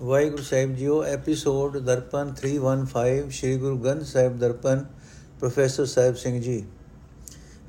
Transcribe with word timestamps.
ਵਾਹਿਗੁਰੂ 0.00 0.42
ਸਾਹਿਬ 0.42 0.74
ਜੀਓ, 0.74 1.02
episode 1.04 1.76
Darpan 1.78 2.32
315 2.34 3.30
Shri 3.30 3.56
Guru 3.56 3.78
Granth 3.78 4.02
Sahib 4.02 4.38
Darpan, 4.38 4.84
professor 5.40 5.84
Sahib 5.84 6.14
Singh 6.14 6.40
ਜੀ। 6.40 6.64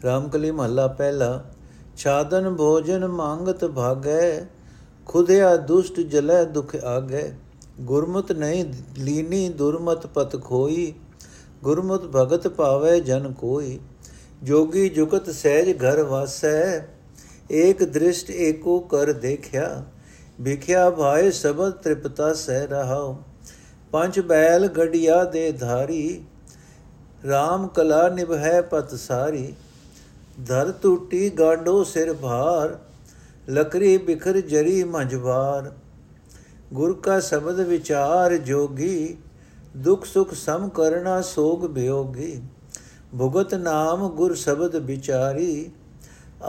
ਰਾਮਕਲੀ 0.05 0.51
ਮਹੱਲਾ 0.51 0.87
ਪਹਿਲਾ, 0.87 1.43
ਛਾਦਨ 1.97 2.55
ਭੋਜਨ 2.55 3.07
ਮੰਗਤ 3.07 3.65
ਭਾਗੈ, 3.65 4.45
ਖੁਦਿਆ 5.05 5.55
ਦੁਸ਼ਟ 5.57 5.99
ਜਲੈ 5.99 6.43
ਦੁਖ 6.43 6.75
ਆਗੈ। 6.75 7.31
ਗੁਰਮਤ 7.81 8.31
ਨਹੀਂ 8.31 8.65
ਲੀਨੀ 8.97 9.49
ਦੁਰਮਤ 9.49 10.07
ਪਤ 10.07 10.41
ਖੋਈ 10.43 10.93
ਗੁਰਮਤ 11.63 12.01
ਭਗਤ 12.01 12.47
ਪਾਵੇ 12.47 12.99
ਜਨ 12.99 13.33
ਕੋਈ। 13.33 13.79
ਜੋਗੀ 14.43 14.89
ਜੁਗਤ 14.89 15.29
ਸਹਿਜ 15.29 15.77
ਘਰ 15.77 16.03
ਵਾਸੈ, 16.03 16.87
ਏਕ 17.51 17.83
ਦ੍ਰਿਸ਼ਟ 17.83 18.29
ਏਕੋ 18.29 18.79
ਕਰ 18.79 19.13
ਦੇਖਿਆ। 19.13 19.85
ਵਿਖਿਆ 20.41 20.89
ਭਾਏ 20.89 21.29
ਸਬਦ 21.31 21.73
ਤ੍ਰਿਪਤਾ 21.73 22.33
ਸਹਿ 22.33 22.67
ਰਹਾਉ 22.67 23.15
ਪੰਜ 23.91 24.19
ਬੈਲ 24.19 24.67
ਗੜਿਆ 24.67 25.23
ਦੇ 25.23 25.51
ਧਾਰੀ 25.51 26.23
RAM 27.25 27.67
ਕਲਾ 27.67 28.07
ਨਿਭੈ 28.09 28.61
ਪਤ 28.61 28.95
ਸਾਰੀ। 28.95 29.53
ਧਰ 30.47 30.71
ਟੂਟੀ 30.81 31.29
ਗਾਂਡੋ 31.29 31.83
ਸਿਰ 31.83 32.13
ਭਾਰ, 32.13 32.77
ਲਕਰੀ 33.49 33.97
ਬਿਖਰ 33.97 34.39
ਜਰੀ 34.39 34.83
ਮੰਝਵਾਰ 34.83 35.71
ਗੁਰ 36.73 36.93
ਕਾ 37.03 37.19
ਸ਼ਬਦ 37.19 37.59
ਵਿਚਾਰ 37.59 38.35
ਜੋਗੀ, 38.37 39.17
ਦੁਖ 39.77 40.05
ਸੁਖ 40.05 40.33
ਸਮ 40.33 40.67
ਕਰਨਾ 40.69 41.21
ਸੋਗ 41.21 41.65
ਬਿਯੋਗੀ 41.67 42.41
ਭੁਗਤ 43.17 43.53
ਨਾਮ 43.53 44.07
ਗੁਰ 44.09 44.33
ਸ਼ਬਦ 44.35 44.75
ਵਿਚਾਰੀ, 44.75 45.71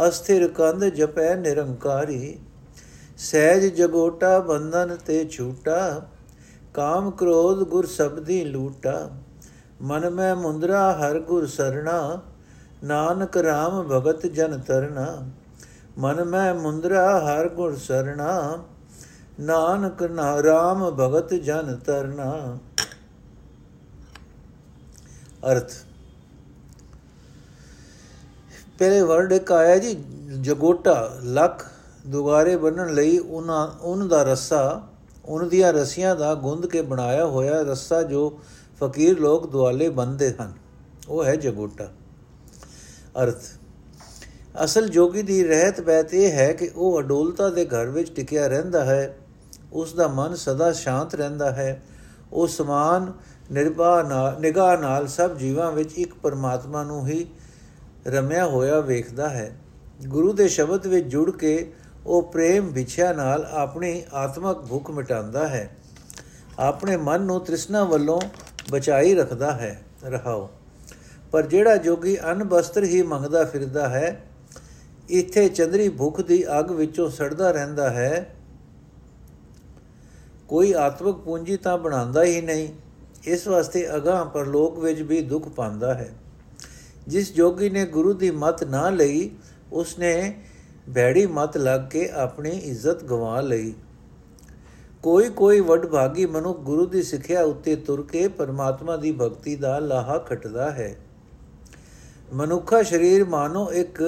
ਅਸਥਿਰ 0.08 0.48
ਕੰਦ 0.48 0.84
ਜਪੈ 0.86 1.34
ਨਿਰੰਕਾਰੀ। 1.34 2.36
ਸਹਿਜ 3.16 3.74
ਜਗੋਟਾ 3.74 4.38
ਬੰਧਨ 4.40 4.96
ਤੇ 4.96 5.24
ਛੂਟਾ 5.24 6.08
ਕਾਮ 6.74 7.10
ਕ੍ਰੋਧ 7.10 7.62
ਗੁਰ 7.62 7.86
ਸਬਦੀ 7.86 8.44
ਲੂਟਾ। 8.44 9.10
ਮਨ 9.82 10.10
ਮੈਂ 10.10 10.36
ਮੁੰਦਰਾ, 10.36 10.92
ਹਰ 10.92 11.18
ਗੁਰ 11.18 11.46
ਸਰਣਾ, 11.46 12.22
ਨਾਨਕ 12.84 13.36
RAM 13.36 13.82
ਭਗਤ 13.82 14.26
ਜਨ 14.26 14.60
ਤਰਨਾ 14.60 15.30
ਮਨ 15.98 16.24
ਮੈਂ 16.24 16.54
ਮੁੰਦਰਾ, 16.54 17.20
ਹਰ 17.20 17.48
ਗੁਰ 17.48 17.76
ਸਰਣਾ, 17.76 18.64
ਨਾਨਕ 19.40 20.02
ਨਾ 20.02 20.38
RAM 20.38 20.90
ਭਗਤ 20.94 21.34
ਜਨ 21.34 21.76
ਤਰਨਾ 21.76 22.58
ਅਰਥ। 25.52 25.72
ਪਹਿਲੇ 28.78 29.02
ਵਰਡ 29.02 29.32
ਇੱਕ 29.32 29.52
ਆਇਆ 29.52 29.78
ਜੀ, 29.78 30.04
ਜਗੋਟਾ, 30.40 31.16
ਲੱਖ। 31.22 31.73
ਦੁਗਾਰੇ 32.06 32.56
ਬੰਨਣ 32.56 32.94
ਲਈ 32.94 33.18
ਉਹਨਾਂ 33.18 33.68
ਉਹਨਾਂ 33.68 34.06
ਦਾ 34.06 34.22
ਰੱਸਾ 34.22 34.88
ਉਹਨਾਂ 35.24 35.48
ਦੀਆਂ 35.48 35.72
ਰਸੀਆਂ 35.72 36.16
ਦਾ 36.16 36.34
ਗੁੰਦ 36.34 36.66
ਕੇ 36.66 36.82
ਬਣਾਇਆ 36.82 37.26
ਹੋਇਆ 37.26 37.62
ਰੱਸਾ 37.62 38.02
ਜੋ 38.02 38.40
ਫਕੀਰ 38.80 39.20
ਲੋਕ 39.20 39.50
ਦੁਆਲੇ 39.50 39.88
ਬੰਨਦੇ 39.88 40.34
ਹਨ। 40.42 40.52
ਉਹ 41.08 41.24
ਹੈ 41.24 41.36
ਜਗੋਟਾ। 41.36 41.84
ਅਰਥ, 43.22 43.42
ਅਸਲ 44.64 44.88
ਜੋਗੀ 44.88 45.22
ਦੀ 45.22 45.44
ਰਹਿਤ 45.44 45.80
ਬੈਤ 45.80 46.14
ਇਹ 46.14 46.32
ਹੈ 46.32 46.52
ਕਿ 46.52 46.70
ਉਹ 46.76 47.00
ਅਡੋਲਤਾ 47.00 47.48
ਦੇ 47.48 47.64
ਘਰ 47.64 47.86
ਵਿੱਚ 47.86 48.16
ਟਿਕਿਆ 48.16 48.46
ਰਹਿੰਦਾ 48.46 48.84
ਹੈ। 48.84 49.16
ਉਸ 49.72 49.94
ਦਾ 49.94 50.08
ਮਨ 50.08 50.34
ਸਦਾ 50.34 50.72
ਸ਼ਾਂਤ 50.72 51.14
ਰਹਿੰਦਾ 51.14 51.52
ਹੈ। 51.52 51.82
ਉਹ 52.32 52.46
ਸਮਾਨ 52.46 53.12
ਨਿਰਭਾ 53.52 54.02
ਨਾਲ, 54.02 54.40
ਨਿਗਾਹ 54.40 54.78
ਨਾਲ 54.78 55.06
ਸਭ 55.06 55.36
ਜੀਵਾਂ 55.36 55.72
ਵਿੱਚ 55.72 55.92
ਇੱਕ 55.92 56.14
ਪਰਮਾਤਮਾ 56.14 56.84
ਨੂੰ 56.84 57.06
ਹੀ 57.06 57.26
ਰਮਿਆ 58.06 58.46
ਹੋਇਆ 58.46 58.80
ਵੇਖਦਾ 58.80 59.28
ਹੈ। 59.28 59.60
ਗੁਰੂ 60.06 60.32
ਦੇ 60.32 60.48
ਸ਼ਬਦ 60.48 60.86
ਵਿੱਚ 60.86 61.06
ਜੁੜ 61.06 61.30
ਕੇ 61.30 61.72
ਉਹ 62.06 62.22
ਪ੍ਰੇਮ 62.22 62.66
ਵਿਛਿਆ 62.66 63.12
ਨਾਲ 63.12 63.48
ਆਪਣੀ 63.50 64.02
ਆਤਮਕ 64.12 64.58
ਭੁੱਖ 64.58 64.90
ਮਿਟਾਉਂਦਾ 64.90 65.48
ਹੈ। 65.48 65.76
ਆਪਣੇ 66.58 66.96
ਮਨ 66.96 67.20
ਨੂੰ 67.20 67.40
ਤ੍ਰਿਸ਼ਨਾ 67.40 67.84
ਵੱਲੋਂ 67.84 68.20
ਬਚਾਈ 68.70 69.14
ਰੱਖਦਾ 69.14 69.52
ਹੈ। 69.52 69.82
ਰਹਾਓ। 70.04 70.50
ਪਰ 71.32 71.46
ਜਿਹੜਾ 71.46 71.76
ਜੋਗੀ 71.76 72.16
ਅਨ 72.32 72.44
ਬਸਤਰ 72.44 72.84
ਹੀ 72.84 73.02
ਮੰਗਦਾ 73.02 73.44
ਫਿਰਦਾ 73.44 73.88
ਹੈ, 73.88 74.26
ਇੱਥੇ 75.08 75.48
ਚੰਦਰੀ 75.48 75.88
ਭੁੱਖ 75.88 76.20
ਦੀ 76.20 76.58
ਅੱਗ 76.58 76.70
ਵਿੱਚੋਂ 76.70 77.10
ਸੜਦਾ 77.10 77.50
ਰਹਿੰਦਾ 77.50 77.90
ਹੈ। 77.90 78.34
ਕੋਈ 80.48 80.72
ਆਤਮਿਕ 80.72 81.16
ਪੂੰਜੀ 81.16 81.56
ਤਾਂ 81.56 81.78
ਬਣਾਉਂਦਾ 81.78 82.24
ਹੀ 82.24 82.40
ਨਹੀਂ। 82.40 82.68
ਇਸ 83.24 83.48
ਵਾਸਤੇ 83.48 83.96
ਅਗਾਹ 83.96 84.24
ਪਰਲੋਕ 84.24 84.78
ਵਿੱਚ 84.78 85.00
ਵੀ 85.00 85.20
ਦੁੱਖ 85.20 85.48
ਪਾਉਂਦਾ 85.48 85.94
ਹੈ। 85.94 86.14
ਜਿਸ 87.08 87.32
ਜੋਗੀ 87.32 87.70
ਨੇ 87.70 87.86
ਗੁਰੂ 87.86 88.12
ਦੀ 88.12 88.30
ਮਤ 88.30 88.64
ਨਾ 88.64 88.90
ਲਈ, 88.90 89.30
ਉਸਨੇ 89.72 90.42
ਬੈੜੀ 90.88 91.26
ਮਤ 91.26 91.56
ਲੱਗ 91.56 91.80
ਕੇ 91.80 92.08
ਆਪਣੀ 92.08 92.50
ਇੱਜ਼ਤ 92.50 93.04
ਗਵਾ 93.04 93.40
ਲਈ। 93.40 93.74
ਕੋਈ 95.02 95.28
ਕੋਈ 95.28 95.60
ਵਡਭਾਗੀ 95.60 96.26
ਮਨੁ 96.26 96.54
ਗੁਰੂ 96.54 96.86
ਦੀ 96.86 97.02
ਸਿੱਖਿਆ 97.02 97.42
ਉੱਤੇ 97.42 97.76
ਤੁਰ 97.76 98.06
ਕੇ 98.12 98.28
ਪਰਮਾਤਮਾ 98.28 98.96
ਦੀ 98.96 99.12
ਭਗਤੀ 99.12 99.56
ਦਾ 99.56 99.78
ਲਾਹਾ 99.78 100.18
ਖਟਦਾ 100.18 100.70
ਹੈ। 100.70 100.96
ਮਨੁੱਖਾ 102.32 102.82
ਸਰੀਰ 102.82 103.24
ਮਾਨੋ 103.24 103.72
ਇੱਕ 103.72 104.02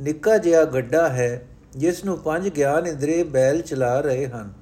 ਨਿੱਕਾ 0.00 0.38
ਜਿਹਾ 0.38 0.64
ਗੱਡਾ 0.64 1.08
ਹੈ, 1.08 1.46
ਜਿਸ 1.72 2.04
ਨੂੰ 2.04 2.18
ਪੰਜ 2.18 2.48
ਗਿਆਨ 2.48 2.86
ਇੰਦਰੀ 2.86 3.22
ਬੈਲ 3.22 3.60
ਚਲਾ 3.60 4.00
ਰਹੇ 4.00 4.26
ਹਨ। 4.26 4.52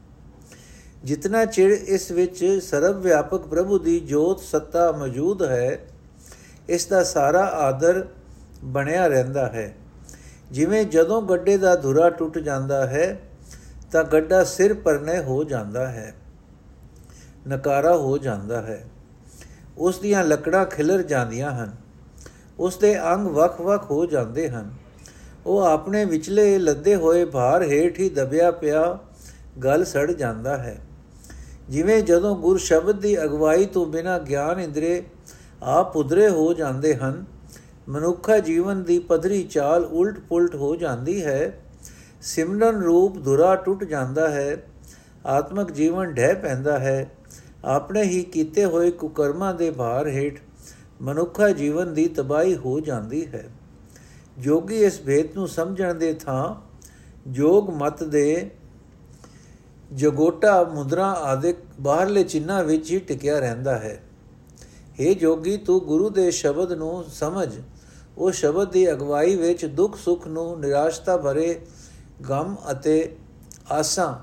ਜਿਤਨਾ 1.04 1.44
ਚਿਰ 1.44 1.70
ਇਸ 1.70 2.10
ਵਿੱਚ 2.10 2.60
ਸਰਵ 2.62 3.00
ਵਿਆਪਕ 3.00 3.46
ਪ੍ਰਭੂ 3.46 3.78
ਦੀ 3.78 4.00
ਜੋਤ 4.00 4.40
ਸੱਤਾ 4.40 4.92
ਮੌਜੂਦ 4.92 5.42
ਹੈ, 5.42 5.78
ਇਸ 6.68 6.86
ਦਾ 6.86 7.04
ਸਾਰਾ 7.04 7.44
ਆਦਰ 7.44 8.06
ਬਣਿਆ 8.64 9.06
ਰਹਿੰਦਾ 9.06 9.46
ਹੈ। 9.46 9.74
ਜਿਵੇਂ 10.50 10.84
ਜਦੋਂ 10.84 11.22
ਗੱਡੇ 11.22 11.56
ਦਾ 11.56 11.76
ਧੁਰਾ 11.76 12.10
ਟੁੱਟ 12.10 12.38
ਜਾਂਦਾ 12.38 12.86
ਹੈ, 12.86 13.20
ਤਾਂ 13.92 14.04
ਗੱਡਾ 14.04 14.44
ਸਿਰ 14.44 14.74
ਪਰਨੇ 14.74 15.18
ਹੋ 15.18 15.44
ਜਾਂਦਾ 15.44 15.88
ਹੈ, 15.88 16.14
ਨਕਾਰਾ 17.48 17.96
ਹੋ 17.96 18.18
ਜਾਂਦਾ 18.18 18.62
ਹੈ। 18.62 18.84
ਉਸ 19.78 19.98
ਦੀਆਂ 19.98 20.24
ਲੱਕੜਾਂ 20.24 20.66
ਖਿਲਰ 20.66 21.02
ਜਾਂਦੀਆਂ 21.02 21.50
ਹਨ। 21.52 21.76
ਉਸ 22.58 22.76
ਦੇ 22.76 23.12
ਅੰਗ 23.12 23.26
ਵੱਖ-ਵੱਖ 23.26 23.90
ਹੋ 23.90 24.06
ਜਾਂਦੇ 24.06 24.48
ਹਨ। 24.50 24.74
ਉਹ 25.46 25.60
ਆਪਣੇ 25.60 26.04
ਵਿਚਲੇ 26.04 26.58
ਲੱਦੇ 26.58 26.96
ਹੋਏ 26.96 27.24
ਭਾਰ 27.24 27.62
ਹੇਠ 27.62 27.98
ਹੀ 27.98 28.08
ਦਬਿਆ 28.08 28.50
ਪਿਆ 28.50 28.98
ਗਲ 29.64 29.84
ਸੜ 29.84 30.12
ਜਾਂਦਾ 30.12 30.56
ਹੈ। 30.56 30.78
ਜਿਵੇਂ 31.68 32.02
ਜਦੋਂ 32.02 32.36
ਗੁਰ 32.36 32.58
ਸ਼ਬਦ 32.58 33.00
ਦੀ 33.00 33.24
ਅਗਵਾਈ 33.24 33.66
ਤੋਂ 33.66 33.86
ਬਿਨਾ 33.86 34.18
ਗਿਆਨ 34.18 34.60
ਇੰਦਰੇ 34.60 35.02
ਆਪ 35.62 35.96
ਉਧਰੇ 35.96 36.28
ਹੋ 36.28 36.52
ਜਾਂਦੇ 36.52 36.94
ਹਨ 36.94 37.24
ਮਨੁੱਖਾ 37.88 38.38
ਜੀਵਨ 38.38 38.82
ਦੀ 38.82 38.98
ਪਧਰੀ 38.98 39.44
ਚਾਲ 39.44 39.84
ਉਲਟ-ਪੁਲਟ 39.84 40.54
ਹੋ 40.54 40.76
ਜਾਂਦੀ 40.76 41.24
ਹੈ। 41.24 41.64
ਸਿਮਰਨ 42.22 42.82
ਰੂਪ 42.82 43.24
ਧੁਰਾ 43.24 43.56
ਟੁੱਟ 43.56 43.84
ਜਾਂਦਾ 43.84 44.30
ਹੈ। 44.30 44.62
ਆਤਮਿਕ 45.26 45.72
ਜੀਵਨ 45.72 46.04
ਢਹਿ 46.04 46.34
ਪੈਂਦਾ 46.34 46.78
ਹੈ। 46.78 47.10
ਆਪਣੇ 47.64 48.02
ਹੀ 48.02 48.22
ਕੀਤੇ 48.22 48.64
ਹੋਏ 48.64 48.90
ਕੁਕਰਮਾਂ 48.90 49.54
ਦੇ 49.54 49.70
ਭਾਰ 49.70 50.06
ਹੇਠ 50.06 50.40
ਮਨੁੱਖਾ 51.02 51.50
ਜੀਵਨ 51.50 51.94
ਦੀ 51.94 52.08
ਤਬਾਈ 52.08 52.56
ਹੋ 52.56 52.80
ਜਾਂਦੀ 52.80 53.26
ਹੈ। 53.26 53.48
ਜੋਗੀ 54.38 54.76
ਇਸ 54.76 55.00
ਭੇਤ 55.00 55.36
ਨੂੰ 55.36 55.48
ਸਮਝਣ 55.48 55.94
ਦੇ 55.94 56.12
ਥਾਂ 56.12 56.54
ਜੋਗ 57.30 57.70
ਮਤ 57.70 58.04
ਦੇ 58.04 58.50
ਜਗੋਟਾ 59.94 60.64
ਮੁਦਰਾ 60.64 61.06
ਆਦਿਕ 61.06 61.56
ਬਾਹਰਲੇ 61.80 62.24
ਚਿੰਨਾ 62.24 62.62
ਵਿੱਚ 62.62 62.90
ਹੀ 62.90 62.98
ਟਿਕਿਆ 62.98 63.38
ਰਹਿੰਦਾ 63.38 63.78
ਹੈ। 63.78 64.02
हे 64.86 65.14
ਜੋਗੀ, 65.14 65.56
ਤੂੰ 65.56 65.80
ਗੁਰੂ 65.80 66.10
ਦੇ 66.10 66.30
ਸ਼ਬਦ 66.30 66.72
ਨੂੰ 66.72 67.04
ਸਮਝ 67.04 67.60
ਉਹ 68.18 68.32
ਸ਼ਬਦ 68.32 68.70
ਦੀ 68.70 68.92
ਅਗਵਾਈ 68.92 69.36
ਵਿੱਚ 69.36 69.66
ਦੁੱਖ 69.66 69.96
ਸੁੱਖ 69.96 70.26
ਨੂੰ 70.28 70.60
ਨਿਰਾਸ਼ਤਾ 70.60 71.16
ਭਰੇ 71.16 71.60
ਗਮ 72.28 72.56
ਅਤੇ 72.70 73.16
ਆਸਾਂ 73.70 74.14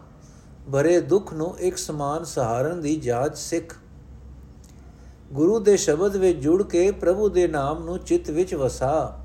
ਭਰੇ 0.71 1.01
ਦੁੱਖ 1.01 1.33
ਨੂੰ 1.33 1.59
ਇੱਕ 1.59 1.77
ਸਮਾਨ 1.77 2.23
ਸਹਾਰਨ 2.23 2.81
ਦੀ 2.81 2.95
ਜਾਂਚ 2.95 3.37
ਸਿੱਖ। 3.37 3.75
ਗੁਰੂ 5.33 5.59
ਦੇ 5.59 5.77
ਸ਼ਬਦ 5.77 6.15
ਵਿੱਚ 6.15 6.39
ਜੁੜ 6.39 6.63
ਕੇ 6.63 6.91
ਪ੍ਰਭੂ 6.91 7.29
ਦੇ 7.29 7.47
ਨਾਮ 7.47 7.83
ਨੂੰ 7.83 7.99
ਚਿੱਤ 7.99 8.29
ਵਿੱਚ 8.29 8.55
ਵਸਾ। 8.55 9.19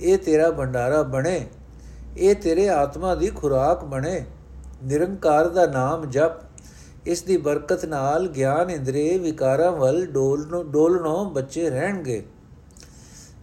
ਇਹ 0.00 0.18
ਤੇਰਾ 0.18 0.50
ਭੰਡਾਰਾ 0.50 1.02
ਬਣੇ। 1.02 1.46
ਇਹ 2.18 2.34
ਤੇਰੇ 2.34 2.68
ਆਤਮਾ 2.68 3.14
ਦੀ 3.14 3.26
ਖੁਰਾਕ 3.26 3.84
ਬਣੇ। 3.84 4.24
ਨਿਰੰਕਾਰ 4.84 5.48
ਦਾ 5.48 5.66
ਨਾਮ 5.66 6.10
ਜਪ। 6.10 6.30
ਇਸ 7.06 7.22
ਦੀ 7.22 7.36
ਬਰਕਤ 7.36 7.84
ਨਾਲ 7.84 8.28
ਗਿਆਨ 8.28 8.70
ਇੰਦਰੀ 8.70 9.18
ਵਿਕਾਰਾਂ 9.18 9.72
ਵੱਲ 9.72 10.06
ਡੋਲਨੋਂ 10.06 10.64
ਡੋਲਨੋਂ 10.64 11.30
ਬੱਚੇ 11.30 11.70
ਰਹਿਣਗੇ। 11.70 12.24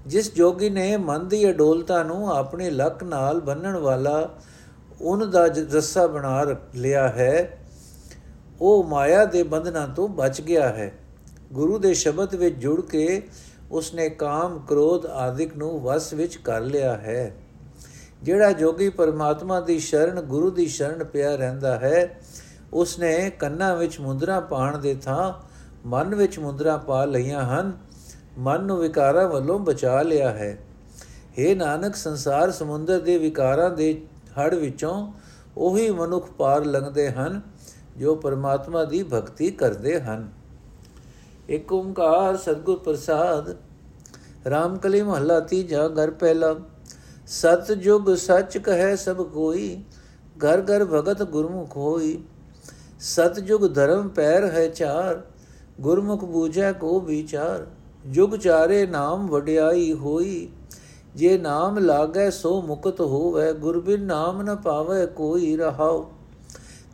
ਜਿਸ 0.07 0.33
ਜੋਗੀ 0.33 0.69
ਨੇ 0.69 0.97
ਮਨ 0.97 1.27
ਦੀ 1.27 1.49
ਅਡੋਲਤਾ 1.49 2.03
ਨੂੰ 2.03 2.31
ਆਪਣੇ 2.31 2.69
ਲੱਕ 2.69 3.03
ਨਾਲ 3.03 3.39
ਬੰਨਣ 3.41 3.77
ਵਾਲਾ 3.77 4.29
ਉਹਨ 5.01 5.29
ਦਾ 5.31 5.45
ਰੱਸਾ 5.73 6.07
ਬਣਾ 6.07 6.45
ਲਿਆ 6.75 7.07
ਹੈ, 7.07 7.57
ਉਹ 8.61 8.83
ਮਾਇਆ 8.83 9.25
ਦੇ 9.25 9.43
ਬੰਧਨਾਂ 9.43 9.87
ਤੋਂ 9.87 10.07
ਬਚ 10.07 10.41
ਗਿਆ 10.41 10.69
ਹੈ। 10.69 10.93
ਗੁਰੂ 11.53 11.77
ਦੇ 11.77 11.93
ਸ਼ਬਦ 11.93 12.35
ਵਿੱਚ 12.35 12.55
ਜੁੜ 12.55 12.81
ਕੇ 12.81 13.21
ਉਸਨੇ 13.71 14.09
ਕਾਮ, 14.09 14.59
ਕ੍ਰੋਧ 14.59 15.05
ਆਦਿਕ 15.05 15.57
ਨੂੰ 15.57 15.81
ਵਸ 15.81 16.13
ਵਿੱਚ 16.13 16.37
ਕਰ 16.37 16.61
ਲਿਆ 16.61 16.93
ਹੈ। 16.93 17.35
ਜਿਹੜਾ 18.23 18.51
ਜੋਗੀ 18.51 18.89
ਪਰਮਾਤਮਾ 18.89 19.59
ਦੀ 19.59 19.79
ਸ਼ਰਨ, 19.79 20.21
ਗੁਰੂ 20.21 20.51
ਦੀ 20.51 20.65
ਸ਼ਰਨ 20.65 21.03
ਪਿਆ 21.03 21.35
ਰਹਿੰਦਾ 21.35 21.75
ਹੈ, 21.79 22.19
ਉਸਨੇ 22.73 23.31
ਕੰਨਾਂ 23.39 23.75
ਵਿੱਚ 23.75 23.99
ਮੁੰਦਰਾ 23.99 24.39
ਪਾਣ 24.39 24.77
ਦੇ 24.77 24.95
ਥਾਂ, 24.95 25.33
ਮਨ 25.85 26.15
ਵਿੱਚ 26.15 26.39
ਮੁੰਦਰਾ 26.39 26.77
ਪਾ 26.77 27.05
ਲਈਆਂ 27.05 27.43
ਹਨ। 27.43 27.71
ਮਨ 28.37 28.63
ਨੂੰ 28.63 28.77
ਵਿਕਾਰਾਂ 28.77 29.27
ਵੱਲੋਂ 29.27 29.59
ਬਚਾ 29.59 30.01
ਲਿਆ 30.01 30.31
ਹੈ। 30.31 30.57
हे 31.39 31.55
ਨਾਨਕ, 31.55 31.95
ਸੰਸਾਰ 31.95 32.51
ਸਮੁੰਦਰ 32.51 32.99
ਦੇ 32.99 33.17
ਵਿਕਾਰਾਂ 33.17 33.69
ਦੇ 33.69 34.01
ਹੜ 34.39 34.53
ਵਿੱਚੋਂ 34.55 35.11
ਉਹੀ 35.57 35.89
ਮਨੁੱਖ 35.89 36.31
ਪਾਰ 36.31 36.65
ਲੰਘਦੇ 36.65 37.11
ਹਨ, 37.11 37.41
ਜੋ 37.97 38.15
ਪਰਮਾਤਮਾ 38.15 38.83
ਦੀ 38.83 39.03
ਭਗਤੀ 39.03 39.51
ਕਰਦੇ 39.51 39.99
ਹਨ। 40.01 40.29
ਇੱਕ 41.49 41.73
ਓੰਕਾਰ 41.73 42.37
ਸਤਗੁਰ 42.37 42.79
ਪ੍ਰਸਾਦ 42.79 43.55
ਰਾਮ 44.49 44.77
ਕਲੀ 44.77 45.01
ਮਹੱਲਾ 45.01 45.39
ਤੀਜਾ, 45.39 45.87
ਘਰ 45.87 46.11
ਪਹਿਲਾ, 46.11 46.55
ਸਤ 47.27 47.71
ਜੁਗ 47.71 48.13
ਸੱਚ 48.15 48.57
ਕਹੈ 48.57 48.95
ਸਭ 48.95 49.21
ਕੋਈ, 49.21 49.83
ਘਰ 50.45 50.61
ਘਰ 50.61 50.85
ਭਗਤ 50.85 51.23
ਗੁਰਮੁਖ 51.23 51.77
ਹੋਈ। 51.77 52.23
ਸਤ 52.99 53.39
ਜੁਗ 53.39 53.73
ਧਰਮ 53.73 54.09
ਪੈਰ 54.09 54.45
ਹੈ 54.45 54.67
ਚਾਰ, 54.67 55.21
ਗੁਰਮੁਖ 55.81 56.25
ਬੂਝੈ 56.25 56.71
ਕੋ 56.71 56.99
ਵਿਚਾਰ। 56.99 57.65
ਜੁਗ 58.07 58.35
ਚਾਰੇ 58.35 58.85
ਨਾਮ 58.85 59.27
ਵਡਿਆਈ 59.27 59.93
ਹੋਈ। 59.93 60.49
ਜੇ 61.15 61.37
ਨਾਮ 61.37 61.77
ਲਾਗੈ 61.79 62.29
ਸੋ 62.29 62.61
ਮੁਕਤ 62.61 63.01
ਹੋਵੇ 63.01 63.53
ਗੁਰ 63.53 63.79
ਬਿਨ 63.79 64.03
ਨਾਮ 64.03 64.41
ਨ 64.41 64.55
ਪਾਵੇ 64.55 65.05
ਕੋਈ 65.05 65.55
ਰਹਾਉ। 65.55 66.05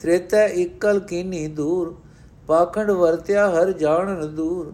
ਤ੍ਰੇਤੈ 0.01 0.47
ਇਕਲ 0.47 0.99
ਕੀਨੀ 0.99 1.47
ਦੂਰ, 1.47 1.95
ਪਾਖੰਡ 2.47 2.91
ਵਰਤਿਆ 2.91 3.49
ਹਰ 3.49 3.71
ਜਾਣਨ 3.71 4.35
ਦੂਰ। 4.35 4.73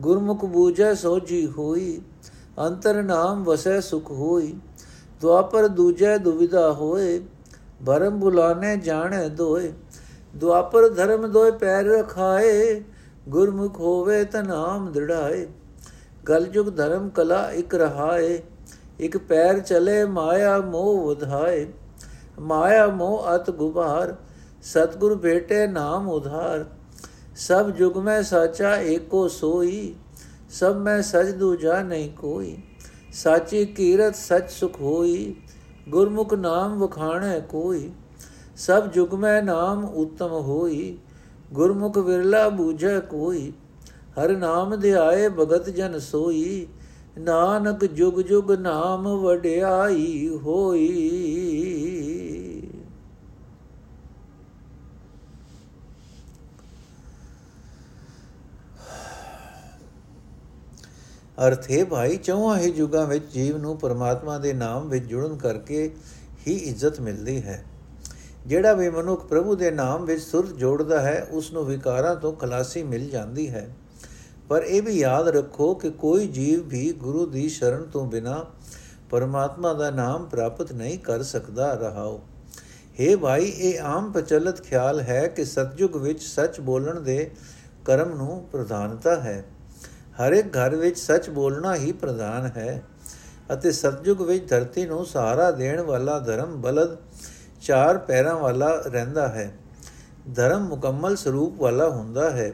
ਗੁਰਮੁਖ 0.00 0.44
ਬੂਝੈ 0.44 0.94
ਸੋਜੀ 0.94 1.46
ਹੋਈ, 1.46 2.00
ਅੰਤਰ 2.58 3.02
ਨਾਮ 3.02 3.44
ਵਸੈ 3.44 3.80
ਸੁਖ 3.80 4.10
ਹੋਈ। 4.10 4.54
ਦੁਆਪਰ 5.20 5.68
ਦੂਜੈ 5.68 6.18
ਦੁਵਿਧਾ 6.18 6.72
ਹੋਏ, 6.72 7.20
ਭਰਮ 7.86 8.18
ਬੁਲਾਨੇ 8.18 8.76
ਜਾਣੈ 8.76 9.28
ਦੋਏ। 9.28 9.72
ਦੁਆਪਰ 10.36 10.88
ਧਰਮ 10.88 11.26
ਦੋਏ 11.26 11.50
ਪੈਰ 11.50 11.84
ਰਖਾਏ, 11.84 12.82
ਗੁਰਮੁਖ 13.28 13.80
ਹੋਵੇ 13.80 14.24
ਤਾ 14.24 14.42
ਨਾਮ 14.42 14.92
ਦ੍ਰਿੜਾਏ। 14.92 15.46
ਗਲ 16.28 16.44
ਜੁਗ 16.44 16.66
ਧਰਮ 16.66 17.08
ਕਲਾ 17.08 17.50
ਇਕ 17.52 17.74
ਰਹਾਏ, 17.74 18.42
ਇਕ 19.00 19.16
ਪੈਰ 19.18 19.58
ਚਲੇ 19.58 20.04
ਮਾਇਆ 20.04 20.58
ਮੋਹ 20.60 21.06
ਵਧਾਏ 21.06 21.66
ਮਾਇਆ 22.40 22.86
ਮੋਹ 22.86 23.24
ਅਤ 23.34 23.50
ਗੁਬਾਰ, 23.50 24.14
ਸਤਗੁਰ 24.62 25.16
ਭੇਟੇ 25.16 25.66
ਨਾਮ 25.66 26.08
ਉਧਾਰ। 26.08 26.64
ਸਭ 27.36 27.70
ਜੁਗ 27.70 27.98
ਮੈਂ 27.98 28.22
ਸਾਚਾ 28.22 28.76
ਏਕੋ 28.76 29.28
ਸੋਈ, 29.28 29.94
ਸਭ 30.50 30.76
ਮੈਂ 30.76 31.02
ਸਜ 31.02 31.30
ਦੂਜਾ 31.30 31.82
ਨਹੀਂ 31.82 32.10
ਕੋਈ। 32.10 32.56
ਸਾਚੀ 33.12 33.64
ਕੀਰਤ 33.66 34.16
ਸਚ 34.16 34.50
ਸੁਖ 34.50 34.80
ਹੋਈ, 34.80 35.34
ਗੁਰਮੁਖ 35.88 36.34
ਨਾਮ 36.34 36.78
ਵਖਾਣੈ 36.78 37.40
ਕੋਈ। 37.40 37.90
ਸਭ 38.56 38.86
ਜੁਗ 38.86 39.14
ਮੈਂ 39.14 39.42
ਨਾਮ 39.42 39.84
ਉਤਮ 39.84 40.30
ਹੋਈ, 40.30 40.98
ਗੁਰਮੁਖ 41.52 41.98
ਵਿਰਲਾ 41.98 42.48
ਬੂਝੈ 42.48 42.98
ਕੋਈ। 43.00 43.52
ਹਰ 44.18 44.36
ਨਾਮ 44.36 44.76
ਧਿਆਏ 44.76 45.28
ਭਗਤ 45.28 45.68
ਜਨ 45.70 45.98
ਸੋਈ, 45.98 46.66
ਨਾਨਕ 47.18 47.84
ਜੁਗ 47.84 48.20
ਜੁਗ 48.20 48.52
ਨਾਮ 48.52 49.08
ਵਡਿਆਈ 49.08 50.28
ਹੋਈ। 50.28 51.10
ਅਰਥ 61.46 61.70
ਹੈ 61.70 61.84
ਭਾਈ, 61.84 62.16
ਚੌਹਾਂ 62.16 62.58
ਹੀ 62.58 62.72
ਯੁਗਾਂ 62.72 63.06
ਵਿੱਚ 63.06 63.24
ਜੀਵ 63.24 63.56
ਨੂੰ 63.56 63.76
ਪਰਮਾਤਮਾ 63.78 64.38
ਦੇ 64.38 64.52
ਨਾਮ 64.52 64.88
ਵਿੱਚ 64.88 65.04
ਜੁੜਨ 65.04 65.36
ਕਰਕੇ 65.36 65.90
ਹੀ 66.46 66.52
ਇੱਜ਼ਤ 66.52 67.00
ਮਿਲਦੀ 67.00 67.42
ਹੈ। 67.42 67.64
ਜਿਹੜਾ 68.46 68.72
ਵੀ 68.72 68.88
ਮਨੁੱਖ 68.90 69.26
ਪ੍ਰਭੂ 69.26 69.54
ਦੇ 69.54 69.70
ਨਾਮ 69.70 70.04
ਵਿੱਚ 70.04 70.22
ਸੁਰਤ 70.22 70.48
ਜੋੜਦਾ 70.48 71.00
ਹੈ, 71.00 71.28
ਉਸ 71.30 71.52
ਨੂੰ 71.52 71.64
ਵਿਕਾਰਾਂ 71.66 72.16
ਤੋਂ 72.16 72.32
ਖਲਾਸੀ 72.32 72.82
ਮਿਲ 72.82 73.08
ਜਾਂਦੀ 73.10 73.48
ਹੈ। 73.50 73.68
ਪਰ 74.48 74.62
ਇਹ 74.62 74.82
ਵੀ 74.82 74.98
ਯਾਦ 74.98 75.28
ਰੱਖੋ 75.28 75.74
ਕਿ 75.74 75.90
ਕੋਈ 75.90 76.26
ਜੀਵ 76.26 76.66
ਵੀ 76.68 76.92
ਗੁਰੂ 76.92 77.26
ਦੀ 77.26 77.48
ਸ਼ਰਨ 77.48 77.82
ਤੋਂ 77.82 78.06
ਬਿਨਾ 78.06 78.44
ਪਰਮਾਤਮਾ 79.10 79.72
ਦਾ 79.72 79.90
ਨਾਮ 79.90 80.24
ਪ੍ਰਾਪਤ 80.26 80.72
ਨਹੀਂ 80.72 80.98
ਕਰ 80.98 81.22
ਸਕਦਾ 81.22 81.74
ਰਹਾਓ 81.74 82.20
हे 83.00 83.18
ਭਾਈ, 83.18 83.44
ਇਹ 83.44 83.80
ਆਮ 83.80 84.12
ਪ੍ਰਚਲਿਤ 84.12 84.60
ਖਿਆਲ 84.62 85.00
ਹੈ 85.00 85.26
ਕਿ 85.26 85.44
ਸਤਜੁਗ 85.44 85.96
ਵਿੱਚ 85.96 86.22
ਸੱਚ 86.22 86.60
ਬੋਲਣ 86.60 87.00
ਦੇ 87.00 87.30
ਕਰਮ 87.84 88.16
ਨੂੰ 88.16 88.48
ਪ੍ਰਧਾਨਤਾ 88.52 89.14
ਹੈ। 89.16 89.44
ਹਰ 90.20 90.32
ਇੱਕ 90.32 90.56
ਘਰ 90.56 90.74
ਵਿੱਚ 90.76 90.98
ਸੱਚ 90.98 91.30
ਬੋਲਣਾ 91.30 91.74
ਹੀ 91.74 91.92
ਪ੍ਰਧਾਨ 91.92 92.46
ਹੈ 92.46 92.82
ਅਤੇ 93.52 93.72
ਸਤਜੁਗ 93.72 94.22
ਵਿੱਚ 94.22 94.48
ਧਰਤੀ 94.48 94.86
ਨੂੰ 94.86 95.04
ਸਹਾਰਾ 95.06 95.50
ਦੇਣ 95.50 95.80
ਵਾਲਾ 95.80 96.18
ਧਰਮ 96.18 96.60
ਬਲਦ 96.60 96.96
ਚਾਰ 97.60 97.98
ਪੈਰਾਂ 97.98 98.34
ਵਾਲਾ 98.34 98.74
ਰਹਿੰਦਾ 98.86 99.28
ਹੈ। 99.28 99.52
ਧਰਮ 100.34 100.68
ਮੁਕੰਮਲ 100.68 101.16
ਸਰੂਪ 101.16 101.60
ਵਾਲਾ 101.60 101.88
ਹੁੰਦਾ 101.88 102.30
ਹੈ। 102.30 102.52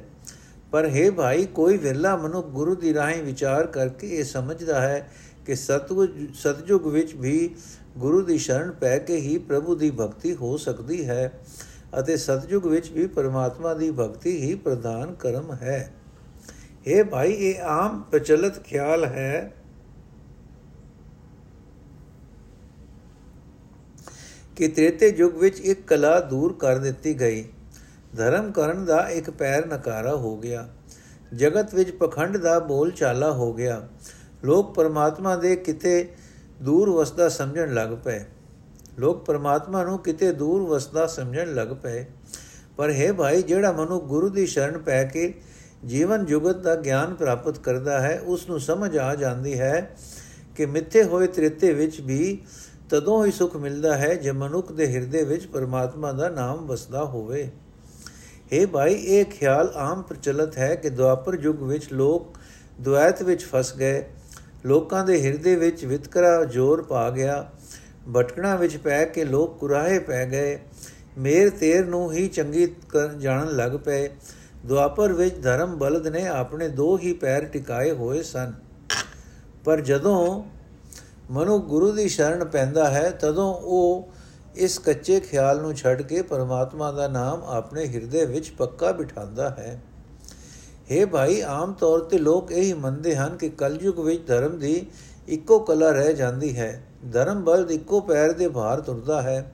ਪਰ 0.75 0.89
ਹੈ 0.89 1.11
ਭਾਈ, 1.11 1.47
ਕੋਈ 1.47 1.77
ਵਿਰਲਾ 1.77 2.17
ਮਨੁੱਖ 2.17 2.47
ਗੁਰੂ 2.47 2.75
ਦੀ 2.75 2.95
ਰਾਹੀਂ 2.95 3.23
ਵਿਚਾਰ 3.23 3.67
ਕਰਕੇ 3.67 4.09
ਇਹ 4.09 4.25
ਸਮਝਦਾ 4.25 4.81
ਹੈ 4.81 5.13
ਕਿ 5.47 5.55
ਸਤਗੁਰ 5.55 6.09
ਸਤਜੁਗ 6.35 6.87
ਵਿੱਚ 6.87 7.15
ਵੀ 7.15 7.55
ਗੁਰੂ 7.99 8.23
ਦੀ 8.23 8.39
ਸ਼ਰਨ 8.39 8.73
ਪੈ 8.73 8.99
ਕੇ 8.99 9.17
ਹੀ 9.17 9.39
ਪ੍ਰਭੂ 9.39 9.75
ਦੀ 9.75 9.91
ਭਗਤੀ 9.91 10.35
ਹੋ 10.35 10.57
ਸਕਦੀ 10.57 11.09
ਹੈ 11.09 11.33
ਅਤੇ 11.99 12.17
ਸਤਜੁਗ 12.17 12.67
ਵਿੱਚ 12.67 12.91
ਵੀ 12.91 13.07
ਪਰਮਾਤਮਾ 13.07 13.75
ਦੀ 13.75 13.91
ਭਗਤੀ 13.91 14.37
ਹੀ 14.37 14.55
ਪ੍ਰਧਾਨ 14.55 15.15
ਕਰਮ 15.15 15.53
ਹੈ। 15.53 15.95
ਇਹ 16.87 17.05
ਭਾਈ, 17.05 17.33
ਇਹ 17.33 17.63
ਆਮ 17.63 18.03
ਪ੍ਰਚਲਿਤ 18.11 18.63
ਖਿਆਲ 18.63 19.05
ਹੈ। 19.05 19.53
ਕਿ 24.57 24.69
ਤ੍ਰੇਤੇ 24.69 25.15
ਯੁਗ 25.19 25.35
ਵਿੱਚ 25.35 25.61
ਇੱਕ 25.61 25.87
ਕਲਾ 25.87 26.21
ਦੂਰ 26.21 26.53
ਕਰ 26.53 26.79
ਦਿੱਤੀ 26.79 27.21
ਗਈ। 27.21 27.45
ਧਰਮ 28.17 28.53
ਕਰਨ 28.53 28.85
ਦਾ 28.85 29.09
ਇੱਕ 29.09 29.31
ਪੈਰ 29.31 29.67
ਨਕਾਰਾ 29.67 30.17
ਹੋ 30.17 30.37
ਗਿਆ। 30.37 30.69
ਜਗਤ 31.35 31.75
ਵਿੱਚ 31.75 31.91
ਪਖੰਡ 31.91 32.37
ਦਾ 32.37 32.59
ਬੋਲ 32.59 32.91
ਚਾਲਾ 32.91 33.33
ਹੋ 33.33 33.53
ਗਿਆ। 33.53 33.89
ਲੋਕ 34.45 34.75
ਪਰਮਾਤਮਾ 34.75 35.37
ਦੇ 35.37 35.57
ਕਿਤੇ 35.57 36.09
ਦੂਰ 36.63 36.91
ਵਸਦਾ 36.91 37.29
ਸਮਝਣ 37.29 37.75
ਲੱਗ 37.75 37.89
ਪਏ। 38.05 38.25
ਲੋਕ 38.99 39.25
ਪਰਮਾਤਮਾ 39.25 39.85
ਨੂੰ 39.85 39.99
ਕਿਤੇ 39.99 40.33
ਦੂਰ 40.33 40.63
ਵਸਦਾ 40.63 41.07
ਸਮਝਣ 41.07 41.55
ਲੱਗ 41.55 41.69
ਪਏ। 41.69 42.05
ਪਰ 42.77 42.93
ਹੈ 42.93 43.13
ਭਾਈ, 43.13 43.43
ਜਿਹੜਾ 43.43 43.73
ਮਨੁ 43.73 44.01
ਗੁਰੂ 44.01 44.29
ਦੀ 44.29 44.47
ਸ਼ਰਨ 44.47 44.79
ਪੈ 44.79 45.05
ਕੇ 45.05 45.35
ਜੀਵਨ 45.85 46.25
ਜੁਗਤ 46.25 46.57
ਦਾ 46.57 46.77
ਗਿਆਨ 46.77 47.15
ਪ੍ਰਾਪਤ 47.15 47.59
ਕਰਦਾ 47.59 48.01
ਹੈ, 48.01 48.21
ਉਸ 48.25 48.49
ਨੂੰ 48.49 48.61
ਸਮਝ 48.61 48.99
ਆ 48.99 49.15
ਜਾਂਦੀ 49.15 49.61
ਹੈ 49.61 49.97
ਕਿ 50.57 50.67
ਮਿੱਥੇ 50.67 51.05
ਹੋਏ 51.05 51.27
ਤ੍ਰਿਤੇ 51.27 51.73
ਵਿੱਚ 51.73 52.01
ਵੀ 52.01 52.43
ਤਦੋਂ 52.91 53.27
ਹੀ 53.27 53.31
ਸੁਖ 53.31 53.57
ਮਿਲਦਾ 53.57 53.97
ਹੈ, 53.97 54.15
ਜੇ 54.15 54.33
ਮਨੁੱਖ 54.33 54.73
ਦੇ 54.73 54.87
ਹਿਰਦੇ 54.87 55.25
ਵਿੱਚ 55.25 55.47
ਪਰਮਾਤਮਾ 55.47 56.13
ਦਾ 56.13 56.29
ਨਾਮ 56.29 56.67
ਵਸਦਾ 56.67 57.05
ਹੋਵੇ। 57.05 57.51
हे 58.53 58.69
ਭਾਈ, 58.69 58.95
ਇਹ 58.95 59.25
ਖਿਆਲ 59.25 59.73
ਆਮ 59.77 60.03
ਪ੍ਰਚਲਿਤ 60.03 60.59
ਹੈ 60.59 60.75
ਕਿ 60.75 60.91
ਦੁਆਪਰ 60.91 61.35
ਯੁੱਗ 61.35 61.63
ਵਿੱਚ 61.63 61.93
ਲੋਕ 61.93 62.39
ਦੁਆਇਤ 62.81 63.23
ਵਿੱਚ 63.23 63.45
ਫਸ 63.45 63.77
ਗਏ। 63.77 64.05
ਲੋਕਾਂ 64.67 65.05
ਦੇ 65.05 65.23
ਹਿਰਦੇ 65.23 65.57
ਵਿੱਚ 65.57 65.85
ਵਿਤਕਰਾ 65.85 66.45
ਜ਼ੋਰ 66.45 66.83
ਪਾ 66.83 67.11
ਗਿਆ। 67.11 67.51
ਭਟਕਣਾ 68.17 68.57
ਵਿੱਚ 68.57 68.77
ਪੈ 68.77 69.05
ਕੇ 69.05 69.25
ਲੋਕ 69.25 69.59
ਕੁਰਾਹੇ 69.59 69.99
ਪੈ 69.99 70.27
ਗਏ। 70.27 70.59
ਮੇਰ 71.19 71.51
ਤੇਰ 71.51 71.87
ਨੂੰ 71.87 72.13
ਹੀ 72.13 72.29
ਚੰਗੀ 72.29 72.75
ਜਾਣਨ 73.19 73.57
ਲੱਗ 73.57 73.73
ਪਏ। 73.73 74.11
ਦੁਆਪਰ 74.67 75.13
ਵਿੱਚ 75.13 75.43
ਧਰਮ 75.43 75.79
ਬਲਦ 75.79 76.07
ਨੇ 76.07 76.27
ਆਪਣੇ 76.27 76.69
ਦੋ 76.69 76.99
ਹੀ 76.99 77.13
ਪੈਰ 77.13 77.45
ਟਿਕਾਏ 77.45 77.91
ਹੋਏ 77.91 78.23
ਸਨ। 78.23 78.53
ਪਰ 79.65 79.81
ਜਦੋਂ 79.81 80.45
ਮਨੁ 81.31 81.59
ਗੁਰੂ 81.59 81.93
ਦੀ 81.93 82.09
ਸ਼ਰਨ 82.09 82.45
ਪੈਂਦਾ 82.45 82.91
ਹੈ, 82.91 83.11
ਤਦੋਂ 83.11 83.55
ਉਹ 83.55 84.09
ਇਸ 84.57 84.79
ਕੱਚੇ 84.79 85.21
ਖਿਆਲ 85.21 85.61
ਨੂੰ 85.61 85.75
ਛੱਡ 85.75 86.03
ਕੇ 86.03 86.23
ਪਰਮਾਤਮਾ 86.23 86.93
ਦਾ 86.93 87.09
ਨਾਮ 87.09 87.43
ਆਪਣੇ 87.45 87.87
ਹਿਰਦੇ 87.87 88.25
ਵਿੱਚ 88.25 88.51
ਪੱਕਾ 88.51 88.93
ਬਿਠਾਉਂਦਾ 88.93 89.51
ਹੈ। 89.51 89.83
हे 90.91 91.09
ਭਾਈ, 91.09 91.41
ਆਮ 91.41 91.73
ਤੌਰ 91.73 92.01
ਤੇ 92.01 92.19
ਲੋਕ 92.19 92.53
ਇਹੀ 92.53 92.73
ਮੰਨਦੇ 92.73 93.17
ਹਨ 93.17 93.37
ਕਿ 93.37 93.49
ਕਲਯੁਗ 93.49 94.01
ਵਿੱਚ 94.01 94.27
ਧਰਮ 94.27 94.59
ਦੀ 94.59 94.87
ਇੱਕੋ 95.29 95.59
ਕਲਾ 95.59 95.91
ਰਹਿ 95.91 96.15
ਜਾਂਦੀ 96.15 96.57
ਹੈ। 96.57 96.85
ਧਰਮ 97.13 97.45
ਬਲਦ 97.45 97.71
ਇੱਕੋ 97.71 98.01
ਪੈਰ 98.01 98.33
ਦੇ 98.33 98.49
ਭਾਰ 98.49 98.81
ਤੁਰਦਾ 98.81 99.23
ਹੈ। 99.23 99.53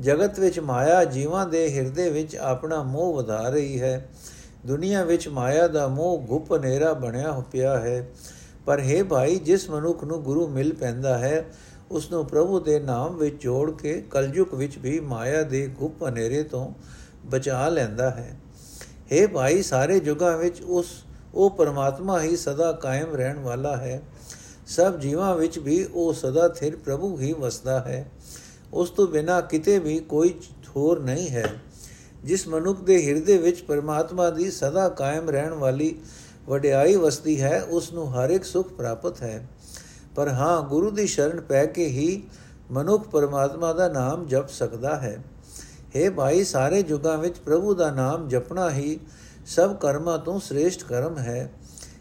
ਜਗਤ 0.00 0.38
ਵਿੱਚ 0.38 0.60
ਮਾਇਆ 0.60 1.04
ਜੀਵਾਂ 1.04 1.46
ਦੇ 1.46 1.74
ਹਿਰਦੇ 1.74 2.10
ਵਿੱਚ 2.10 2.36
ਆਪਣਾ 2.36 2.82
ਮੋਹ 2.82 3.14
ਵਧਾ 3.14 3.48
ਰਹੀ 3.48 3.80
ਹੈ। 3.80 4.08
ਦੁਨੀਆ 4.66 5.04
ਵਿੱਚ 5.04 5.28
ਮਾਇਆ 5.28 5.68
ਦਾ 5.68 5.88
ਮੋਹ 5.88 6.18
ਗੁਪ 6.18 6.52
ਹਨੇਰਾ 6.52 6.92
ਬਣਿਆ 6.92 7.42
ਪਿਆ 7.52 7.78
ਹੈ। 7.78 8.08
ਪਰ 8.66 8.80
ਹੈ 8.80 9.04
ਭਾਈ, 9.04 9.38
ਜਿਸ 9.38 9.70
ਮਨੁੱਖ 9.70 10.04
ਨੂੰ 10.04 10.22
ਗੁਰੂ 10.22 10.48
ਮਿਲ 10.48 10.74
ਪੈਂਦਾ 10.74 11.18
ਹੈ 11.18 11.44
ਉਸ 11.90 12.10
ਨੂੰ 12.10 12.26
ਪ੍ਰਭੂ 12.26 12.60
ਦੇ 12.60 12.80
ਨਾਮ 12.80 13.16
ਵਿੱਚ 13.16 13.42
ਜੋੜ 13.42 13.70
ਕੇ 13.70 14.04
ਕਲਯੁਗ 14.10 14.54
ਵਿੱਚ 14.54 14.78
ਵੀ 14.78 15.00
ਮਾਇਆ 15.00 15.42
ਦੇ 15.42 15.66
ਗੁਪ 15.66 16.08
ਹਨੇਰੇ 16.08 16.42
ਤੋਂ 16.42 16.72
ਬਚਾ 17.26 17.68
ਲੈਂਦਾ 17.68 18.10
ਹੈ। 18.10 18.40
ਹੈ 19.12 19.26
ਭਾਈ, 19.26 19.62
ਸਾਰੇ 19.62 20.00
ਯੁਗਾਂ 20.04 20.38
ਵਿੱਚ 20.38 20.62
ਉਸ, 20.62 20.86
ਉਹ 21.34 21.50
ਪਰਮਾਤਮਾ 21.50 22.22
ਹੀ 22.22 22.36
ਸਦਾ 22.36 22.72
ਕਾਇਮ 22.72 23.14
ਰਹਿਣ 23.14 23.38
ਵਾਲਾ 23.38 23.76
ਹੈ। 23.76 24.02
ਸਭ 24.66 24.98
ਜੀਵਾਂ 24.98 25.36
ਵਿੱਚ 25.36 25.58
ਵੀ 25.58 25.84
ਉਹ 25.84 26.12
ਸਦਾ 26.12 26.48
ਥਿਰ 26.48 26.76
ਪ੍ਰਭੂ 26.76 27.18
ਹੀ 27.18 27.32
ਵਸਦਾ 27.32 27.80
ਹੈ। 27.80 28.10
ਉਸ 28.72 28.90
ਤੋਂ 28.90 29.08
ਬਿਨਾ 29.08 29.40
ਕਿਤੇ 29.40 29.78
ਵੀ 29.78 29.98
ਕੋਈ 29.98 30.34
ਹੋਰ 30.76 31.00
ਨਹੀਂ 31.00 31.28
ਹੈ। 31.28 31.52
ਜਿਸ 32.24 32.48
ਮਨੁੱਖ 32.48 32.80
ਦੇ 32.80 33.06
ਹਿਰਦੇ 33.06 33.38
ਵਿੱਚ 33.38 33.62
ਪਰਮਾਤਮਾ 33.62 34.30
ਦੀ 34.30 34.50
ਸਦਾ 34.50 34.88
ਕਾਇਮ 34.88 35.30
ਰਹਿਣ 35.30 35.52
ਵਾਲੀ 35.52 36.00
ਵਡਿਆਈ 36.48 36.96
ਵਸਦੀ 36.96 37.42
ਹੈ, 37.42 37.62
ਉਸ 37.62 37.92
ਨੂੰ 37.92 38.14
ਹਰ 38.14 38.30
ਇੱਕ 38.30 38.44
ਸੁਖ 38.44 38.68
ਪ੍ਰਾਪਤ 38.68 39.22
ਹੈ। 39.22 39.48
ਪਰ 40.16 40.28
ਹਾਂ, 40.28 40.62
ਗੁਰੂ 40.62 40.90
ਦੀ 40.90 41.06
ਸ਼ਰਨ 41.06 41.40
ਪੈ 41.40 41.66
ਕੇ 41.66 41.86
ਹੀ 41.86 42.22
ਮਨੁੱਖ 42.70 43.08
ਪਰਮਾਤਮਾ 43.08 43.72
ਦਾ 43.72 43.88
ਨਾਮ 43.88 44.26
ਜਪ 44.26 44.48
ਸਕਦਾ 44.48 44.96
ਹੈ। 44.96 45.24
हे 45.96 46.12
ਭਾਈ, 46.12 46.44
ਸਾਰੇ 46.44 46.84
ਯੁਗਾਂ 46.88 47.18
ਵਿੱਚ 47.18 47.38
ਪ੍ਰਭੂ 47.38 47.74
ਦਾ 47.74 47.90
ਨਾਮ 47.90 48.28
ਜਪਣਾ 48.28 48.70
ਹੀ 48.70 48.98
ਸਭ 49.46 49.76
ਕਰਮਾਂ 49.76 50.18
ਤੋਂ 50.18 50.40
ਸ੍ਰੇਸ਼ਟ 50.40 50.84
ਕਰਮ 50.84 51.18
ਹੈ। 51.18 51.52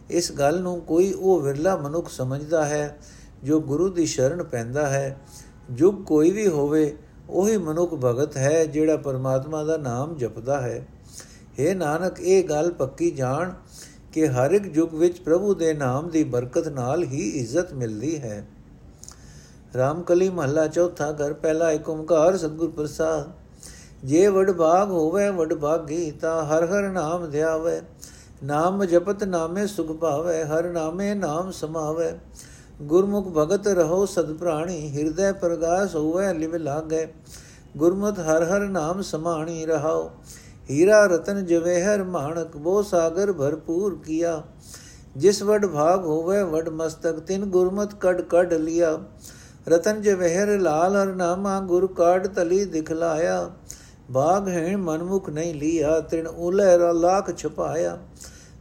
ਇਸ 0.10 0.31
ਗੱਲ 0.31 0.62
ਨੂੰ 0.62 0.81
ਕੋਈ 0.81 1.12
ਉਹ 1.12 1.41
ਵਿਰਲਾ 1.41 1.75
ਮਨੁੱਖ 1.77 2.10
ਸਮਝਦਾ 2.10 2.65
ਹੈ 2.65 2.98
ਜੋ 3.43 3.60
ਗੁਰੂ 3.60 3.89
ਦੀ 3.89 4.05
ਸ਼ਰਨ 4.05 4.43
ਪੈਂਦਾ 4.43 4.88
ਹੈ। 4.88 5.17
ਜੁਗ 5.72 5.95
ਕੋਈ 6.03 6.31
ਵੀ 6.31 6.48
ਹੋਵੇ, 6.48 6.98
ਉਹੀ 7.29 7.57
ਮਨੁੱਖ 7.57 7.93
ਭਗਤ 7.93 8.38
ਹੈ 8.38 8.65
ਜਿਹੜਾ 8.65 8.98
ਪਰਮਾਤਮਾ 8.98 9.63
ਦਾ 9.63 9.77
ਨਾਮ 9.77 10.15
ਜਪਦਾ 10.15 10.62
ਹੈ। 10.62 10.88
हे 11.60 11.75
ਨਾਨਕ, 11.77 12.19
ਇਹ 12.19 12.43
ਗੱਲ 12.43 12.72
ਪੱਕੀ 12.72 13.12
ਜਾਣ 13.12 13.53
ਕਿ 14.15 14.27
ਹਰ 14.27 14.51
ਇੱਕ 14.51 14.77
ਯੁੱਗ 14.77 14.93
ਵਿੱਚ 14.93 15.19
ਪ੍ਰਭੂ 15.19 15.53
ਦੇ 15.53 15.74
ਨਾਮ 15.74 16.10
ਦੀ 16.10 16.24
ਬਰਕਤ 16.24 16.67
ਨਾਲ 16.67 17.03
ਹੀ 17.03 17.29
ਇੱਜ਼ਤ 17.29 17.74
ਮਿਲਦੀ 17.74 18.22
ਹੈ। 18.22 18.45
ਰਾਮਕਲੀ 19.77 20.29
ਮਹੱਲਾ 20.29 20.67
ਚੌਥਾ 20.67 21.12
ਘਰ, 21.12 21.34
ਪਹਿਲਾ 21.34 21.72
ਏਕ 21.72 21.89
ਓੰਕਾਰ 21.89 22.38
ਸਤਿਗੁਰ 22.38 22.69
ਪ੍ਰਸਾਦ। 22.69 23.29
ਜੇ 24.05 24.27
ਵਡ 24.27 24.51
ਭਾਗ 24.51 24.91
ਹੋਵੇ, 24.91 25.29
ਵਡ 25.29 25.53
ਭਾਗੀ, 25.53 26.12
ਤਾਂ 26.12 26.45
ਹਰ 26.45 26.65
ਹਰ 26.65 26.89
ਨਾਮ 26.89 27.29
ਧਿਆਵੇ। 27.29 27.81
ਨਾਮ 28.43 28.86
ਜਪਤ 28.86 29.24
ਨਾਮੇ 29.24 29.67
ਸੁਖ 29.67 29.88
ਭਾਵੇ, 29.88 30.43
ਹਰ 30.43 30.63
ਨਾਮੇ 30.63 31.13
ਨਾਮ 31.13 31.51
ਸਮਾਵੇ। 31.51 32.12
ਗੁਰਮੁਖ 32.81 33.27
ਭਗਤ 33.27 33.67
ਰਹੋ 33.67 34.05
ਸਦ 34.05 34.34
ਪ੍ਰਾਣੀ, 34.34 34.98
ਹਿਰਦੈ 34.98 35.31
ਪ੍ਰਗਾਸ 35.31 35.95
ਹੋਵੇ, 35.95 36.34
ਲਿਵ 36.34 36.55
ਲਾਗੇ। 36.55 37.07
ਗੁਰਮਤ 37.77 38.19
ਹਰ 38.19 38.43
ਹਰ 38.43 38.60
ਨਾਮ 38.60 39.01
ਸਮਾਣੀ 39.01 39.65
ਰਹਾਓ। 39.65 40.12
ਹੀਰਾ 40.69 41.05
ਰਤਨ 41.05 41.45
ਜਵੇਹਰ 41.45 42.03
ਮਾਣਕ, 42.03 42.57
ਬੋ 42.57 42.81
ਸਾਗਰ 42.81 43.31
ਭਰਪੂਰ 43.34 44.00
ਕੀਆ। 44.05 44.43
ਜਿਸ 45.17 45.43
ਵਡ 45.43 45.65
ਭਾਗ 45.65 46.05
ਹੋਵੇ, 46.05 46.43
ਵਡ 46.43 46.69
ਮਸਤਕ, 46.69 47.19
ਤਿਨ 47.19 47.45
ਗੁਰਮਤ 47.45 47.93
ਕੜ 47.93 48.22
ਕੜ 48.22 48.53
ਲਿਆ। 48.53 48.98
ਰਤਨ 49.67 50.01
ਜਵੇਹਰ 50.01 50.60
ਲਾਲ, 50.60 50.95
ਹਰ 50.95 51.15
ਨਾਮਾ 51.15 51.60
ਗੁਰ 51.60 51.93
ਕਾੜ 51.93 52.27
ਤਲੀ 52.27 52.65
ਦਿਖਲਾਇਆ। 52.65 53.51
ਬਾਗ 54.12 54.48
ਹੈ 54.48 54.77
ਮਨਮੁਖ 54.77 55.29
ਨਹੀਂ 55.29 55.53
ਲਿਆ, 55.55 56.00
ਤਿਨ 56.00 56.27
ਉਲੇ 56.27 56.93
ਲਾਖ 56.93 57.36
ਛਪਾਇਆ। 57.36 57.98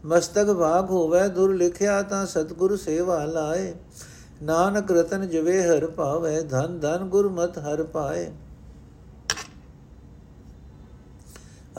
ਮਸਤਕ 0.05 0.53
ਭਾਗ 0.53 0.91
ਹੋਵੇ, 0.91 1.29
ਦੁਰ 1.29 1.55
ਲਿਖਿਆ 1.55 2.03
ਤਾਂ 2.03 2.27
ਸਤਗੁਰ 2.27 2.77
ਸੇਵਾ 2.77 3.25
ਲਾਏ। 3.25 3.75
ਨਾਨਕ 4.43 4.93
ਰਤਨ 4.93 5.29
ਜਵੇ 5.29 5.63
ਹਰ 5.63 5.87
ਪਾਵੇ 5.87 6.41
ਧਨ 6.41 6.79
ਧਨ 6.79 7.05
ਗੁਰਮਤ 7.09 7.59
ਹਰ 7.59 7.83
ਪਾਏ। 7.83 8.31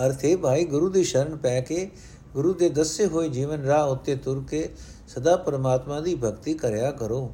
ਅਰਥੇ 0.06 0.36
ਭਾਈ 0.36 0.66
ਗੁਰੂ 0.66 0.90
ਦੀ 0.90 1.04
ਸ਼ਰਨ 1.04 1.38
ਪੈ 1.38 1.62
ਕੇ 1.62 1.92
ਗੁਰੂ 2.34 2.54
ਦੇ 2.54 2.70
ਦੱਸੇ 2.70 3.06
ਹੋਏ 3.06 3.30
ਜੀਵਨ 3.30 3.64
ਰਾਹ 3.64 3.88
ਉੱਤੇ 3.88 4.16
ਤੁਰ 4.16 4.44
ਕੇ 4.50 4.70
ਸਦਾ 5.08 5.36
ਪਰਮਾਤਮਾ 5.36 6.00
ਦੀ 6.00 6.16
ਭਗਤੀ 6.16 6.54
ਕਰਿਆ 6.54 6.92
ਕਰੋ। 6.92 7.34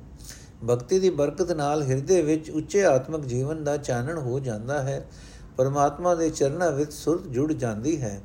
ਭਗਤੀ 0.70 1.00
ਦੀ 1.00 1.10
ਬਰਕਤ 1.10 1.51
ਨਾਲ 1.51 1.84
ਹਿਰਦੇ 1.84 2.22
ਵਿੱਚ 2.22 2.50
ਉੱਚੇ 2.50 2.86
ਆਤਮਿਕ 2.86 3.22
ਜੀਵਨ 3.22 3.63
ਦਾ 3.63 3.77
ਚਾਨਣ 3.77 4.18
ਹੋ 4.18 4.39
ਜਾਂਦਾ 4.39 4.82
ਹੈ। 4.82 5.10
ਪਰਮਾਤਮਾ 5.58 6.15
ਦੇ 6.15 6.30
ਚਰਨਾਂ 6.30 6.72
ਵਿੱਚ 6.72 6.94
ਸੁਰਤ 6.94 7.27
ਜੁੜ 7.27 7.53
ਜਾਂਦੀ 7.53 8.01
ਹੈ। 8.01 8.22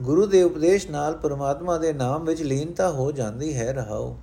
ਗੁਰੂ 0.00 0.26
ਦੇ 0.26 0.42
ਉਪਦੇਸ਼ 0.42 0.90
ਨਾਲ 0.90 1.16
ਪਰਮਾਤਮਾ 1.16 1.78
ਦੇ 1.78 1.92
ਨਾਮ 1.92 2.24
ਵਿੱਚ 2.24 2.42
ਲੀਨਤਾ 2.42 2.90
ਹੋ 2.90 3.12
ਜਾਂਦੀ 3.12 3.54
ਹੈ। 3.54 3.72
ਰਹਾਓ। 3.72 4.16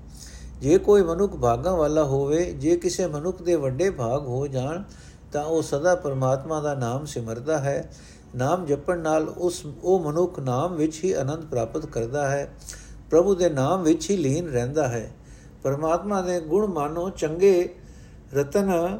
ਜੇ 0.61 0.77
ਕੋਈ 0.77 1.03
ਮਨੁੱਖ 1.03 1.33
ਭਾਗਾਂ 1.33 1.77
ਵਾਲਾ 1.77 2.03
ਹੋਵੇ, 2.03 2.53
ਜੇ 2.53 2.75
ਕਿਸੇ 2.75 3.07
ਮਨੁੱਖ 3.07 3.41
ਦੇ 3.41 3.55
ਵੱਡੇ 3.55 3.89
ਭਾਗ 3.89 4.27
ਹੋ 4.27 4.47
ਜਾਣ 4.47 4.83
ਤਾਂ 5.31 5.45
ਉਹ 5.45 5.61
ਸਦਾ 5.61 5.95
ਪਰਮਾਤਮਾ 5.95 6.61
ਦਾ 6.61 6.73
ਨਾਮ 6.73 7.05
ਸਿਮਰਦਾ 7.05 7.57
ਹੈ। 7.57 7.91
ਨਾਮ 8.35 8.65
ਜਪਣ 8.65 8.99
ਨਾਲ 8.99 9.29
ਉਸ, 9.29 9.65
ਉਹ 9.83 9.99
ਮਨੁੱਖ 9.99 10.39
ਨਾਮ 10.39 10.75
ਵਿੱਚ 10.75 11.03
ਹੀ 11.03 11.13
ਆਨੰਦ 11.13 11.45
ਪ੍ਰਾਪਤ 11.45 11.85
ਕਰਦਾ 11.85 12.29
ਹੈ। 12.29 12.53
ਪ੍ਰਭੂ 13.09 13.35
ਦੇ 13.35 13.49
ਨਾਮ 13.49 13.83
ਵਿੱਚ 13.83 14.09
ਹੀ 14.09 14.17
ਲੀਨ 14.17 14.47
ਰਹਿੰਦਾ 14.47 14.87
ਹੈ। 14.87 15.11
ਪਰਮਾਤਮਾ 15.63 16.21
ਦੇ 16.21 16.39
ਗੁਣ 16.39 16.67
ਮਾਨੋ 16.67 17.09
ਚੰਗੇ 17.09 17.75
ਰਤਨ 18.33 18.99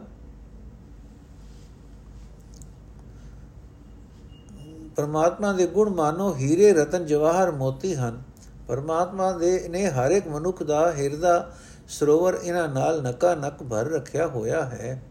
ਪਰਮਾਤਮਾ 4.95 5.53
ਦੇ 5.53 5.67
ਗੁਣ 5.67 5.89
ਮਾਨੋ 5.89 6.35
ਹੀਰੇ 6.35 6.73
ਰਤਨ 6.73 7.05
ਜਵਾਹਰ 7.05 7.51
ਮੋਤੀ 7.51 7.95
ਹਨ। 7.95 8.23
ਪਰਮਾਤਮਾ 8.67 9.31
ਦੇ 9.31 9.67
ਨੇ 9.69 9.89
ਹਰ 9.89 10.11
ਇੱਕ 10.11 10.27
ਮਨੁੱਖ 10.27 10.63
ਦਾ 10.63 10.91
ਹਿਰਦਾ 10.91 11.51
ਸਰੋਵਰ 11.89 12.37
ਇਹਨਾਂ 12.43 12.67
ਨਾਲ 12.67 13.01
ਨਕਾ 13.01 13.35
ਨਕ 13.35 13.63
ਭਰ 13.63 13.85
ਰੱਖਿਆ 13.85 14.27
ਹੋਇਆ 14.27 14.65
ਹੈ। 14.65 15.03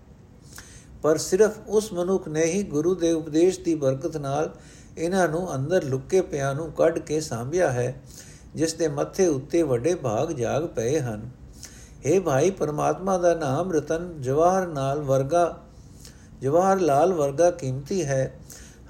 ਪਰ 1.02 1.16
ਸਿਰਫ 1.16 1.58
ਉਸ 1.68 1.92
ਮਨੁੱਖ 1.92 2.28
ਨੇ 2.28 2.44
ਹੀ 2.44 2.62
ਗੁਰੂ 2.62 2.94
ਦੇ 2.94 3.12
ਉਪਦੇਸ਼ 3.12 3.60
ਦੀ 3.60 3.74
ਬਰਕਤ 3.74 4.16
ਨਾਲ 4.16 4.54
ਇਹਨਾਂ 4.98 5.28
ਨੂੰ 5.28 5.54
ਅੰਦਰ 5.54 5.84
ਲੁੱਕੇ 5.84 6.20
ਪਿਆ 6.20 6.52
ਨੂੰ 6.52 6.72
ਕੱਢ 6.72 6.98
ਕੇ 6.98 7.20
ਸਾਂਭਿਆ 7.20 7.70
ਹੈ, 7.70 8.02
ਜਿਸ 8.54 8.74
ਦੇ 8.74 8.88
ਮੱਥੇ 8.88 9.26
ਉੱਤੇ 9.26 9.62
ਵੱਡੇ 9.62 9.94
ਭਾਗ 9.94 10.32
ਜਾਗ 10.32 10.66
ਪਏ 10.66 11.00
ਹਨ। 11.00 11.30
हे 12.06 12.22
ਭਾਈ, 12.22 12.50
ਪਰਮਾਤਮਾ 12.50 13.18
ਦਾ 13.18 13.34
ਨਾਮ 13.34 13.72
ਰਤਨ 13.72 14.20
ਜਵਾਹਰ 14.20 14.66
ਨਾਲ 14.66 15.00
ਵਰਗਾ, 15.00 15.62
ਜਵਾਹਰ 16.40 16.80
ਲਾਲ 16.80 17.12
ਵਰਗਾ 17.12 17.50
ਕੀਮਤੀ 17.50 18.04
ਹੈ। 18.04 18.40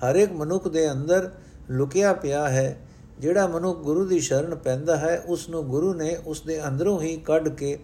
ਹਰ 0.04 0.14
ਇੱਕ 0.14 0.32
ਮਨੁੱਖ 0.32 0.68
ਦੇ 0.68 0.92
ਅੰਦਰ 0.92 1.30
ਲੁਕਿਆ 1.70 2.12
ਪਿਆ 2.12 2.48
ਹੈ। 2.48 2.78
ਜਿਹੜਾ 3.18 3.46
ਮਨੁੱਖ 3.46 3.78
ਗੁਰੂ 3.78 4.04
ਦੀ 4.04 4.20
ਸ਼ਰਨ 4.20 4.54
ਪੈਂਦਾ 4.54 4.96
ਹੈ, 4.96 5.22
ਉਸ 5.26 5.48
ਨੂੰ 5.48 5.64
ਗੁਰੂ 5.64 5.94
ਨੇ 5.94 6.16
ਉਸ 6.26 6.40
ਦੇ 6.40 6.68
ਅੰਦਰੋਂ 6.68 7.00
ਹੀ 7.00 7.16
ਕੱਢ 7.16 7.48
ਕੇ 7.48 7.78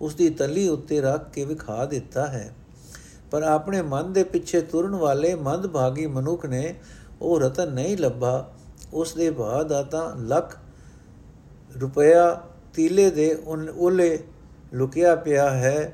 ਉਸ 0.00 0.14
ਦੀ 0.14 0.30
ਤਲੀ 0.30 0.68
ਉੱਤੇ 0.68 1.00
ਰੱਖ 1.00 1.30
ਕੇ 1.30 1.44
ਵਿਖਾ 1.44 1.84
ਦਿੱਤਾ 1.84 2.26
ਹੈ। 2.26 2.54
ਪਰ 3.30 3.42
ਆਪਣੇ 3.42 3.82
ਮਨ 3.82 4.12
ਦੇ 4.12 4.24
ਪਿੱਛੇ 4.24 4.60
ਤੁਰਨ 4.60 4.94
ਵਾਲੇ 4.94 5.34
ਮੰਦ 5.34 5.66
ਭਾਗੀ 5.66 6.06
ਮਨੁੱਖ 6.06 6.46
ਨੇ 6.46 6.74
ਉਹ 7.20 7.40
ਰਤਨ 7.40 7.72
ਨਹੀਂ 7.72 7.96
ਲੱਭਾ। 7.98 8.52
ਉਸ 8.94 9.14
ਦੇ 9.14 9.30
ਬਾਅਦ 9.30 9.72
ਆ 9.72 9.82
ਤਾਂ 9.82 10.16
ਲੱਖ 10.16 10.56
ਰੁਪਇਆ 11.80 12.42
ਤੀਲੇ 12.74 13.10
ਦੇ 13.10 13.32
ਉਹਲੇ 13.76 14.18
ਲੁਕਿਆ 14.74 15.14
ਪਿਆ 15.16 15.50
ਹੈ। 15.50 15.92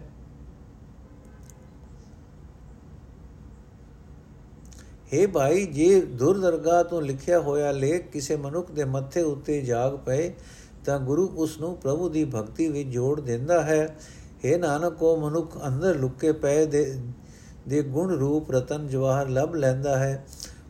हे 5.13 5.29
ਭਾਈ, 5.31 5.67
ਜੇ 5.67 6.01
ਦੁਰ 6.01 6.39
ਦਰਗਾਹ 6.39 6.85
ਤੋਂ 6.85 7.03
ਲਿਖਿਆ 7.03 7.41
ਹੋਇਆ 7.41 7.73
ਲੇਖ 7.73 8.11
ਕਿਸੇ 8.11 8.37
ਮਨੁੱਖ 8.37 8.71
ਦੇ 8.71 8.85
ਮੱਥੇ 8.85 9.23
ਉੱਤੇ 9.23 9.61
ਜਾਗ 9.61 9.97
ਪਏ, 9.97 10.33
ਤਾਂ 10.85 10.99
ਗੁਰੂ 10.99 11.27
ਉਸ 11.37 11.61
ਨੂੰ 11.61 11.77
ਪ੍ਰਭੂ 11.77 12.09
ਦੀ 12.09 12.25
ਭਗਤੀ 12.25 12.69
ਵਿੱਚ 12.69 12.89
ਜੋੜ 12.89 13.21
ਦਿੰਦਾ 13.21 13.63
ਹੈ। 13.63 13.97
हे 14.45 14.59
ਨਾਨਕ 14.59 15.03
ਉਹ 15.03 15.17
ਮਨੁੱਖ 15.21 15.57
ਅੰਦਰ 15.67 15.95
ਲੁਕੇ 15.95 16.33
ਪਏ 16.33 16.67
ਦੇ 16.67 17.01
ਦੇ 17.69 17.83
ਗੁਣ 17.83 18.11
ਰੂਪ 18.11 18.51
ਰਤਨ 18.51 18.89
ਜਵਾਹਰ 18.89 19.29
ਲੱਭ 19.29 19.55
ਲੈਂਦਾ 19.55 19.99
ਹੈ, 19.99 20.25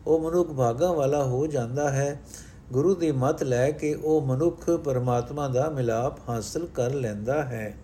ਉਹ 0.07 0.19
ਮਨੁੱਖ 0.19 0.51
ਭਾਗਾ 0.51 0.91
ਵਾਲਾ 0.91 1.23
ਹੋ 1.23 1.47
ਜਾਂਦਾ 1.47 1.89
ਹੈ। 1.89 2.19
ਗੁਰੂ 2.71 2.95
ਦੀ 2.95 3.11
ਮਤ 3.11 3.43
ਲੈ 3.43 3.71
ਕੇ 3.71 3.93
ਉਹ 3.93 4.21
ਮਨੁੱਖ 4.21 4.69
ਪਰਮਾਤਮਾ 4.69 5.47
ਦਾ 5.47 5.69
ਮਿਲਾਪ 5.69 6.29
ਹਾਸਲ 6.29 6.67
ਕਰ 6.75 6.93
ਲੈਂਦਾ 6.93 7.43
ਹੈ। 7.43 7.75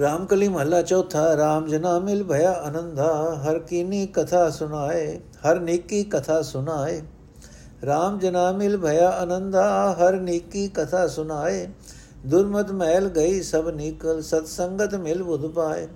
ਰਾਮ 0.00 0.26
ਕਲੀ 0.26 0.48
ਮਹੱਲਾ 0.48 0.82
ਚੌਥਾ 0.82 1.22
RAM 1.34 1.68
ਜਨਾ 1.68 1.98
ਮਿਲ 1.98 2.24
ਭਇਆ 2.24 2.52
ਆਨੰਦਾ 2.52 3.34
ਹਰ 3.36 3.58
ਕੀਨੀ 3.58 4.06
ਕਥਾ 4.06 4.50
ਸੁਨਾਏ 4.50 5.18
ਹਰ 5.18 5.60
ਨੀਕੀ 5.60 6.02
ਕਥਾ 6.04 6.42
ਸੁਨਾਏ 6.42 7.00
RAM 7.84 8.18
ਜਨਾ 8.18 8.52
ਮਿਲ 8.52 8.76
ਭਇਆ 8.78 9.08
ਆਨੰਦਾ 9.10 9.92
ਹਰ 9.92 10.20
ਨੀਕੀ 10.20 10.68
ਕਥਾ 10.68 11.06
ਸੁਨਾਏ 11.06 11.66
ਦੁਰਮਤ 12.24 12.70
ਮਹਿਲ 12.72 13.08
ਗਈ 13.08 13.40
ਸਭ 13.42 13.68
ਨਿਕਲ 13.68 14.20
ਸਤ 14.22 14.46
ਸੰਗਤ 14.46 14.94
ਮਿਲ 14.94 15.22
ਬੁਧ 15.22 15.46
ਪਾਏ 15.46 15.86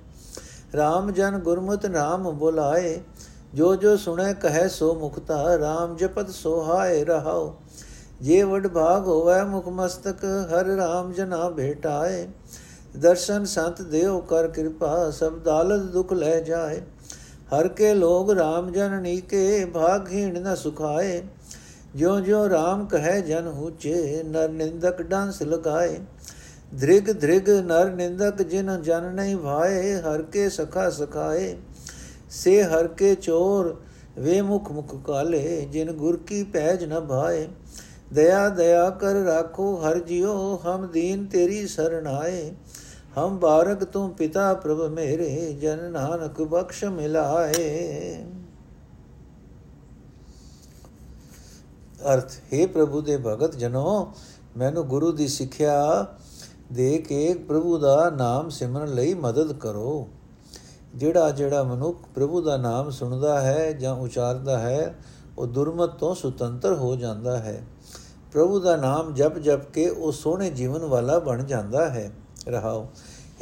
RAM 0.77 1.11
ਜਨ 1.13 1.39
ਗੁਰਮਤ 1.39 1.87
ਨਾਮ 1.87 2.31
ਬੁਲਾਏ 2.31 3.01
ਜੋ 3.55 3.75
ਜੋ 3.77 3.97
ਸੁਣੇ 3.97 4.33
ਕਹੈ 4.35 4.67
ਸੋ 4.69 4.95
ਮੁਖਤਾ 4.95 5.43
RAM 5.57 5.97
ਜਪਤ 5.97 6.31
ਸੋਹਾਏ 6.31 7.05
ਰਹਾਓ 7.05 7.55
ਜੇ 8.21 8.43
ਵਡ 8.43 8.67
ਭਾਗ 8.69 9.07
ਹੋਵੇ 9.07 9.43
ਮੁਖ 9.45 9.69
ਮਸਤਕ 9.71 10.25
ਹਰ 10.51 10.71
RAM 10.77 11.13
ਜਨਾ 11.13 11.49
ਭੇਟਾਏ 11.51 12.27
ਦਰਸ਼ਨ 12.97 13.45
ਸੰਤ 13.45 13.83
ਦੇਉ 13.83 14.21
ਕਰ 14.21 14.49
ਕਿਰਪਾ 14.49 15.11
ਸਭ 15.11 15.39
ਦਾਲਤ 15.45 15.83
ਦੁਖ 15.93 16.13
ਲੈ 16.13 16.41
ਜਾਏ 16.41 16.81
ਹਰ 17.53 17.69
ਕੇ 17.69 17.95
ਲੋਗ 17.95 18.31
RAM 18.33 18.71
ਜਨਨੀ 18.73 19.21
ਕੇ 19.21 19.65
ਭਾਗਹੀਣ 19.65 20.41
ਨ 20.41 20.55
ਸੁਖਾਏ 20.55 21.23
ਜੋ 21.97 22.19
ਜੋ 22.21 22.47
RAM 22.49 22.87
ਕਹੈ 22.87 23.19
ਜਨ 23.21 23.47
ਹੁਚੇ 23.49 24.23
ਨਰ 24.25 24.49
ਨਿੰਦਕ 24.51 25.03
ਡਾਂਸ 25.03 25.43
ਲਗਾਏ 25.43 25.99
ਧ੍ਰਿਗ 26.81 27.21
ਧ੍ਰਿਗ 27.21 27.51
ਨਰ 27.51 27.91
ਨਿੰਦਕ 27.91 28.43
ਜਿਨ 28.43 28.83
ਜਨ 28.83 29.13
ਨਹੀਂ 29.15 29.37
ਭਾਏ 29.37 30.01
ਹਰ 30.01 30.23
ਕੇ 30.23 30.49
ਸਖਾ 30.49 30.91
ਸਖਾਏ। 30.91 31.57
ਸੇ 32.31 32.63
ਹਰ 32.63 32.87
ਕੇ 32.87 33.15
ਚੋਰ 33.15 33.83
ਵੇ 34.19 34.41
ਮੁਖ 34.41 34.73
ਮੁਖ 34.73 35.05
ਕਾਲੇ, 35.05 35.69
ਜਿਨ 35.73 35.93
ਗੁਰ 35.93 36.17
ਕੀ 36.17 36.43
ਪੈਜ 36.45 36.85
ਨ 36.85 37.01
ਭਾਏ। 37.01 37.49
ਦਇਆ 38.13 38.49
ਦਇਆ 38.49 38.91
ਕਰ 38.91 39.13
ਰਾਖੋ, 39.13 39.77
ਹਰ 39.77 39.99
ਜਿਉ 39.99 40.59
ਹਮ 40.67 40.87
ਦੀਨ 40.87 41.27
ਤੇਰੀ 41.27 41.67
ਸਰਣ 41.67 42.07
ਆਏ। 42.07 42.53
ਹਮ 43.19 43.39
ਬਾਰਕ 43.39 43.85
ਤੂੰ 43.85 44.11
ਪਿਤਾ 44.11 44.55
ਪ੍ਰਭ 44.55 44.81
ਮੇਰੇ, 44.81 45.53
ਜਨ 45.53 45.91
ਨਾਨਕ 45.91 46.43
ਬਖਸ਼ 46.43 46.85
ਮਿਲਾਏ। 46.85 48.15
ਅਰਥ, 52.15 52.33
ਹੈ 52.53 52.67
ਪ੍ਰਭੂ 52.67 53.01
ਦੇ 53.01 53.17
ਭਗਤ 53.17 53.57
ਜਨੋ, 53.57 54.13
ਮੈਨੂੰ 54.57 54.87
ਗੁਰੂ 54.87 55.13
ਦੀ 55.13 55.29
ਸਿੱਖਿਆ 55.29 56.07
ਦੇ 56.73 56.99
ਕੇ 56.99 57.35
ਪ੍ਰਭੂ 57.35 57.79
ਦਾ 57.79 58.11
ਨਾਮ 58.11 58.49
ਸਿਮਰਨ 58.49 58.95
ਲਈ 58.95 59.15
ਮਦਦ 59.15 59.53
ਕਰੋ। 59.53 60.09
ਜਿਹੜਾ 60.95 61.31
ਜਿਹੜਾ 61.31 61.63
ਮਨੁੱਖ 61.63 61.99
ਪ੍ਰਭੂ 62.15 62.41
ਦਾ 62.41 62.57
ਨਾਮ 62.57 62.91
ਸੁਣਦਾ 62.91 63.41
ਹੈ 63.41 63.73
ਜਾਂ 63.73 63.95
ਉਚਾਰਦਾ 63.97 64.59
ਹੈ, 64.59 64.95
ਉਹ 65.39 65.47
ਦੁਰਮਤ 65.47 65.91
ਤੋਂ 65.91 66.15
ਸੁਤੰਤਰ 66.15 66.75
ਹੋ 66.75 66.97
ਜਾਂਦਾ 66.97 67.39
ਹੈ। 67.39 67.63
ਪ੍ਰਭੂ 68.33 68.61
ਦਾ 68.61 68.77
ਨਾਮ 68.77 69.15
ਜਪ 69.15 69.39
ਜਪ 69.39 69.71
ਕੇ 69.71 69.89
ਉਹ 69.89 70.13
ਸੋਹਣੇ 70.13 70.51
ਜੀਵਨ 70.51 70.85
ਵਾਲਾ 70.85 71.19
ਬਣ 71.19 71.43
ਜਾਂਦਾ 71.45 71.89
ਹੈ। 71.91 72.11
ਰਹਾਓ 72.49 72.87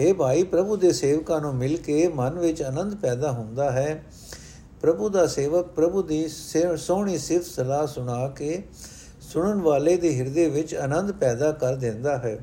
हे 0.01 0.15
ਭਾਈ, 0.15 0.43
ਪ੍ਰਭੂ 0.43 0.77
ਦੇ 0.77 0.93
ਸੇਵਕਾਂ 0.93 1.41
ਨੂੰ 1.41 1.55
ਮਿਲ 1.55 1.77
ਕੇ 1.77 2.09
ਮਨ 2.09 2.39
ਵਿੱਚ 2.39 2.63
ਆਨੰਦ 2.63 2.95
ਪੈਦਾ 2.95 3.33
ਹੁੰਦਾ 3.33 3.71
ਹੈ। 3.71 4.05
ਪ੍ਰਭੂ 4.81 5.09
ਦਾ 5.09 5.27
ਸੇਵਕ 5.27 5.67
ਪ੍ਰਭੂ 5.67 6.03
ਦੀ 6.03 6.29
ਸੋਹਣੀ 6.77 7.19
ਸਿਫਤ 7.19 7.47
ਸਲਾਹ 7.47 7.87
ਸੁਣਾ 7.87 8.29
ਕੇ 8.29 8.63
ਸੁਣਨ 9.21 9.61
ਵਾਲੇ 9.61 9.97
ਦੇ 9.97 10.17
ਹਿਰਦੇ 10.19 10.49
ਵਿੱਚ 10.49 10.75
ਆਨੰਦ 10.75 11.13
ਪੈਦਾ 11.13 11.53
ਕਰ 11.53 11.77
ਦਿੰਦਾ 11.77 12.17
ਹੈ। 12.19 12.39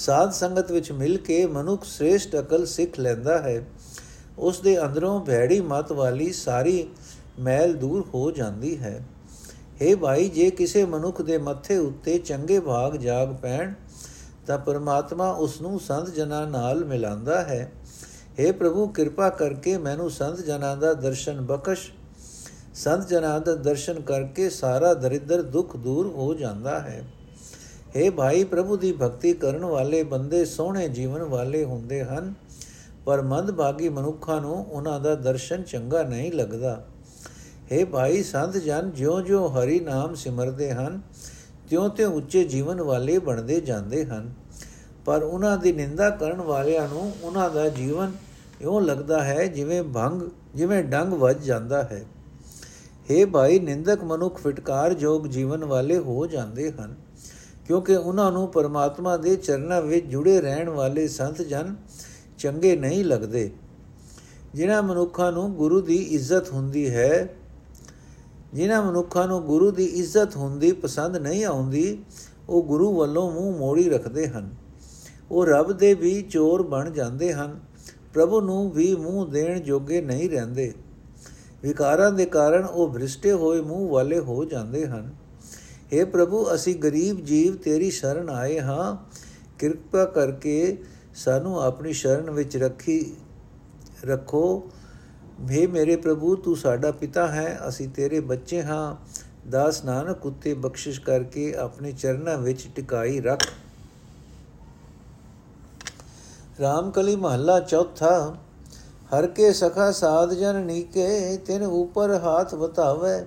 ਸਾਧ 0.00 0.32
ਸੰਗਤ 0.32 0.70
ਵਿੱਚ 0.72 0.90
ਮਿਲ 0.92 1.16
ਕੇ 1.16 1.46
ਮਨੁੱਖ 1.46 1.84
ਸ੍ਰੇਸ਼ਟ 1.84 2.36
ਅਕਲ 2.38 2.64
ਸਿੱਖ 2.66 2.98
ਲੈਂਦਾ 3.00 3.38
ਹੈ, 3.38 3.62
ਉਸ 4.38 4.60
ਦੇ 4.60 4.76
ਅੰਦਰੋਂ 4.84 5.18
ਭੈੜੀ 5.20 5.60
ਮਤ 5.60 5.92
ਵਾਲੀ 5.92 6.32
ਸਾਰੀ 6.32 6.86
ਮੈਲ 7.38 7.74
ਦੂਰ 7.74 8.06
ਹੋ 8.14 8.30
ਜਾਂਦੀ 8.30 8.76
ਹੈ। 8.78 9.00
हे 9.82 9.96
ਭਾਈ, 9.98 10.28
ਜੇ 10.28 10.50
ਕਿਸੇ 10.50 10.84
ਮਨੁੱਖ 10.84 11.22
ਦੇ 11.22 11.38
ਮੱਥੇ 11.38 11.76
ਉੱਤੇ 11.78 12.18
ਚੰਗੇ 12.18 12.60
ਭਾਗ 12.60 12.96
ਜਾਗ 12.96 13.34
ਪੈਣ, 13.34 13.74
ਤਾਂ 14.46 14.58
ਪਰਮਾਤਮਾ 14.58 15.30
ਉਸ 15.30 15.60
ਨੂੰ 15.60 15.80
ਸੰਤ 15.80 16.10
ਜਨਾਂ 16.10 16.46
ਨਾਲ 16.46 16.84
ਮਿਲਾਉਂਦਾ 16.84 17.42
ਹੈ। 17.42 17.72
हे 18.40 18.52
ਪ੍ਰਭੂ, 18.52 18.86
ਕਿਰਪਾ 18.86 19.28
ਕਰਕੇ 19.28 19.76
ਮੈਨੂੰ 19.78 20.10
ਸੰਤ 20.10 20.40
ਜਨਾਂ 20.40 20.76
ਦਾ 20.76 20.94
ਦਰਸ਼ਨ 20.94 21.40
ਬਖਸ਼, 21.40 21.90
ਸੰਤ 22.74 23.08
ਜਨਾਂ 23.08 23.40
ਦਾ 23.40 23.54
ਦਰਸ਼ਨ 23.54 24.00
ਕਰਕੇ 24.00 24.50
ਸਾਰਾ 24.50 24.94
ਦਰਿਦਰ 24.94 25.42
ਦੁੱਖ 25.42 25.76
ਦੂਰ 25.76 26.06
ਹੋ 26.06 26.34
ਜਾਂਦਾ 26.34 26.78
ਹੈ। 26.80 27.04
हे 27.95 28.11
ਭਾਈ 28.11 28.43
ਪ੍ਰਭੂ 28.43 28.75
ਦੀ 28.77 28.91
ਭਗਤੀ 28.93 29.33
ਕਰਨ 29.33 29.65
ਵਾਲੇ 29.65 30.01
ਬੰਦੇ 30.03 30.43
ਸੋਹਣੇ 30.45 30.87
ਜੀਵਨ 30.89 31.23
ਵਾਲੇ 31.25 31.63
ਹੁੰਦੇ 31.63 32.03
ਹਨ 32.03 32.33
ਪਰ 33.05 33.21
ਮੰਦਭਾਗੀ 33.21 33.89
ਮਨੁੱਖਾਂ 33.89 34.39
ਨੂੰ 34.41 34.55
ਉਹਨਾਂ 34.65 34.99
ਦਾ 34.99 35.13
ਦਰਸ਼ਨ 35.15 35.63
ਚੰਗਾ 35.63 36.03
ਨਹੀਂ 36.03 36.31
ਲੱਗਦਾ 36.31 36.81
हे 37.71 37.85
ਭਾਈ 37.85 38.23
ਸੰਤ 38.23 38.57
ਜਨ 38.57 38.91
ਜਿਉਂ-ਜਿਉਂ 38.91 39.49
ਹਰੀ 39.51 39.79
ਨਾਮ 39.79 40.15
ਸਿਮਰਦੇ 40.15 40.71
ਹਨ 40.71 40.99
ਤਿਉਂ-ਤਿਉਂ 41.69 42.11
ਉੱਚੇ 42.11 42.43
ਜੀਵਨ 42.45 42.81
ਵਾਲੇ 42.81 43.17
ਬਣਦੇ 43.19 43.59
ਜਾਂਦੇ 43.61 44.05
ਹਨ 44.05 44.33
ਪਰ 45.05 45.23
ਉਹਨਾਂ 45.23 45.57
ਦੀ 45.57 45.71
ਨਿੰਦਾ 45.71 46.09
ਕਰਨ 46.09 46.41
ਵਾਲਿਆਂ 46.41 46.87
ਨੂੰ 46.87 47.11
ਉਹਨਾਂ 47.23 47.49
ਦਾ 47.49 47.67
ਜੀਵਨ 47.69 48.11
ਇਉਂ 48.61 48.81
ਲੱਗਦਾ 48.81 49.23
ਹੈ 49.23 49.45
ਜਿਵੇਂ 49.47 49.81
ਭੰਗ 49.83 50.21
ਜਿਵੇਂ 50.55 50.83
ਡੰਗ 50.83 51.13
ਵੱਜ 51.13 51.43
ਜਾਂਦਾ 51.43 51.81
ਹੈ 51.83 52.03
हे 53.09 53.25
ਭਾਈ 53.27 53.59
ਨਿੰਦਕ 53.59 54.03
ਮਨੁੱਖ 54.03 54.39
ਫਟਕਾਰ 54.39 54.93
ਜੋਗ 54.93 55.25
ਜੀਵਨ 55.27 55.63
ਵਾਲੇ 55.63 55.97
ਹੋ 55.97 56.25
ਜਾਂਦੇ 56.27 56.71
ਹਨ 56.71 56.95
ਕਿਉਂਕਿ 57.66 57.96
ਉਹਨਾਂ 57.96 58.32
ਨੂੰ 58.32 58.48
ਪਰਮਾਤਮਾ 58.48 59.16
ਦੇ 59.16 59.36
ਚਰਨਾਂ 59.36 59.82
ਵਿੱਚ 59.82 60.06
ਜੁੜੇ 60.06 60.40
ਰਹਿਣ 60.40 60.68
ਵਾਲੇ 60.68 61.08
ਸੰਤ 61.08 61.42
ਜਨ 61.42 61.76
ਚੰਗੇ 62.38 62.76
ਨਹੀਂ 62.76 63.04
ਲੱਗਦੇ। 63.04 63.50
ਜਿਨ੍ਹਾਂ 64.54 64.82
ਮਨੁੱਖਾਂ 64.82 65.32
ਨੂੰ 65.32 65.54
ਗੁਰੂ 65.54 65.80
ਦੀ 65.80 65.96
ਇੱਜ਼ਤ 65.96 66.52
ਹੁੰਦੀ 66.52 66.90
ਹੈ, 66.90 67.34
ਜਿਨ੍ਹਾਂ 68.54 68.82
ਮਨੁੱਖਾਂ 68.82 69.28
ਨੂੰ 69.28 69.42
ਗੁਰੂ 69.42 69.70
ਦੀ 69.70 69.84
ਇੱਜ਼ਤ 69.84 70.36
ਹੁੰਦੀ 70.36 70.72
ਪਸੰਦ 70.72 71.16
ਨਹੀਂ 71.16 71.44
ਆਉਂਦੀ, 71.44 71.98
ਉਹ 72.48 72.62
ਗੁਰੂ 72.62 72.94
ਵੱਲੋਂ 72.94 73.32
ਮੂੰਹ 73.32 73.58
ਮੋੜੀ 73.58 73.88
ਰੱਖਦੇ 73.90 74.28
ਹਨ। 74.28 74.54
ਉਹ 75.30 75.46
ਰੱਬ 75.46 75.72
ਦੇ 75.72 75.94
ਵੀ 75.94 76.22
ਚੋਰ 76.22 76.62
ਬਣ 76.62 76.90
ਜਾਂਦੇ 76.90 77.32
ਹਨ, 77.32 77.60
ਪ੍ਰਭੂ 78.14 78.40
ਨੂੰ 78.40 78.70
ਵੀ 78.70 78.94
ਮੂੰਹ 78.96 79.26
ਦੇਣ 79.26 79.60
ਜੋਗੇ 79.60 80.00
ਨਹੀਂ 80.00 80.30
ਰਹਿੰਦੇ। 80.30 80.72
ਵਿਕਾਰਾਂ 81.62 82.12
ਦੇ 82.12 82.26
ਕਾਰਨ 82.26 82.64
ਉਹ 82.64 82.92
ਭ੍ਰਿਸ਼ਟੇ 82.92 83.32
ਹੋਏ 83.32 83.60
ਮੂੰਹ 83.60 83.90
ਵਾਲੇ 83.90 84.18
ਹੋ 84.18 84.44
ਜਾਂਦੇ 84.44 84.86
ਹਨ। 84.86 85.12
हे 85.96 86.06
ਪ੍ਰਭੂ, 86.06 86.54
ਅਸੀਂ 86.54 86.76
ਗਰੀਬ 86.76 87.24
ਜੀਵ 87.24 87.56
ਤੇਰੀ 87.56 87.90
ਸ਼ਰਨ 87.90 88.30
ਆਏ 88.30 88.60
ਹਾਂ। 88.60 88.96
ਕਿਰਪਾ 89.58 90.04
ਕਰਕੇ 90.04 90.78
ਸਾਨੂੰ 91.14 91.62
ਆਪਣੀ 91.62 91.92
ਸ਼ਰਨ 91.92 92.30
ਵਿੱਚ 92.30 92.56
ਰੱਖੀ, 92.56 93.16
ਰੱਖੋ। 94.04 94.70
ਵੇ 95.40 95.66
ਮੇਰੇ 95.66 95.96
ਪ੍ਰਭੂ, 95.96 96.36
ਤੂੰ 96.36 96.56
ਸਾਡਾ 96.56 96.90
ਪਿਤਾ 96.90 97.28
ਹੈ, 97.28 97.60
ਅਸੀਂ 97.68 97.88
ਤੇਰੇ 97.88 98.20
ਬੱਚੇ 98.20 98.62
ਹਾਂ। 98.62 98.96
ਦਾਸ 99.50 99.84
ਨਾਨਕ, 99.84 100.26
ਉਤੇ 100.26 100.54
ਬਖਸ਼ਿਸ਼ 100.54 101.00
ਕਰਕੇ 101.00 101.54
ਆਪਣੇ 101.54 101.92
ਚਰਨਾਂ 101.92 102.38
ਵਿੱਚ 102.38 102.68
ਟਿਕਾਈ 102.76 103.20
ਰੱਖ। 103.20 103.44
ਰਾਮਕਲੀ 106.60 107.16
ਮਹੱਲਾ 107.16 107.60
ਚੌਥਾ, 107.60 108.36
ਹਰ 109.14 109.26
ਕੇ 109.26 109.52
ਸਖਾ 109.52 109.92
ਸਾਧ 109.92 110.32
ਜਨ 110.32 110.60
ਨੀਕੇ, 110.60 111.36
ਤਿਨ 111.36 111.62
ਉਪਰ 111.62 112.20
ਹਾਥ 112.22 112.54
ਬਤਾਵੇ 112.54 113.26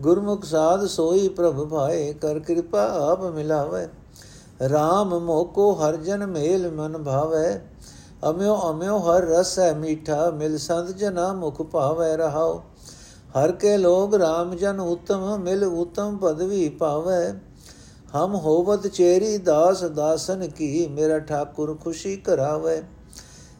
ਗੁਰਮੁਖ 0.00 0.44
ਸਾਧ 0.44 0.86
ਸੋਈ 0.86 1.28
ਪ੍ਰਭ 1.28 1.68
ਭਾਏ, 1.68 2.12
ਕਰ 2.12 2.38
ਕਿਰਪਾ 2.38 2.86
ਆਪ 3.10 3.24
ਮਿਲਾਵੇ। 3.24 3.84
RAM 4.66 5.18
ਮੋਕੋ 5.20 5.72
ਹਰ 5.72 5.96
ਜਨ 5.96 6.26
ਮੇਲ 6.26 6.70
ਮਨ 6.70 7.02
ਭਾਵੇ। 7.02 7.60
ਅਮਿਓ 8.30 8.56
ਅਮਿਓ 8.70 8.98
ਹਰ 8.98 9.22
ਰਸ 9.22 9.58
ਹੈ 9.58 9.72
ਮੀਠਾ, 9.74 10.30
ਮਿਲ 10.30 10.58
ਸੰਤ 10.58 10.88
ਜਨਾ 10.88 11.32
ਮੁਖ 11.32 11.62
ਭਾਵੇ 11.62 12.16
ਰਹਾਓ 12.16 12.62
ਹਰ 13.36 13.52
ਕੇ 13.52 13.76
ਲੋਗ 13.76 14.14
RAM 14.14 14.56
ਜਨ 14.56 14.80
ਉਤਮ, 14.80 15.38
ਮਿਲ 15.38 15.64
ਉਤਮ 15.64 16.16
ਪਦਵੀ 16.16 16.68
ਪਾਵੇ। 16.68 17.32
ਹਮ 18.16 18.34
ਹੋਵਤ 18.34 18.86
ਚੇਰੀ 18.86 19.38
ਦਾਸ, 19.38 19.84
ਦਾਸਨ 19.84 20.48
ਕੀ 20.48 20.86
ਮੇਰਾ 20.86 21.18
ਠਾਕੁਰ 21.18 21.76
ਖੁਸ਼ੀ 21.84 22.16
ਕਰਾਵੇ। 22.16 22.82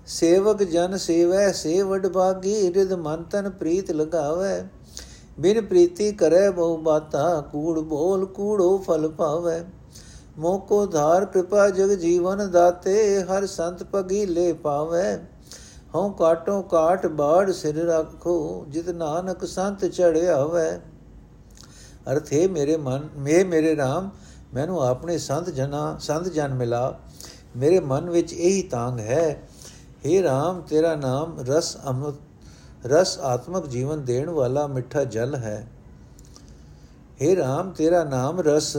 ਸੇਵਕ 0.07 0.63
ਜਨ 0.63 0.97
ਸੇਵੈ, 0.97 1.53
ਸੇਵਡ 1.53 2.09
ਭਾਗੀ 2.09 2.73
ਰਿਦ 2.75 2.93
ਮਨ 2.93 3.23
ਤਨ 3.23 3.51
ਪ੍ਰੀਤ 3.51 3.91
ਲਗਾਵੇ। 3.91 4.63
ਬਿਨ 5.41 5.65
ਪ੍ਰੀਤੀ 5.67 6.13
ਕਰੇ 6.13 6.51
ਬਹੁ 6.51 6.77
ਬਾਤਾ 6.77 7.41
ਕੂੜ 7.41 7.79
ਬੋਲ 7.81 8.27
ਕੂੜੋ 8.27 8.79
ਫਲ 8.79 9.09
ਪਾਵੇ 9.09 9.65
ਮੋਕੋ 10.39 10.87
ਧਾਰ 10.87 11.25
ਕਿਰਪਾ 11.25 11.69
ਜਗ 11.69 11.91
ਜੀਵਨ 11.91 12.51
ਦਾਤੇ, 12.51 13.23
ਹਰ 13.23 13.47
ਸੰਤ 13.47 13.83
ਪਗੀਲੇ 13.83 14.53
ਪਾਵੇ। 14.53 15.17
ਹਉ 15.95 16.11
ਕਾਟੋ 16.11 16.63
ਕਾਟ 16.63 17.07
ਬਾੜ 17.07 17.51
ਸਿਰ 17.51 17.77
ਰੱਖੋ, 17.87 18.65
ਜਿਤ 18.69 18.89
ਨਾਨਕ 18.89 19.45
ਸੰਤ 19.45 19.85
ਚੜਿਆ 19.85 20.43
ਹੋਵੇ 20.43 20.71
ਅਰਥੇ 22.13 22.47
ਮੇਰੇ 22.49 22.77
ਮਨ 22.77 23.09
ਮੇ 23.17 23.45
ਮੇਰੇ 23.45 23.75
RAM 23.75 24.09
ਮੈਨੂੰ 24.55 24.83
ਆਪਣੇ 24.83 25.19
ਸੰਤ 25.19 25.51
ਜਨਾ, 25.51 25.97
ਸੰਤ 26.01 26.29
ਜਨ 26.29 26.55
ਮਿਲਾ। 26.55 26.99
ਮੇਰੇ 27.57 27.81
ਮਨ 27.81 28.11
ਵਿੱਚ 28.11 28.33
ਇਹੀ 28.33 28.63
ਤਾਂਗ 28.63 29.01
ਹੈ। 29.01 29.49
हे 30.07 30.23
RAM 30.25 30.61
ਤੇਰਾ 30.69 30.95
ਨਾਮ 30.95 31.37
ਰਸ 31.41 31.77
ਅਮృਤ 31.91 32.15
ਰਸ 32.87 33.19
ਆਤਮਕ 33.19 33.67
ਜੀਵਨ 33.67 34.05
ਦੇਣ 34.05 34.31
ਵਾਲਾ 34.31 34.67
ਮਿੱਠਾ 34.67 35.05
ਜਲ 35.05 35.35
ਹੈ। 35.35 35.69
हे 37.23 37.37
RAM 37.39 37.71
ਤੇਰਾ 37.77 38.05
ਨਾਮ 38.05 38.41
ਰਸ 38.41 38.77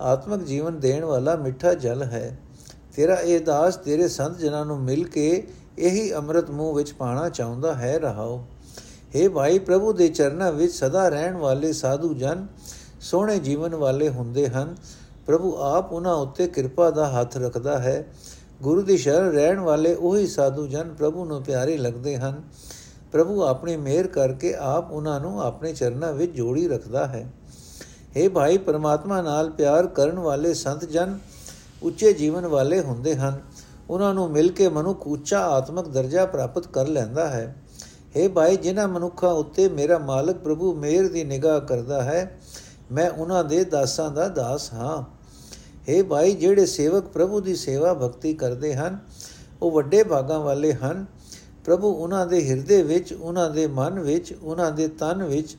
ਆਤਮਕ 0.00 0.42
ਜੀਵਨ 0.42 0.80
ਦੇਣ 0.80 1.04
ਵਾਲਾ 1.04 1.36
ਮਿੱਠਾ 1.36 1.74
ਜਲ 1.74 2.02
ਹੈ। 2.02 2.38
ਤੇਰਾ 2.96 3.14
ਇਹ 3.14 3.40
ਦਾਸ 3.40 3.76
ਤੇਰੇ 3.76 4.08
ਸੰਤ 4.08 4.38
ਜਨਾਂ 4.38 4.64
ਨੂੰ 4.66 4.80
ਮਿਲ 4.80 5.04
ਕੇ 5.04 5.46
ਇਹੀ 5.78 6.14
ਅੰਮ੍ਰਿਤ 6.14 6.50
ਮੂੰਹ 6.50 6.74
ਵਿੱਚ 6.74 6.92
ਪਾਣਾ 6.92 7.28
ਚਾਹੁੰਦਾ 7.28 7.74
ਹੈ 7.74 7.98
ਰਹਾਓ। 7.98 8.44
हे 9.16 9.30
ਭਾਈ, 9.30 9.58
ਪ੍ਰਭੂ 9.58 9.92
ਦੇ 9.92 10.08
ਚਰਨਾਂ 10.08 10.52
ਵਿੱਚ 10.52 10.74
ਸਦਾ 10.74 11.08
ਰਹਿਣ 11.08 11.36
ਵਾਲੇ 11.36 11.72
ਸਾਧੂ 11.72 12.14
ਜਨ 12.14 12.46
ਸੋਹਣੇ 13.00 13.38
ਜੀਵਨ 13.38 13.74
ਵਾਲੇ 13.74 14.08
ਹੁੰਦੇ 14.08 14.48
ਹਨ। 14.48 14.76
ਪ੍ਰਭੂ 15.26 15.56
ਆਪ 15.56 15.92
ਉਹਨਾਂ 15.92 16.14
ਉੱਤੇ 16.14 16.46
ਕਿਰਪਾ 16.46 16.90
ਦਾ 16.90 17.08
ਹੱਥ 17.08 17.36
ਰੱਖਦਾ 17.36 17.78
ਹੈ। 17.78 18.06
ਗੁਰੂ 18.62 18.82
ਦੀ 18.82 18.96
ਸ਼ਰਨ 18.96 19.30
ਰਹਿਣ 19.30 19.60
ਵਾਲੇ 19.60 19.94
ਉਹੀ 19.94 20.26
ਸਾਧੂ 20.26 20.66
ਜਨ 20.66 20.94
ਪ੍ਰਭੂ 20.94 21.24
ਨੂੰ 21.24 21.42
ਪਿਆਰੇ 21.42 21.76
ਲੱਗਦੇ 21.76 22.16
ਹਨ। 22.16 22.42
ਪ੍ਰਭੂ 23.13 23.41
ਆਪਣੀ 23.41 23.75
ਮਿਹਰ 23.77 24.07
ਕਰਕੇ 24.07 24.53
ਆਪ 24.55 24.91
ਉਹਨਾਂ 24.91 25.19
ਨੂੰ 25.19 25.41
ਆਪਣੇ 25.41 25.73
ਚਰਨਾਂ 25.73 26.11
ਵਿੱਚ 26.13 26.31
ਜੋੜੀ 26.31 26.67
ਰੱਖਦਾ 26.67 27.05
ਹੈ 27.07 27.27
हे 28.15 28.29
ਭਾਈ 28.29 28.57
ਪਰਮਾਤਮਾ 28.59 29.21
ਨਾਲ 29.21 29.49
ਪਿਆਰ 29.49 29.87
ਕਰਨ 29.93 30.19
ਵਾਲੇ 30.19 30.53
ਸੰਤ 30.53 30.85
ਜਨ 30.85 31.17
ਉੱਚੇ 31.83 32.13
ਜੀਵਨ 32.13 32.47
ਵਾਲੇ 32.47 32.79
ਹੁੰਦੇ 32.81 33.15
ਹਨ 33.15 33.41
ਉਹਨਾਂ 33.89 34.13
ਨੂੰ 34.13 34.29
ਮਿਲ 34.31 34.51
ਕੇ 34.51 34.69
ਮਨੁੱਖ 34.69 35.07
ਉੱਚਾ 35.07 35.39
ਆਤਮਿਕ 35.47 35.87
ਦਰਜਾ 35.87 36.25
ਪ੍ਰਾਪਤ 36.25 36.67
ਕਰ 36.67 36.87
ਲੈਂਦਾ 36.87 37.27
ਹੈ 37.27 37.55
हे 38.15 38.29
ਭਾਈ 38.29 38.57
ਜਿਨ੍ਹਾਂ 38.57 38.87
ਮਨੁੱਖਾਂ 38.87 39.31
ਉੱਤੇ 39.33 39.67
ਮੇਰਾ 39.69 39.97
ਮਾਲਕ 39.99 40.37
ਪ੍ਰਭੂ 40.39 40.73
ਮਿਹਰ 40.75 41.07
ਦੀ 41.07 41.23
ਨਿਗਾਹ 41.23 41.59
ਕਰਦਾ 41.61 42.01
ਹੈ 42.03 42.37
ਮੈਂ 42.91 43.09
ਉਹਨਾਂ 43.09 43.43
ਦੇ 43.43 43.63
ਦਾਸਾਂ 43.65 44.09
ਦਾ 44.11 44.27
ਦਾਸ 44.29 44.71
ਹਾਂ 44.73 44.97
हे 45.87 46.03
ਭਾਈ 46.05 46.33
ਜਿਹੜੇ 46.35 46.65
ਸੇਵਕ 46.67 47.07
ਪ੍ਰਭੂ 47.09 47.39
ਦੀ 47.39 47.55
ਸੇਵਾ 47.55 47.93
ਭਗਤੀ 47.95 48.33
ਕਰਦੇ 48.35 48.73
ਹਨ 48.75 48.99
ਉਹ 49.61 49.71
ਵੱਡੇ 49.71 50.03
ਭਾਗਾਂ 50.03 50.39
ਵਾਲੇ 50.39 50.73
ਹਨ 50.73 51.05
ਪ੍ਰਭੂ 51.64 51.92
ਉਹਨਾਂ 51.92 52.26
ਦੇ 52.26 52.48
ਹਿਰਦੇ 52.48 52.82
ਵਿੱਚ, 52.82 53.12
ਉਹਨਾਂ 53.12 53.50
ਦੇ 53.50 53.66
ਮਨ 53.66 54.00
ਵਿੱਚ, 54.00 54.34
ਉਹਨਾਂ 54.42 54.72
ਦੇ 54.72 54.88
ਤਨ 54.88 55.22
ਵਿੱਚ 55.22 55.56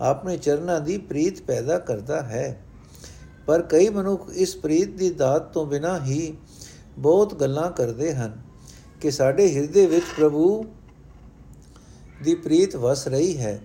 ਆਪਣੇ 0.00 0.36
ਚਰਨਾਂ 0.36 0.80
ਦੀ 0.80 0.98
ਪ੍ਰੀਤ 0.98 1.42
ਪੈਦਾ 1.42 1.78
ਕਰਦਾ 1.78 2.22
ਹੈ। 2.22 2.62
ਪਰ 3.46 3.62
ਕਈ 3.62 3.88
ਮਨੁੱਖ 3.88 4.30
ਇਸ 4.34 4.56
ਪ੍ਰੀਤ 4.56 4.88
ਦੀ 4.88 5.10
ਦਾਤ 5.10 5.52
ਤੋਂ 5.52 5.66
ਬਿਨਾ 5.66 6.04
ਹੀ 6.04 6.36
ਬਹੁਤ 6.98 7.34
ਗੱਲਾਂ 7.34 7.70
ਕਰਦੇ 7.70 8.14
ਹਨ 8.14 8.42
ਕਿ 9.00 9.10
ਸਾਡੇ 9.10 9.54
ਹਿਰਦੇ 9.54 9.86
ਵਿੱਚ 9.86 10.04
ਪ੍ਰਭੂ 10.16 10.64
ਦੀ 12.22 12.34
ਪ੍ਰੀਤ 12.34 12.76
ਵਸ 12.76 13.08
ਰਹੀ 13.08 13.38
ਹੈ। 13.38 13.60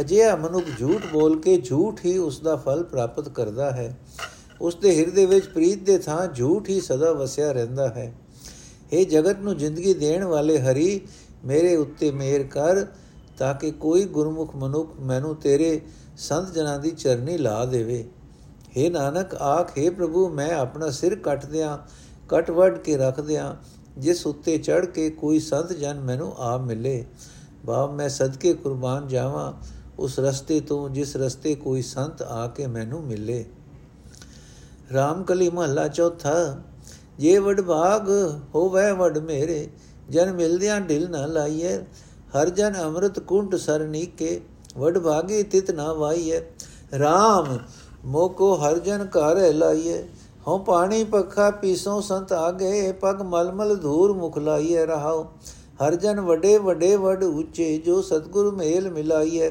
ਅਜਿਹਾ 0.00 0.36
ਮਨੁੱਖ 0.36 0.64
ਝੂਠ 0.78 1.06
ਬੋਲ 1.12 1.40
ਕੇ 1.40 1.56
ਝੂਠ 1.56 2.00
ਹੀ 2.04 2.18
ਉਸ 2.18 2.40
ਦਾ 2.40 2.56
ਫਲ 2.56 2.84
ਪ੍ਰਾਪਤ 2.84 3.28
ਕਰਦਾ 3.28 3.70
ਹੈ। 3.70 3.98
ਉਸ 4.60 4.74
ਦੇ 4.74 4.98
ਹਿਰਦੇ 4.98 5.26
ਵਿੱਚ 5.26 5.46
ਪ੍ਰੀਤ 5.46 5.82
ਦੇ 5.82 5.98
ਥਾਂ 5.98 6.26
ਝੂਠ 6.26 6.68
ਹੀ 6.68 6.80
ਸਦਾ 6.80 7.12
ਵਸਿਆ 7.12 7.52
ਰਹਿੰਦਾ 7.52 7.88
ਹੈ। 7.88 8.12
ਇਹ 8.92 9.06
ਜਗਤ 9.06 9.38
ਨੂੰ 9.38 9.56
ਜ਼ਿੰਦਗੀ 9.56 9.94
ਦੇਣ 9.94 10.24
ਵਾਲੇ 10.24 10.58
ਹਰੀ, 10.58 11.00
ਮੇਰੇ 11.44 11.76
ਉੱਤੇ 11.76 12.10
ਮਿਹਰ 12.10 12.42
ਕਰ, 12.42 12.86
ਤਾਂ 13.38 13.54
ਕਿ 13.54 13.70
ਕੋਈ 13.70 14.04
ਗੁਰਮੁਖ 14.04 14.56
ਮਨੁੱਖ 14.56 15.00
ਮੈਨੂੰ 15.00 15.36
ਤੇਰੇ 15.36 15.80
ਸੰਤ 16.16 16.52
ਜਨਾਂ 16.52 16.78
ਦੀ 16.78 16.90
ਚਰਨੀ 16.90 17.38
ਲਾ 17.38 17.64
ਦੇਵੇ। 17.64 18.04
हे 18.78 18.90
ਨਾਨਕ, 18.92 19.34
ਆਖੇ 19.34 19.90
ਪ੍ਰਭੂ, 19.90 20.28
ਮੈਂ 20.28 20.52
ਆਪਣਾ 20.52 20.90
ਸਿਰ 20.90 21.14
ਕੱਟ 21.14 21.46
ਦਿਆਂ, 21.46 21.78
ਕੱਟ 22.28 22.50
ਵੱਢ 22.50 22.78
ਕੇ 22.78 22.96
ਰੱਖ 22.96 23.20
ਦਿਆਂ, 23.20 23.54
ਜਿਸ 23.98 24.26
ਉੱਤੇ 24.26 24.58
ਚੜ 24.58 24.86
ਕੇ 24.86 25.10
ਕੋਈ 25.10 25.40
ਸੰਤ 25.40 25.72
ਜਨ 25.72 26.00
ਮੈਨੂੰ 26.00 26.32
ਆ 26.38 26.56
ਮਿਲੇ। 26.56 27.04
ਬਾਪ, 27.64 27.90
ਮੈਂ 27.90 28.08
ਸਦਕੇ 28.08 28.52
ਕੁਰਬਾਨ 28.54 29.08
ਜਾਵਾਂ, 29.08 29.52
ਉਸ 29.98 30.18
ਰਸਤੇ 30.18 30.60
ਤੋਂ 30.60 30.88
ਜਿਸ 30.88 31.16
ਰਸਤੇ 31.16 31.54
ਕੋਈ 31.54 31.82
ਸੰਤ 31.82 32.22
ਆ 32.22 32.46
ਕੇ 32.46 32.66
ਮੈਨੂੰ 32.66 33.02
ਮਿਲੇ। 33.02 33.44
ਰਾਮਕਲੀ 34.94 35.50
ਮਹੱਲਾ 35.50 35.88
ਚੌਥਾ 35.88 36.62
ਜੇ 37.18 37.38
ਵਡ 37.38 37.60
ਭਾਗ 37.60 38.10
ਹੋਵੇ 38.54 38.90
ਵਡ 38.92 39.18
ਮੇਰੇ, 39.18 39.68
ਜਨ 40.10 40.32
ਮਿਲਦਿਆਂ 40.32 40.80
ਢਿਲ 40.80 41.10
ਨਾ 41.10 41.26
ਲਾਈਏ 41.26 41.76
ਹਰ 42.34 42.50
ਜਨ 42.50 42.74
ਅੰਮ੍ਰਿਤ 42.82 43.18
ਕੁੰਟ 43.20 43.54
ਸਰਨੀਕੇ 43.54 44.40
ਵਡ 44.78 44.98
ਭਾਗੀ 44.98 45.42
ਤਿਤ 45.42 45.70
ਨਾ 45.70 45.92
ਵਾਈਏ 45.92 46.40
RAM 46.96 47.58
ਮੋਕੋ 48.04 48.54
ਹਰ 48.54 48.78
ਜਨ 48.78 49.06
ਘਰ 49.06 49.54
ਲਾਈਏ 49.54 50.02
ਹਉ 50.48 50.58
ਪਾਣੀ 50.58 51.04
ਪੱਖਾ 51.04 51.50
ਪੀਸੋਂ 51.50 52.00
ਸੰਤ 52.02 52.32
ਆਗੇ, 52.32 52.92
ਪਗ 52.92 53.22
ਮਲਮਲ 53.22 53.76
ਧੂਰ 53.76 54.12
ਮੁਖ 54.12 54.38
ਲਾਈਐ 54.38 54.84
ਰਹਾਉ। 54.86 55.24
ਹਰ 55.80 55.94
ਜਨ 55.94 56.20
ਵੱਡੇ 56.20 56.58
ਵੱਡੇ 56.58 56.96
ਵੱਡ 56.96 57.24
ਉੱਚੇ, 57.24 57.78
ਜੋ 57.78 58.02
ਸਤਗੁਰ 58.02 58.54
ਮੇਲ 58.54 58.90
ਮਿਲਾਈਐ। 58.90 59.50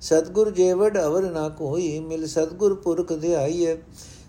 ਸਤਗੁਰ 0.00 0.50
ਜੇ 0.50 0.72
ਵਡ 0.72 0.98
ਅਵਰ 0.98 1.30
ਨਾ 1.30 1.48
ਕੋਈ, 1.48 1.98
ਮਿਲ 2.00 2.26
ਸਤਗੁਰ 2.26 2.74
ਪੁਰਖ 2.74 3.12
ਧਿਆਈਐ। 3.12 3.76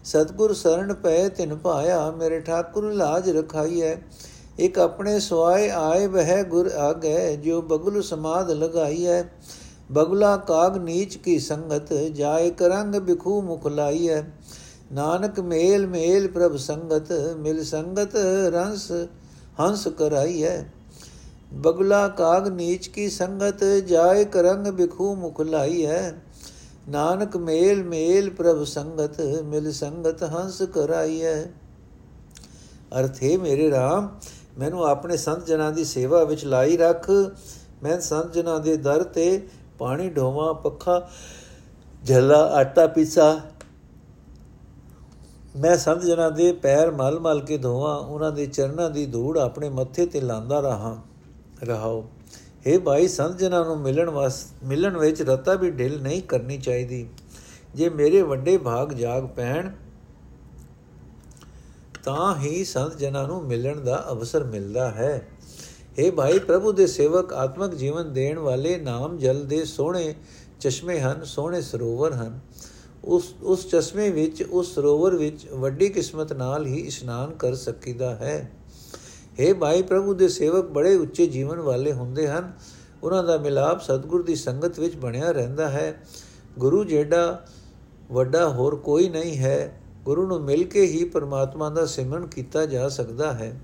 ਸਤਗੁਰ 0.03 0.53
ਸਰਣ 0.53 0.93
ਪੈ 0.93 1.27
ਤਿਨ 1.29 1.55
ਪਾਇਆ 1.55 2.11
ਮੇਰੇ 2.11 2.39
ਠਾਕੁਰ 2.39 2.93
ਲਾਜ 2.93 3.29
ਰਖਾਈਐ। 3.29 3.95
ਇਕ 4.59 4.79
ਆਪਣੇ 4.79 5.19
ਸਵਾਏ 5.19 5.69
ਆਏ 5.69 6.07
ਵਹਿ 6.07 6.43
ਗੁਰ 6.43 6.67
ਆਗੇ 6.67 7.35
ਜੋ 7.35 7.61
ਬਗਲ 7.61 8.01
ਸਮਾਦ 8.01 8.51
ਲਗਾਈਐ। 8.51 9.23
ਬਗਲਾ 9.91 10.37
ਕਾਗ 10.37 10.77
ਨੀਚ 10.77 11.17
ਕੀ 11.17 11.39
ਸੰਗਤ, 11.39 11.93
ਜਾਏ 11.93 12.49
ਕਰੰਗ 12.49 12.95
ਬਿਖੂ 12.95 13.41
ਮੁਖ 13.41 13.67
ਲਾਈਐ। 13.67 14.21
ਨਾਨਕ 14.93 15.39
ਮੇਲ 15.39 15.87
ਮੇਲ 15.87 16.27
ਪ੍ਰਭ 16.27 16.55
ਸੰਗਤ, 16.55 17.11
ਮਿਲ 17.37 17.63
ਸੰਗਤ 17.65 18.15
ਰੰਸ 18.53 18.91
ਹੰਸ 19.59 19.87
ਕਰਾਈਐ। 19.87 20.61
ਬਗਲਾ 21.53 22.07
ਕਾਗ 22.07 22.47
ਨੀਚ 22.47 22.87
ਕੀ 22.87 23.09
ਸੰਗਤ, 23.09 23.63
ਜਾਏ 23.63 24.25
ਕਰੰਗ 24.25 24.67
ਬਿਖੂ 24.67 25.15
ਮੁਖ 25.15 25.41
ਲਾਈਐ। 25.41 26.11
ਨਾਨਕ 26.89 27.37
ਮੇਲ 27.37 27.83
ਮੇਲ 27.83 28.29
ਪ੍ਰਭ 28.29 28.63
ਸੰਗਤ, 28.63 29.21
ਮਿਲ 29.21 29.71
ਸੰਗਤ 29.71 30.23
ਹੰਸ 30.23 30.61
ਕਰਾਈਐ। 30.61 31.43
ਅਰਥੇ 32.99 33.37
ਮੇਰੇ 33.37 33.69
RAM 33.69 34.07
ਮੈਨੂੰ 34.59 34.83
ਆਪਣੇ 34.85 35.17
ਸੰਤ 35.17 35.45
ਜਨਾਂ 35.45 35.71
ਦੀ 35.71 35.83
ਸੇਵਾ 35.83 36.23
ਵਿੱਚ 36.23 36.45
ਲਾਈ 36.45 36.77
ਰੱਖ। 36.77 37.09
ਮੈਂ 37.83 37.99
ਸੰਤ 37.99 38.33
ਜਨਾਂ 38.33 38.59
ਦੇ 38.59 38.77
ਦਰ 38.77 39.03
ਤੇ 39.03 39.47
ਪਾਣੀ, 39.79 40.09
ਢੋਵਾ, 40.09 40.53
ਪੱਖਾ 40.53 41.09
ਜਲਾ 42.03 42.43
ਆਟਾ, 42.47 42.87
ਪੀਸਾ। 42.87 43.39
ਮੈਂ 45.55 45.77
ਸੰਤ 45.77 46.01
ਜਨਾਂ 46.01 46.31
ਦੇ 46.31 46.51
ਪੈਰ 46.53 46.91
ਮਲ 46.91 47.19
ਮਲ 47.19 47.41
ਕੇ 47.41 47.57
ਧੋਵਾਂ, 47.57 47.99
ਉਹਨਾਂ 47.99 48.31
ਦੇ 48.31 48.45
ਚਰਨਾਂ 48.45 48.89
ਦੀ 48.89 49.05
ਧੂੜ 49.05 49.37
ਆਪਣੇ 49.37 49.69
ਮੱਥੇ 49.69 50.05
ਤੇ 50.05 50.21
ਲਾਂਦਾ 50.21 50.59
ਰਹਾ 50.59 50.97
ਰਹਾਓ 51.63 52.03
हे 52.67 52.79
ਭਾਈ, 52.81 53.07
ਸੰਤ 53.07 53.37
ਜਨਾਂ 53.37 53.65
ਨੂੰ 53.65 53.79
ਮਿਲਣ 53.79 54.09
ਵਾਸ, 54.09 54.45
ਮਿਲਣ 54.63 54.97
ਵਿੱਚ 54.97 55.21
ਰਤਾ 55.21 55.53
ਵੀ 55.53 55.71
ਢਿਲ 55.71 56.01
ਨਹੀਂ 56.01 56.21
ਕਰਨੀ 56.21 56.57
ਚਾਹੀਦੀ। 56.57 57.07
ਜੇ 57.75 57.89
ਮੇਰੇ 57.89 58.21
ਵੱਡੇ 58.21 58.57
ਭਾਗ 58.57 58.93
ਜਾਗ 58.93 59.25
ਪੈਣ, 59.25 59.69
ਤਾਂ 62.03 62.35
ਹੀ 62.35 62.63
ਸੰਤ 62.65 62.97
ਜਨਾਂ 62.97 63.27
ਨੂੰ 63.27 63.43
ਮਿਲਣ 63.43 63.79
ਦਾ 63.79 64.05
ਅਵਸਰ 64.11 64.43
ਮਿਲਦਾ 64.43 64.91
ਹੈ। 64.91 65.27
हे 65.99 66.11
ਭਾਈ, 66.11 66.39
ਪ੍ਰਭੂ 66.39 66.71
ਦੇ 66.71 66.87
ਸੇਵਕ 66.87 67.33
ਆਤਮਿਕ 67.33 67.75
ਜੀਵਨ 67.75 68.13
ਦੇਣ 68.13 68.39
ਵਾਲੇ 68.39 68.77
ਨਾਮ 68.77 69.17
ਜਲ 69.17 69.45
ਦੇ 69.45 69.65
ਸੋਹਣੇ 69.65 70.15
ਚਸ਼ਮੇ 70.59 70.99
ਹਨ, 70.99 71.23
ਸੋਹਣੇ 71.23 71.61
ਸਰੋਵਰ 71.61 72.13
ਹਨ। 72.13 72.39
ਉਸ 73.03 73.33
ਉਸ 73.43 73.67
ਚਸ਼ਮੇ 73.67 74.09
ਵਿੱਚ, 74.09 74.43
ਉਸ 74.43 74.75
ਸਰੋਵਰ 74.75 75.15
ਵਿੱਚ 75.15 75.47
ਵੱਡੀ 75.47 75.89
ਕਿਸਮਤ 75.89 76.33
ਨਾਲ 76.33 76.65
ਹੀ 76.65 76.79
ਇਸ਼ਨਾਨ 76.79 77.31
ਕਰ 77.31 77.55
ਸਕੀਦਾ 77.55 78.15
ਹੈ। 78.15 78.51
हे 79.39 79.55
ਭਾਈ 79.55 79.81
ਪ੍ਰਭੂ 79.81 80.13
ਦੇ 80.13 80.27
ਸੇਵਕ 80.27 80.65
ਬੜੇ 80.65 80.95
ਉੱਚੇ 80.95 81.27
ਜੀਵਨ 81.27 81.59
ਵਾਲੇ 81.59 81.93
ਹੁੰਦੇ 81.93 82.27
ਹਨ। 82.27 82.51
ਉਹਨਾਂ 83.03 83.23
ਦਾ 83.23 83.37
ਮਿਲਾਪ 83.37 83.81
ਸਤਿਗੁਰ 83.81 84.23
ਦੀ 84.23 84.35
ਸੰਗਤ 84.35 84.79
ਵਿੱਚ 84.79 84.95
ਬਣਿਆ 84.95 85.31
ਰਹਿੰਦਾ 85.31 85.69
ਹੈ। 85.69 86.03
ਗੁਰੂ 86.59 86.83
ਜਿਹੜਾ 86.83 87.45
ਵੱਡਾ 88.11 88.49
ਹੋਰ 88.49 88.75
ਕੋਈ 88.75 89.09
ਨਹੀਂ 89.09 89.37
ਹੈ। 89.37 89.81
ਗੁਰੂ 90.05 90.27
ਨੂੰ 90.27 90.41
ਮਿਲ 90.41 90.63
ਕੇ 90.63 90.85
ਹੀ 90.85 91.03
ਪਰਮਾਤਮਾ 91.03 91.69
ਦਾ 91.69 91.85
ਸਿਮਰਨ 91.85 92.27
ਕੀਤਾ 92.27 92.65
ਜਾ 92.65 92.89
ਸਕਦਾ 92.89 93.33
ਹੈ। 93.33 93.61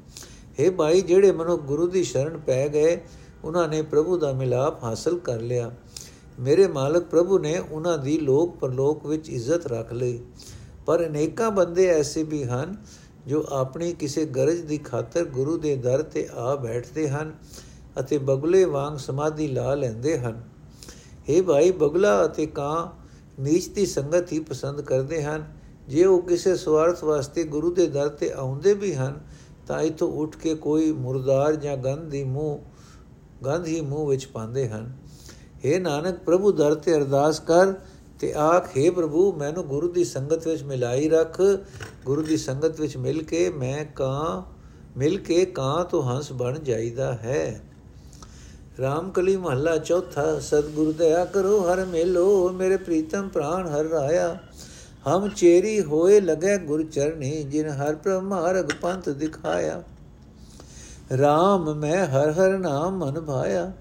हे 0.62 0.72
ਭਾਈ 0.72 1.02
ਜਿਹੜੇ 1.02 1.32
ਮਨੁ 1.32 1.58
ਗੁਰੂ 1.58 1.88
ਦੀ 1.88 2.04
ਸ਼ਰਨ 2.04 2.38
ਪੈ 2.38 2.68
ਗਏ, 2.68 3.02
ਉਹਨਾਂ 3.44 3.68
ਨੇ 3.68 3.82
ਪ੍ਰਭੂ 3.82 4.18
ਦਾ 4.18 4.34
ਮਿਲਾਪ 4.34 4.84
ਹਾਸਲ 4.84 5.20
ਕਰ 5.20 5.40
ਲਿਆ। 5.40 5.72
ਮੇਰੇ 6.40 6.68
ਮਾਲਕ 6.68 7.04
ਪ੍ਰਭੂ 7.04 7.40
ਨੇ 7.40 7.58
ਉਹਨਾਂ 7.72 7.98
ਦੀ 7.98 8.18
ਲੋਕ 8.18 8.58
ਪਰਲੋਕ 8.58 9.06
ਵਿੱਚ 9.06 9.30
ਇੱਜ਼ਤ 9.30 9.68
ਰੱਖ 9.68 9.94
ਲਈ। 9.94 10.20
ਪਰ 10.86 11.06
ਅਨੇਕਾਂ 11.06 11.52
ਬੰਦੇ 11.52 11.88
ਐਸੇ 11.88 12.24
ਵੀ 12.24 12.44
ਹਨ 12.44 12.78
ਜੋ 13.28 13.46
ਆਪਣੀ 13.50 13.94
ਕਿਸੇ 13.94 14.26
ਗਰਜ 14.26 14.60
ਦੀ 14.62 14.78
ਖਾਤਰ 14.78 15.26
ਗੁਰੂ 15.26 15.58
ਦੇ 15.58 15.76
ਦਰ 15.76 16.02
ਤੇ 16.02 16.28
ਆ 16.34 16.56
ਬੈਠਦੇ 16.56 17.10
ਹਨ 17.10 17.34
ਅਤੇ 18.00 18.18
ਬਗਲੇ 18.18 18.66
ਵਾਂਗ 18.66 18.98
ਸਮਾਧੀ 18.98 19.48
ਲਾ 19.48 19.76
ਲੈਂਦੇ 19.76 20.20
ਹਨ। 20.20 20.42
हे 21.30 21.44
ਭਾਈ 21.44 21.72
ਬਗਲਾ 21.72 22.26
ਅਤੇ 22.26 22.46
ਕਾਂ, 22.46 22.88
ਨੀਚ 23.42 23.68
ਦੀ 23.68 23.86
ਸੰਗਤ 23.86 24.32
ਹੀ 24.32 24.40
ਪਸੰਦ 24.40 24.82
ਕਰਦੇ 24.82 25.24
ਹਨ। 25.24 25.46
ਜੇ 25.88 26.06
ਉਹ 26.06 26.22
ਕਿਸੇ 26.22 26.56
ਸਵਾਰਥ 26.56 27.04
ਵਾਸਤੇ 27.04 27.44
ਗੁਰੂ 27.44 27.74
ਦੇ 27.74 27.88
ਦਰ 27.88 28.10
ਤੇ 28.10 28.32
ਆਉਂਦੇ 28.32 28.74
ਵੀ 28.74 28.94
ਹਨ, 28.96 29.20
ਤਾਂ 29.68 29.82
ਇਥੋਂ 29.82 30.12
ਉੱਠ 30.12 30.36
ਕੇ 30.36 30.56
ਕੋਈ 30.56 30.92
ਮੁਰਦਾਰ 30.92 31.56
ਜਾਂ 31.56 31.78
ਗੰਧ 31.78 32.10
ਦੀ 32.10 32.24
ਮੂੰਹ, 32.24 32.60
ਗੰਧ 33.46 33.68
ਹੀ 33.68 33.82
ਮੂੰਹ 33.82 34.10
ਵਿੱਚ 34.10 34.26
ਪਾਉਂਦੇ 34.26 34.70
ਹਨ। 34.70 34.96
हे 35.66 35.82
ਨਾਨਕ, 35.82 36.20
ਪ੍ਰਭੂ 36.20 36.52
ਦਰ 36.52 36.76
ਤੇ 36.76 36.94
ਅਰਦਾਸ 36.94 37.40
ਕਰ 37.40 37.74
ਤੇ 38.20 38.34
ਆਖ 38.34 38.70
हे 38.78 38.92
ਪ੍ਰਭੂ, 38.94 39.32
ਮੈਨੂੰ 39.32 39.64
ਗੁਰੂ 39.64 39.88
ਦੀ 39.88 40.04
ਸੰਗਤ 40.04 40.48
ਵਿੱਚ 40.48 40.64
ਮਿਲਾਈ 40.64 41.10
ਰੱਖ। 41.10 41.42
ਗੁਰੂ 42.06 42.22
ਦੀ 42.22 42.38
ਸੰਗਤ 42.38 42.80
ਵਿੱਚ 42.80 42.98
ਮਿਲ 42.98 43.24
ਕੇ 43.24 43.50
ਮੈਂ 43.50 43.86
ਕਾਂ, 43.86 44.42
ਮਿਲ 44.98 45.18
ਕੇ 45.18 45.46
ਕਾਂ 45.46 45.86
ਤੋਂ 45.86 46.04
ਹੰਸ 46.04 46.32
ਬਣ 46.32 46.60
ਜਾਈਦਾ 46.60 47.14
ਹੈ। 47.14 47.62
ਰਾਮਕਲੀ 48.82 49.38
ਮਹੱਲਾ 49.38 49.78
ਚੌਥਾ, 49.78 50.40
ਸਤਿਗੁਰ 50.40 50.94
ਦਇਆ 50.94 51.26
ਕਰੋ, 51.26 51.60
ਹਰ 51.60 51.86
ਮੇਲੋ, 51.86 52.50
ਮੇਰੇ 52.50 52.78
ਪ੍ਰੀਤਮ 52.78 53.28
ਪ੍ਰਾਨ 53.28 53.68
ਹਰ 53.68 53.86
ਰਾਇਆ। 53.86 54.38
ਹਮ 55.08 55.30
ਚੇਰੀ 55.30 55.82
ਹੋਏ 55.82 56.20
ਲਗੇ 56.20 56.58
ਗੁਰ 56.58 56.84
ਚਰਨੀ 56.84 57.44
ਜਿਨ 57.44 57.68
ਹਰ 57.68 57.96
ਪ੍ਰਮਾਰਗ 57.96 58.70
ਪੰਥ 58.82 59.10
ਦਿਖਾਇਆ। 59.10 59.84
RAM 61.14 61.74
ਮੈਂ 61.76 62.08
ਹਰ 62.08 62.32
ਹਰ 62.32 62.58
ਨਾਮ 62.58 62.98
ਮਨ 62.98 63.22
ਭਾਇਆ। 63.22 63.72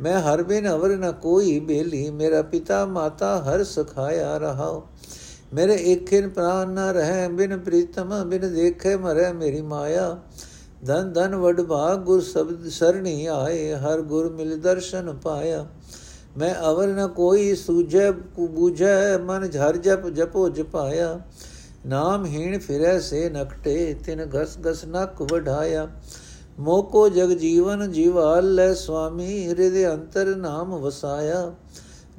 ਮੈਂ 0.00 0.20
ਹਰ 0.22 0.42
ਬਿਨ 0.42 0.68
ਅਵਰ 0.68 0.96
ਨ 0.96 1.10
ਕੋਈ 1.22 1.58
ਬੇਲੀ 1.60 2.08
ਮੇਰਾ 2.10 2.42
ਪਿਤਾ 2.44 2.84
ਮਾਤਾ 2.86 3.36
ਹਰ 3.42 3.64
ਸਖਾਇਆ 3.64 4.36
ਰਹਾਓ 4.38 4.86
ਮੇਰੇ 5.52 5.74
ਇਕਨ 5.92 6.28
ਪ੍ਰਾਨ 6.28 6.70
ਨ 6.70 6.92
ਰਹੇ 6.92 7.28
ਬਿਨ 7.30 7.56
ਪ੍ਰੀਤਮ 7.58 8.14
ਬਿਨ 8.24 8.52
ਦੇਖੇ 8.54 8.96
ਮਰੇ 8.96 9.32
ਮੇਰੀ 9.32 9.60
ਮਾਇਆ 9.62 10.16
ਧਨ 10.86 11.12
ਧਨ 11.12 11.34
ਵਡ 11.34 11.60
ਭਾਗ 11.60 11.98
ਗੁਰ 12.00 12.20
ਸਬਦ 12.22 12.68
ਸਰਣੀ 12.68 13.26
ਆਏ 13.26 13.74
ਹਰ 13.76 14.00
ਗੁਰ 14.02 14.30
ਮਿਲ 14.32 14.56
ਦਰਸ਼ਨ 14.58 15.12
ਪਾਇਆ 15.14 15.66
ਮੈਂ 16.36 16.54
ਅਵਰ 16.62 16.88
ਨ 16.88 17.06
ਕੋਈ 17.08 17.54
ਸੂਝੈ 17.56 18.10
ਕੁ 18.36 18.46
ਬੂਝੈ 18.48 19.18
ਮਨ 19.20 19.48
ਝਰ 19.48 19.76
ਜਪ 19.76 20.08
ਜਪੋ 20.10 20.48
ਜਪਾਇਆ 20.48 21.18
ਨਾਮ 21.86 22.24
ਹੀਣ 22.26 22.58
ਫਿਰੈ 22.58 22.98
ਸੇ 23.00 23.28
ਨਕਟੇ 23.30 23.94
ਤਿਨ 24.04 24.24
ਗਸ 24.26 24.56
ਗਸ 24.58 24.84
ਨਕ 24.86 25.22
ਵਢਾਇਆ 26.60 26.80
ਮੋਕੋ 26.80 27.08
ਜਗ 27.08 27.30
ਜੀਵਨ 27.38 27.92
ਜੀਵਾਲ 27.92 28.54
ਲੈ 28.54 28.74
ਸੁਆਮੀ 28.74 29.48
ਹਿਰਦੇ 29.48 29.86
ਅੰਤਰ 29.86 30.36
ਨਾਮ 30.36 30.74
ਵਸਾਇਆ 30.74 31.52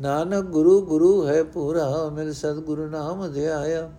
ਨਾਨਕ 0.01 0.45
ਗੁਰੂ 0.45 0.81
ਗੁਰੂ 0.81 1.27
ਹੈ 1.27 1.43
ਪੂਰਾ 1.43 2.09
ਮਿਲ 2.09 2.33
ਸਤਿਗੁਰੂ 2.33 2.87
ਨਾਮ 2.87 3.33
ਧਿਆਇਆ 3.33 3.89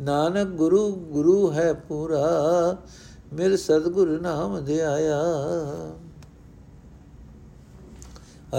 ਨਾਨਕ 0.00 0.48
ਗੁਰੂ 0.48 0.90
ਗੁਰੂ 0.90 1.52
ਹੈ 1.52 1.72
ਪੂਰਾ 1.72 2.76
ਮਿਲ 3.32 3.56
ਸਤਿਗੁਰੂ 3.56 4.20
ਨਾਮ 4.20 4.64
ਧਿਆਇਆ 4.64 5.22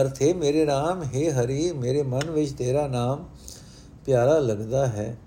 ਅਰਥੇ 0.02 0.34
ਮੇਰੇ 0.34 0.66
RAM 0.66 1.04
ਹੈ 1.04 1.32
ਹਰੀ 1.32 1.72
ਮੇਰੇ 1.72 2.04
ਮਨ 2.04 2.30
ਵਿੱਚ 2.30 2.52
ਤੇਰਾ 2.52 2.88
ਨਾਮ 2.88 3.26
ਪਿਆਰਾ 4.06 4.40
ਲੱਗਦਾ 4.40 4.88
ਹੈ 4.88 5.18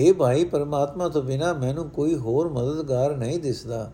हे 0.00 0.14
ਭਾਈ, 0.14 0.44
ਪਰਮਾਤਮਾ 0.44 1.08
ਤੋਂ 1.08 1.22
ਬਿਨਾ 1.22 1.52
ਮੈਨੂੰ 1.52 1.90
ਕੋਈ 1.90 2.14
ਹੋਰ 2.14 2.48
ਮਦਦਗਾਰ 2.48 3.16
ਨਹੀਂ 3.16 3.38
ਦਿਸਦਾ। 3.38 3.92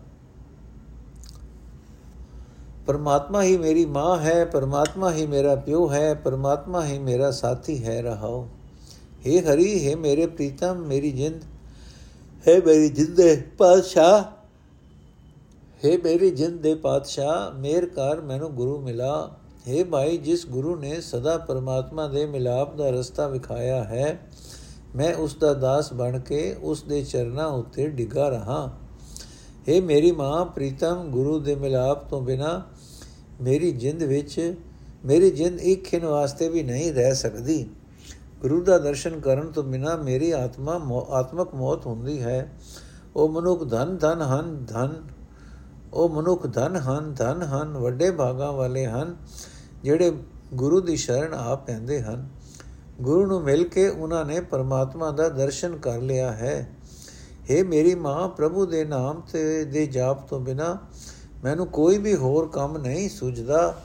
ਪਰਮਾਤਮਾ 2.87 3.43
ਹੀ 3.43 3.57
ਮੇਰੀ 3.57 3.85
ਮਾਂ 3.85 4.17
ਹੈ, 4.17 4.45
ਪਰਮਾਤਮਾ 4.45 5.11
ਹੀ 5.11 5.25
ਮੇਰਾ 5.25 5.55
ਪਿਓ 5.55 5.89
ਹੈ, 5.89 6.13
ਪਰਮਾਤਮਾ 6.13 6.85
ਹੀ 6.85 6.99
ਮੇਰਾ 6.99 7.31
ਸਾਥੀ 7.31 7.85
ਹੈ, 7.85 8.01
ਰਹਾਓ। 8.01 8.49
हे 9.27 9.41
ਹਰੀ, 9.41 9.87
ਹੈ 9.87 9.95
ਮੇਰੇ 9.95 10.25
ਪ੍ਰੀਤਮ, 10.25 10.75
ਮੇਰੀ 10.75 11.11
ਜਿੰਦ। 11.11 11.41
ਹੈ 12.47 12.57
ਮੇਰੀ 12.65 12.89
ਜਿੰਦ 12.89 13.17
ਦੇ 13.17 13.43
ਪਾਤਸ਼ਾਹ। 13.57 14.23
ਹੈ 15.85 15.97
ਮੇਰੀ 16.03 16.31
ਜਿੰਦ 16.31 16.61
ਦੇ 16.61 16.75
ਪਾਤਸ਼ਾਹ, 16.75 17.59
ਮੇਰ 17.59 17.85
ਕਰ 17.85 18.21
ਮੈਨੂੰ 18.21 18.55
ਗੁਰੂ 18.55 18.79
ਮਿਲਾ। 18.79 19.37
ਹੈ 19.67 19.85
ਭਾਈ, 19.85 20.17
ਜਿਸ 20.17 20.47
ਗੁਰੂ 20.47 20.75
ਨੇ 20.75 21.01
ਸਦਾ 21.01 21.37
ਪਰਮਾਤਮਾ 21.37 22.07
ਦੇ 22.07 22.25
ਮਿਲਾਪ 22.25 22.75
ਦਾ 22.75 22.89
ਰਸਤਾ 22.89 23.27
ਵਿਖਾਇਆ 23.27 23.83
ਹੈ 23.83 24.19
ਮੈਂ 24.97 25.15
ਉਸ 25.15 25.35
ਦਾ 25.35 25.53
ਦਾਸ 25.53 25.93
ਬਣ 25.93 26.19
ਕੇ 26.19 26.55
ਉਸ 26.61 26.83
ਦੇ 26.83 27.03
ਚਰਨਾਂ 27.03 27.47
ਉੱਤੇ 27.47 27.87
ਡਿੱਗਾ 27.87 28.29
ਰਹਾ। 28.29 28.77
हे 29.69 29.83
ਮੇਰੀ 29.83 30.11
ਮਾਂ, 30.11 30.45
ਪ੍ਰੀਤਮ, 30.45 31.07
ਗੁਰੂ 31.11 31.39
ਦੇ 31.39 31.55
ਮਿਲਾਪ 31.55 32.09
ਤੋਂ 32.09 32.21
ਬਿਨਾ 32.21 32.63
ਮੇਰੀ 33.41 33.71
ਜਿੰਦ 33.71 34.03
ਵਿੱਚ, 34.03 34.55
ਮੇਰੀ 35.05 35.31
ਜਿੰਦ 35.31 35.59
ਇੱਕ 35.59 35.83
ਖਿੰ 35.83 36.01
ਵਾਸਤੇ 36.01 36.49
ਵੀ 36.49 36.63
ਨਹੀਂ 36.63 36.93
ਰਹਿ 36.93 37.15
ਸਕਦੀ। 37.15 37.69
ਗੁਰੂ 38.41 38.63
ਦਾ 38.63 38.77
ਦਰਸ਼ਨ 38.77 39.19
ਕਰਨ 39.19 39.51
ਤੋਂ 39.51 39.63
ਬਿਨਾ 39.63 39.95
ਮੇਰੀ 39.95 40.31
ਆਤਮਾ 40.31 40.73
ਆਤਮਕ 41.09 41.55
ਮੌਤ 41.55 41.85
ਹੁੰਦੀ 41.85 42.21
ਹੈ। 42.21 42.57
ਉਹ 43.15 43.29
ਮਨੁੱਖ 43.29 43.69
ਧਨ 43.69 43.97
ਧਨ, 43.97 44.21
ਹਨ, 44.21 44.65
ਧਨ, 44.65 44.93
ਉਹ 45.93 46.09
ਮਨੁੱਖ 46.09 46.53
ਧਨ, 46.53 46.75
ਹਨ 46.75 47.13
ਧਨ, 47.13 47.41
ਹਨ, 47.41 47.77
ਵੱਡੇ 47.77 48.11
ਭਾਗਾਂ 48.11 48.53
ਵਾਲੇ 48.53 48.85
ਹਨ, 48.85 49.17
ਜਿਹੜੇ 49.83 50.17
ਗੁਰੂ 50.53 50.81
ਦੀ 50.81 50.95
ਸ਼ਰਨ 50.95 51.33
ਆ 51.33 51.55
ਪੈਂਦੇ 51.55 52.01
ਹਨ। 52.01 52.29
ਗੁਰੂ 53.01 53.25
ਨੂੰ 53.25 53.41
ਮਿਲ 53.41 53.67
ਕੇ 53.67 53.89
ਉਹਨਾਂ 53.89 54.25
ਨੇ 54.25 54.39
ਪਰਮਾਤਮਾ 54.39 55.11
ਦਾ 55.11 55.29
ਦਰਸ਼ਨ 55.29 55.77
ਕਰ 55.77 55.97
ਲਿਆ 55.97 56.31
ਹੈ। 56.31 56.69
हे 57.51 57.67
ਮੇਰੀ 57.67 57.95
ਮਾਂ, 57.95 58.29
ਪ੍ਰਭੂ 58.29 58.65
ਦੇ 58.65 58.85
ਨਾਮ 58.85 59.21
ਤੇ 59.33 59.63
ਦੇ 59.65 59.85
ਜਾਪ 59.85 60.27
ਤੋਂ 60.27 60.39
ਬਿਨਾ 60.39 60.77
ਮੈਨੂੰ 61.43 61.67
ਕੋਈ 61.67 61.97
ਵੀ 61.97 62.15
ਹੋਰ 62.15 62.47
ਕੰਮ 62.47 62.77
ਨਹੀਂ 62.77 63.09
ਸੁਝਦਾ, 63.09 63.75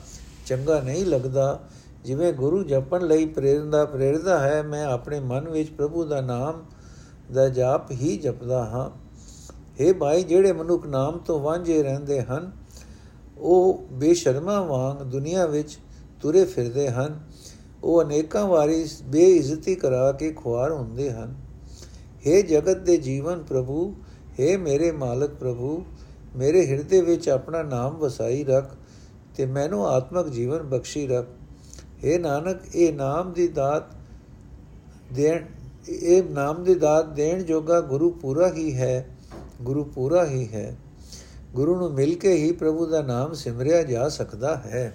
ਚੰਗਾ 0.47 0.81
ਨਹੀਂ 0.81 1.07
ਲੱਗਦਾ। 1.07 1.61
ਜਿਵੇਂ 2.05 2.33
ਗੁਰੂ 2.33 2.65
ਜਪਣ 2.65 3.07
ਲਈ 3.07 3.27
ਪ੍ਰੇਰਦਾ 3.27 3.85
ਪ੍ਰੇਰਦਾ 3.85 4.39
ਹੈ, 4.39 4.63
ਮੈਂ 4.63 4.85
ਆਪਣੇ 4.85 5.21
ਮਨ 5.21 5.49
ਵਿੱਚ 5.49 5.71
ਪ੍ਰਭੂ 5.71 6.05
ਦਾ 6.05 6.21
ਨਾਮ, 6.21 6.65
ਦਾ 7.33 7.49
ਜਾਪ 7.49 7.91
ਹੀ 7.91 8.17
ਜਪਦਾ 8.17 8.65
ਹਾਂ। 8.65 8.91
हे 9.83 9.95
ਭਾਈ, 9.95 10.23
ਜਿਹੜੇ 10.23 10.53
ਮਨੁੱਖ 10.53 10.87
ਨਾਮ 10.87 11.19
ਤੋਂ 11.19 11.41
ਵਾਂਝੇ 11.41 11.83
ਰਹਿੰਦੇ 11.83 12.23
ਹਨ, 12.23 12.53
ਉਹ 13.39 13.87
ਬੇਸ਼ਰਮਾ 13.93 14.61
ਵਾਂਗ 14.63 14.99
ਦੁਨੀਆ 14.99 15.47
ਵਿੱਚ 15.47 15.79
ਤੁਰੇ 16.21 16.45
ਫਿਰਦੇ 16.45 16.91
ਹਨ। 16.91 17.21
ਉਹ 17.84 18.02
ਅਨੇਕਾਂ 18.02 18.46
ਵਾਰੀ 18.48 18.86
ਬੇਇੱਜ਼ਤੀ 19.04 19.76
ਕਰਾ 19.76 20.12
ਕੇ 20.12 20.32
ਖੁਆਰ 20.34 20.72
ਹੁੰਦੇ 20.72 21.10
ਹਨ 21.12 21.36
हे 22.26 22.42
ਜਗਤ 22.44 22.78
ਦੇ 22.78 22.98
ਜੀਵਨ 22.98 23.44
ਪ੍ਰਭੂ 23.44 23.94
हे 24.40 24.58
ਮੇਰੇ 24.60 24.92
ਮਾਲਕ 24.92 25.34
ਪ੍ਰਭੂ 25.34 25.84
ਮੇਰੇ 26.36 26.66
ਹਿਰਦੇ 26.66 27.02
ਵਿੱਚ 27.02 27.30
ਆਪਣਾ 27.30 27.62
ਨਾਮ 27.64 27.98
ਵਸਾਈ 27.98 28.44
ਰੱਖ 28.44 28.76
ਤੇ 29.38 29.46
ਮੈਨੂੰ 29.46 29.86
ਆਤਮਿਕ 29.88 30.28
ਜੀਵਨ 30.28 30.64
ਬਖਸ਼ੀ 30.64 31.08
ਰੱਖ 31.08 31.28
हे 32.04 32.20
ਨਾਨਕ 32.20 32.76
ਇਹ 32.76 32.94
ਨਾਮ 32.94 33.34
ਦੀ 33.34 33.48
ਦਾਤ 33.48 33.96
ਦੇਣ 35.14 35.46
ਇਹ 35.90 36.24
ਨਾਮ 36.24 36.64
ਦੀ 36.64 36.76
ਦਾਤ 36.76 37.06
ਦੇਣ 37.16 37.44
ਜੋਗਾ 37.44 37.80
ਗੁਰੂ 37.84 38.10
ਪੂਰਾ 38.12 38.52
ਹੀ 38.54 38.74
ਹੈ 38.74 39.08
ਗੁਰੂ 39.62 39.84
ਪੂਰਾ 39.86 40.26
ਹੀ 40.26 40.48
ਹੈ 40.54 40.76
ਗੁਰੂ 41.54 41.76
ਨੂੰ 41.76 41.92
ਮਿਲ 41.92 42.14
ਕੇ 42.16 42.34
ਹੀ 42.34 42.52
ਪ੍ਰਭੂ 42.52 42.86
ਦਾ 42.86 43.02
ਨਾਮ 43.02 43.34
ਸਿਮਰਿਆ 43.34 43.82
ਜਾ 43.84 44.08
ਸਕਦਾ 44.10 44.56
ਹੈ 44.56 44.92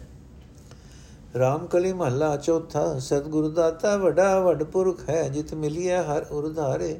ਰਾਮਕਲੀ 1.39 1.93
ਮਹੱਲਾ 1.93 2.35
ਚੌਥਾ, 2.35 2.99
ਸਤਿਗੁਰੂ 2.99 3.49
ਦਾਤਾ 3.49 3.95
ਵਡਾ 3.97 4.39
ਵਡਪੁਰਖ 4.39 5.09
ਹੈ, 5.09 5.27
ਜਿਤ 5.29 5.53
ਮਿਲਿਆ 5.53 6.01
ਹਰ 6.03 6.25
ਉਰਧਾਰੇ। 6.31 6.99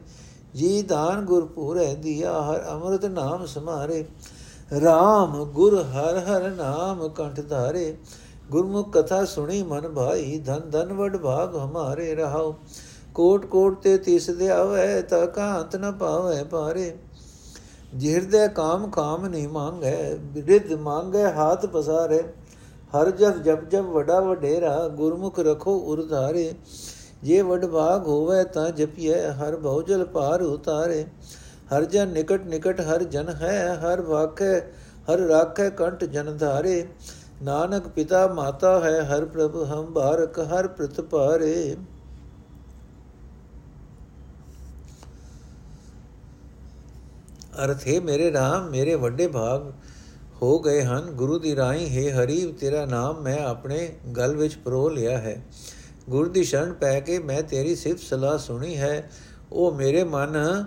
ਜੀ 0.56 0.82
ਦਾਨ 0.82 1.26
ਗੁਰ 1.26 1.46
ਪੂਰੇ 1.46 1.94
ਦਿਆ, 1.96 2.42
ਹਰ 2.42 2.66
ਅੰਮ੍ਰਿਤ 2.70 3.06
ਨਾਮ 3.06 3.46
ਸਮਾਰੇ। 3.46 4.06
RAM 4.78 5.44
ਗੁਰ 5.46 5.82
ਹਰ 5.84 6.18
ਹਰ 6.20 6.50
ਨਾਮ 6.50 7.08
ਕੰਠ 7.08 7.40
ਧਾਰੇ। 7.42 7.98
ਗੁਰਮੁਖ 8.52 8.92
ਕਥਾ 8.92 9.24
ਸੁਣੀ 9.26 9.64
ਮਨ 9.64 9.88
ਭਾਈ, 9.90 10.40
ਧਨ 10.40 10.70
ਧਨ 10.72 10.94
ਵਡ 10.94 11.18
ਭਾਗ 11.18 11.56
ਹਮਾਰੇ 11.56 12.14
ਰਹਾਓ। 12.16 12.56
ਕੋਟ 13.16 13.46
ਕੋਟ 13.46 13.82
ਤੇ 13.82 13.98
ਤਿਸ 13.98 14.30
ਦੇ 14.30 14.50
ਆਵੇ 14.50 15.02
ਤਾ 15.02 15.26
ਕਾਂਤ 15.26 15.76
ਨ 15.76 15.92
ਪਾਵੇ 15.92 16.44
ਪਾਰੇ 16.44 16.98
ਜਿਹਰਦੇ 17.96 18.48
ਕਾਮ 18.48 18.90
ਕਾਮ 18.90 19.26
ਨਹੀਂ 19.26 19.48
ਮੰਗੈ 19.48 20.12
ਰਿੱਧ 20.48 20.74
ਮੰਗੈ, 20.74 21.32
ਹਾਥ 21.32 21.66
ਪਸਾਰੇ। 21.66 22.24
ਹਰ 22.94 23.10
ਜਸ 23.12 23.36
ਜਪ 23.36 23.64
ਜਪ 23.70 23.86
ਵਡਾ 23.86 24.20
ਵਡੇਰਾ, 24.20 24.88
ਗੁਰਮੁਖ 24.88 25.40
ਰਖੋ 25.40 25.76
ਉਰਧਾਰੇ 25.86 26.54
ਜੇ 27.24 27.42
ਵਡ 27.42 27.66
ਭਾਗ 27.66 28.08
ਹੋਵੇ 28.08 28.44
ਤਾਂ 28.44 28.70
ਜਪੀਏ 28.72 29.28
ਹਰ 29.32 29.56
ਬਹੁਜਲ 29.56 30.04
ਪਾਰ 30.06 30.42
ਉਤਾਰੇ। 30.42 31.06
ਹਰ 31.74 31.86
ਜਨ 31.86 32.08
ਨਿਕਟ 32.08 32.46
ਨਿਕਟ 32.46 32.82
ਹਰ 32.82 33.04
ਜਨ 33.06 33.30
ਹੈ, 33.32 33.76
ਹਰ 33.76 34.02
ਵਾਕੈ, 34.02 34.60
ਹਰ 35.10 35.20
ਰਾਖੈ 35.20 35.70
ਕੰਠ 35.72 36.04
ਜਨ 36.06 36.38
ਧਾਰੇ। 36.38 36.86
ਨਾਨਕ 37.44 37.88
ਪਿਤਾ 37.88 38.26
ਮਾਤਾ 38.28 38.80
ਹੈ, 38.80 39.02
ਹਰ 39.04 39.26
ਪ੍ਰਭ 39.26 39.56
ਹਮ 39.64 39.92
ਬਾਰਕ 39.94 40.40
ਹਰ 40.52 40.68
ਪ੍ਰਤਪਾਰੇ 40.68 41.76
ਅਰਥ 47.64 47.88
ਹੈ, 47.88 48.00
ਮੇਰੇ 48.02 48.32
ਰਾਮ, 48.32 48.70
ਮੇਰੇ 48.70 48.96
ਵੱਡੇ 48.96 49.28
ਭਾਗ। 49.28 49.72
ਹੋ 50.42 50.60
ਗਏ 50.60 50.84
ਹਨ। 50.84 51.02
ਗੁਰੂ 51.02 51.40
ਦੀ 51.40 51.56
ਰਾਈ 51.56 51.90
ਹੈ 51.90 52.24
ਹਰੀ 52.24 52.52
ਤੇਰਾ 52.52 52.86
ਨਾਮ 52.86 53.22
ਮੈਂ 53.22 53.40
ਆਪਣੇ 53.40 53.96
ਗਲ 54.18 54.36
ਵਿੱਚ 54.36 54.56
ਪਰੋ 54.56 54.90
ਲਿਆ 54.90 55.18
ਹੈ। 55.18 55.46
ਗੁਰੂ 56.10 56.30
ਦੀ 56.30 56.44
ਸ਼ਰਨ 56.44 56.74
ਪੈ 56.74 57.00
ਕੇ 57.00 57.20
ਮੈਂ 57.20 57.44
ਤੇਰੀ 57.44 57.76
ਸਿਫਤ 57.76 58.00
ਸਲਾਹ 58.00 58.38
ਸੁਣੀ 58.38 58.78
ਹੈ। 58.78 59.12
ਉਹ 59.52 59.72
ਮੇਰੇ 59.72 60.04
ਮਨ 60.04 60.66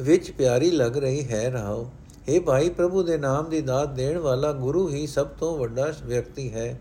ਵਿੱਚ 0.00 0.30
ਪਿਆਰੀ 0.30 0.70
ਲੱਗ 0.70 0.96
ਰਹੀ 0.96 1.28
ਹੈ। 1.28 1.50
ਰਹਾਓ। 1.50 1.90
हे 2.28 2.42
ਭਾਈ, 2.42 2.68
ਪ੍ਰਭੂ 2.68 3.02
ਦੇ 3.02 3.18
ਨਾਮ 3.18 3.48
ਦੀ 3.48 3.60
ਦਾਤ 3.60 3.88
ਦੇਣ 3.88 4.18
ਵਾਲਾ 4.18 4.52
ਗੁਰੂ 4.52 4.88
ਹੀ 4.88 5.06
ਸਭ 5.06 5.26
ਤੋਂ 5.26 5.58
ਵੱਡਾ 5.58 5.92
ਵਿਅਕਤੀ 6.04 6.52
ਹੈ। 6.52 6.80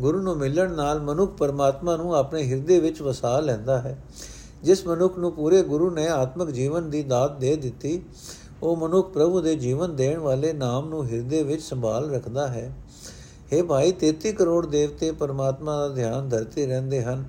ਗੁਰੂ 0.00 0.22
ਨੂੰ 0.22 0.36
ਮਿਲਣ 0.36 0.70
ਨਾਲ 0.70 1.00
ਮਨੁੱਖ 1.00 1.32
ਪਰਮਾਤਮਾ 1.32 1.96
ਨੂੰ 1.96 2.14
ਆਪਣੇ 2.14 2.42
ਹਿਰਦੇ 2.42 2.80
ਵਿੱਚ 2.80 3.02
ਵਸਾ 3.02 3.40
ਲੈਂਦਾ 3.40 3.80
ਹੈ। 3.80 3.98
ਜਿਸ 4.62 4.86
ਮਨੁੱਖ 4.86 5.18
ਨੂੰ 5.18 5.32
ਪੂਰੇ 5.32 5.62
ਗੁਰੂ 5.62 5.90
ਨੇ 5.90 6.08
ਆਤਮਿਕ 6.08 6.50
ਜੀਵਨ 6.50 6.90
ਦੀ 6.90 7.02
ਦਾਤ 7.02 7.38
ਦੇ 7.38 7.56
ਦਿੱਤੀ 7.56 8.02
ਉਹ 8.61 8.75
ਮਨੁੱਖ 8.77 9.09
ਪ੍ਰਭੂ 9.09 9.41
ਦੇ 9.41 9.55
ਜੀਵਨ 9.55 9.95
ਦੇਣ 9.95 10.19
ਵਾਲੇ 10.19 10.53
ਨਾਮ 10.53 10.89
ਨੂੰ 10.89 11.05
ਹਿਰਦੇ 11.07 11.41
ਵਿੱਚ 11.43 11.61
ਸੰਭਾਲ 11.63 12.09
ਰੱਖਦਾ 12.11 12.47
ਹੈ 12.47 12.71
हे 13.49 13.63
ਭਾਈ 13.63 13.93
33 14.03 14.31
ਕਰੋੜ 14.33 14.65
ਦੇਵਤੇ 14.65 15.11
ਪਰਮਾਤਮਾ 15.13 15.75
ਦਾ 15.77 15.87
ਧਿਆਨ 15.89 16.29
ਧਰਤੇ 16.29 16.65
ਰਹਿੰਦੇ 16.65 17.01
ਹਨ 17.03 17.23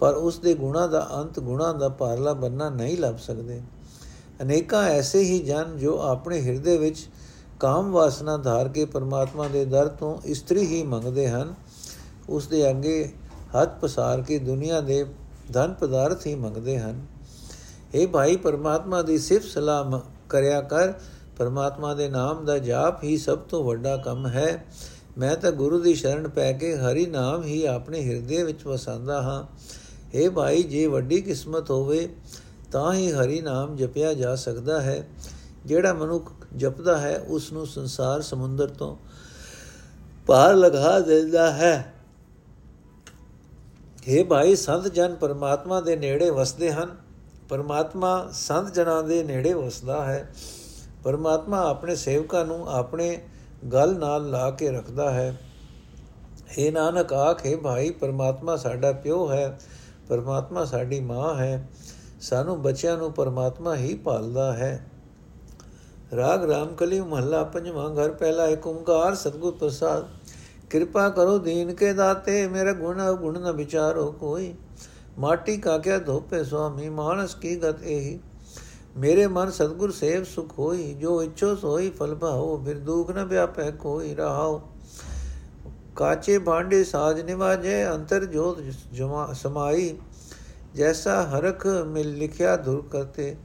ਪਰ 0.00 0.14
ਉਸ 0.16 0.38
ਦੇ 0.38 0.54
ਗੁਣਾ 0.54 0.86
ਦਾ 0.86 1.06
ਅੰਤ 1.12 1.40
ਗੁਣਾ 1.40 1.72
ਦਾ 1.72 1.88
ਪਾਰਲਾ 1.94 2.32
ਬੰਨਾ 2.34 2.68
ਨਹੀਂ 2.70 2.96
ਲੱਭ 2.98 3.16
ਸਕਦੇ 3.18 3.60
ਅਨੇਕਾਂ 4.42 4.82
ਐਸੇ 4.84 5.22
ਹੀ 5.22 5.38
ਜਨ 5.38 5.76
ਜੋ 5.76 5.98
ਆਪਣੇ 6.02 6.40
ਹਿਰਦੇ 6.40 6.76
ਵਿੱਚ 6.78 7.06
ਕਾਮ 7.60 7.90
ਵਾਸਨਾ 7.92 8.36
ਧਾਰ 8.38 8.68
ਕੇ 8.68 8.84
ਪਰਮਾਤਮਾ 8.84 9.48
ਦੇ 9.48 9.64
ਦਰ 9.64 9.88
ਤੋਂ 9.90 10.16
ਇਸਤਰੀ 10.26 10.66
ਹੀ 10.66 10.82
ਮੰਗਦੇ 10.84 11.26
ਹਨ 11.28 11.54
ਉਸ 12.28 12.46
ਦੇ 12.46 12.68
ਅੱਗੇ 12.70 13.10
ਹੱਥ 13.54 13.78
ਪਸਾਰ 13.80 14.22
ਕੇ 14.22 14.38
ਦੁਨੀਆ 14.38 14.80
ਦੇ 14.80 15.04
ਧਨ 15.52 15.72
ਪਦਾਰਥ 15.72 16.26
ਹੀ 16.26 16.34
ਮੰਗਦੇ 16.36 16.78
ਹਨ 16.78 17.06
اے 17.94 18.06
ਭਾਈ 18.06 18.36
ਪਰਮਾਤਮਾ 18.38 19.02
ਦੀ 19.02 19.18
ਸਿਫਤ 19.18 19.46
ਸਲਾਮ 19.46 20.00
ਕਰਿਆ 20.30 20.60
ਕਰ 20.60 20.92
ਪਰਮਾਤਮਾ 21.38 21.92
ਦੇ 21.94 22.08
ਨਾਮ 22.08 22.44
ਦਾ 22.44 22.58
ਜਾਪ 22.58 23.04
ਹੀ 23.04 23.16
ਸਭ 23.16 23.38
ਤੋਂ 23.48 23.62
ਵੱਡਾ 23.64 23.96
ਕੰਮ 23.96 24.26
ਹੈ 24.26 24.64
ਮੈਂ 25.18 25.36
ਤਾਂ 25.36 25.52
ਗੁਰੂ 25.52 25.78
ਦੀ 25.80 25.94
ਸ਼ਰਨ 25.94 26.28
ਪੈ 26.28 26.52
ਕੇ 26.52 26.74
ਹਰੀ 26.76 27.06
ਨਾਮ 27.06 27.42
ਹੀ 27.42 27.64
ਆਪਣੇ 27.66 28.02
ਹਿਰਦੇ 28.02 28.42
ਵਿੱਚ 28.42 28.66
ਵਸਾਉਂਦਾ 28.66 29.20
ਹਾਂ 29.22 29.42
اے 30.16 30.30
ਭਾਈ 30.30 30.62
ਜੇ 30.62 30.86
ਵੱਡੀ 30.86 31.20
ਕਿਸਮਤ 31.20 31.70
ਹੋਵੇ 31.70 32.08
ਤਾਂ 32.72 32.92
ਹੀ 32.92 33.10
ਹਰੀ 33.12 33.40
ਨਾਮ 33.40 33.76
ਜਪਿਆ 33.76 34.12
ਜਾ 34.14 34.34
ਸਕਦਾ 34.36 34.80
ਹੈ 34.80 35.04
ਜਿਹੜਾ 35.66 35.92
ਮਨੁੱਖ 35.92 36.32
ਜਪਦਾ 36.56 36.96
ਹੈ 36.98 37.18
ਉਸ 37.28 37.52
ਨੂੰ 37.52 37.66
ਸੰਸਾਰ 37.66 38.20
ਸਮੁੰਦਰ 38.22 38.68
ਤੋਂ 38.68 38.96
ਪਾਰ 40.26 40.54
ਲਗਾ 40.54 40.98
ਦਿੰਦਾ 41.00 41.50
ਹੈ 41.52 41.92
हे 44.06 44.24
ਭਾਈ 44.24 44.54
ਸੰਤ 44.56 44.88
ਜਨ 44.88 45.14
ਪਰਮਾਤਮਾ 45.14 45.80
ਦੇ 45.80 45.96
ਨੇੜੇ 45.96 46.30
ਵਸਦੇ 46.30 46.70
ਹਨ 46.72 46.96
ਪਰਮਾਤਮਾ 47.49 48.27
ਸੰਤ 48.31 48.73
ਜਨਾਂ 48.73 49.03
ਦੇ 49.03 49.23
ਨੇੜੇ 49.23 49.53
ਵਸਦਾ 49.53 50.05
ਹੈ। 50.05 50.33
ਪਰਮਾਤਮਾ 51.03 51.69
ਆਪਣੇ 51.69 51.95
ਸੇਵਕਾਂ 51.95 52.45
ਨੂੰ 52.45 52.69
ਆਪਣੇ 52.69 53.21
ਗਲ 53.73 53.97
ਨਾਲ 53.99 54.29
ਲਾ 54.29 54.51
ਕੇ 54.51 54.71
ਰੱਖਦਾ 54.71 55.11
ਹੈ। 55.11 55.37
हे 56.51 56.71
ਨਾਨਕ, 56.71 57.13
ਆਖੇ 57.13 57.55
ਭਾਈ, 57.55 57.89
ਪਰਮਾਤਮਾ 57.89 58.55
ਸਾਡਾ 58.55 58.91
ਪਿਓ 58.91 59.29
ਹੈ, 59.31 59.59
ਪਰਮਾਤਮਾ 60.09 60.65
ਸਾਡੀ 60.65 60.99
ਮਾਂ 60.99 61.35
ਹੈ। 61.35 61.69
ਸਾਨੂੰ 62.21 62.61
ਬੱਚਿਆਂ 62.61 62.97
ਨੂੰ 62.97 63.11
ਪਰਮਾਤਮਾ 63.11 63.75
ਹੀ 63.75 63.95
ਪਾਲਦਾ 63.95 64.53
ਹੈ। 64.53 64.85
ਰਾਗ 66.15 66.51
ਰਾਮਕਲੀ 66.51 67.01
ਮਹੱਲਾ 67.01 67.43
ਪੰਜਵਾਂ 67.43 67.95
ਘਰ 67.95 68.11
ਪਹਿਲਾ 68.11 68.47
ਏਕ 68.47 68.67
ਓੰਕਾਰ 68.67 69.15
ਸਤਗੁਰ 69.15 69.53
ਪ੍ਰਸਾਦ। 69.53 70.07
ਕਿਰਪਾ 70.69 71.09
ਕਰੋ 71.09 71.37
ਦੀਨ 71.37 71.73
ਕੇ 71.73 71.93
ਦਾਤੇ, 71.93 72.47
ਮੇਰੇ 72.47 72.73
ਗੁਣ 72.73 73.15
ਗੁਣ 73.15 73.39
ਨ 73.39 73.51
ਵਿਚਾਰੋ 73.51 74.11
ਕੋਈ। 74.11 74.53
ਮਾਟੀ 75.17 75.57
ਕਾ 75.57 75.77
ਕਿਆ 75.77 75.97
ਧੋਪੇ 75.99 76.43
ਸੁਆਮੀ 76.43 76.89
ਮਾਨਸ 76.91 77.35
ਕੀ 77.35 77.55
ਗਤ 77.55 77.83
ਇਹੀ 77.83 78.19
ਮੇਰੇ 78.97 79.27
ਮਨ 79.27 79.51
ਸਤਗੁਰ 79.51 79.91
ਸੇਵ 79.91 80.23
ਸੁਖ 80.25 80.57
ਹੋਈ 80.59 80.93
ਜੋ 80.93 81.21
ਇਛੋ 81.23 81.55
ਸੋਈ 81.55 81.89
ਫਲ 81.89 82.15
ਭਾਓ 82.15 82.57
ਫਿਰ 82.65 82.79
ਦੁਖ 82.79 83.11
ਨ 83.11 83.23
ਵਿਆਪੈ 83.25 83.69
ਕੋਈ 83.73 84.13
ਰਹਾਓ 84.15 84.61
ਕਾਚੇ 85.95 86.37
ਭਾਂਡੇ 86.39 86.83
ਸਾਜ 86.83 87.21
ਨਿਵਾਜੇ 87.21 87.85
ਅੰਤਰ 87.85 88.25
ਜੋਤ 88.25 88.61
ਜਮਾ 88.93 89.31
ਸਮਾਈ 89.33 89.95
ਜੈਸਾ 90.75 91.21
ਹਰਖ 91.29 91.65
ਮਿਲ 91.87 92.13
ਲਿਖਿਆ 92.17 92.55
ਦੁਰ 92.57 92.83
ਕਰਤੇ 92.91 93.35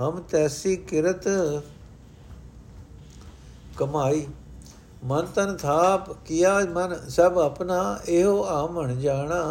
ਹਮ 0.00 0.22
ਤੈਸੀ 0.30 0.76
ਕਿਰਤ 0.78 1.28
ਕਮਾਈ 3.78 4.26
ਮਨ 5.04 5.26
ਤਨ 5.34 5.56
ਥਾਪ 5.56 6.12
ਕੀਆ 6.24 6.58
ਮਨ 6.74 6.94
ਸਭ 7.08 7.38
ਆਪਣਾ 7.38 7.98
ਇਹੋ 8.08 8.42
ਆਮਣ 8.44 8.94
ਜਾਣਾ 8.94 9.42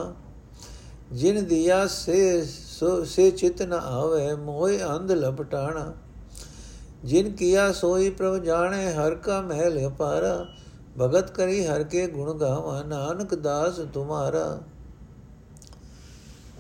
ਜਿਨ 1.12 1.43
ਦਿਆ 1.45 1.86
ਸੇ 1.88 2.41
ਸੋ 2.45 3.04
ਸੇ 3.04 3.30
ਚਿਤ 3.32 3.62
ਨ 3.62 3.74
ਆਵੇ 3.74 4.34
ਮੋਹਿ 4.36 4.80
ਅੰਧ 4.86 5.12
ਲਪਟਾਣਾ 5.12 5.93
ਜਿਨ 7.04 7.32
ਕੀਆ 7.32 7.71
ਸੋਈ 7.71 8.10
ਪ੍ਰਭ 8.10 8.38
ਜਾਣੇ 8.43 8.91
ਹਰ 8.93 9.15
ਕਾ 9.15 9.41
ਮਹਿਲ 9.41 9.88
ਅਪਾਰਾ 9.88 10.45
ਭਗਤ 10.97 11.32
ਕਰੀ 11.32 11.65
ਹਰ 11.65 11.84
ਕੇ 11.84 12.06
ਗੁਣ 12.08 12.34
ਗਾਵਾ 12.34 12.82
ਨਾਨਕ 12.84 13.36
ਦਾਸ 13.36 13.80
ਤੁਮਾਰਾ 13.93 14.60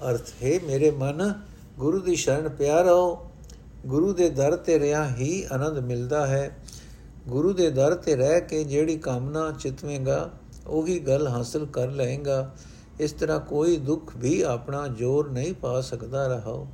ਅਰਥ 0.09 0.31
ਹੈ 0.43 0.59
ਮੇਰੇ 0.67 0.91
ਮਨ 0.91 1.33
ਗੁਰੂ 1.79 1.99
ਦੀ 1.99 2.15
ਸ਼ਰਨ 2.15 2.49
ਪਿਆ 2.49 2.81
ਰਹੋ 2.81 3.31
ਗੁਰੂ 3.85 4.13
ਦੇ 4.13 4.29
ਦਰ 4.29 4.55
ਤੇ 4.55 4.79
ਰਿਆ 4.79 5.07
ਹੀ 5.09 5.43
ਆਨੰਦ 5.51 5.79
ਮਿਲਦਾ 5.79 6.25
ਹੈ 6.27 6.49
ਗੁਰੂ 7.27 7.53
ਦੇ 7.53 7.69
ਦਰ 7.69 7.95
ਤੇ 7.95 8.15
ਰਹਿ 8.15 8.41
ਕੇ 8.41 8.63
ਜਿਹੜੀ 8.63 8.97
ਕਾਮਨਾ 8.97 9.51
ਚਿਤਵੇਂਗਾ 9.51 10.29
ਉਹੀ 10.67 10.99
ਗੱਲ 10.99 11.27
ਹਾਸਲ 11.27 11.65
ਕਰ 11.65 11.91
ਲਏਗਾ 11.91 12.49
ਇਸ 13.01 13.11
ਤਰ੍ਹਾਂ 13.11 13.39
ਕੋਈ 13.39 13.77
ਦੁੱਖ 13.77 14.11
ਵੀ 14.17 14.41
ਆਪਣਾ 14.41 14.87
ਜ਼ੋਰ 14.87 15.29
ਨਹੀਂ 15.29 15.53
ਪਾ 15.53 15.81
ਸਕਦਾ 15.81 16.27
ਰਹਾਓ 16.27 16.67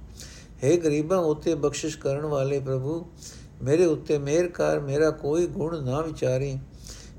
हे 0.65 0.77
ਗਰੀਬਾਂ 0.77 1.17
ਉਤੇ 1.17 1.55
ਬਖਸ਼ਿਸ਼ 1.55 1.97
ਕਰਨ 1.97 2.25
ਵਾਲੇ 2.25 2.59
ਪ੍ਰਭੂ, 2.59 3.05
ਮੇਰੇ 3.63 3.85
ਉੱਤੇ 3.85 4.17
ਮਿਹਰ 4.17 4.47
ਕਰ, 4.47 4.79
ਮੇਰਾ 4.79 5.09
ਕੋਈ 5.11 5.47
ਗੁਣ 5.47 5.83
ਨਾ 5.83 6.01
ਵਿਚਾਰੀ, 6.01 6.59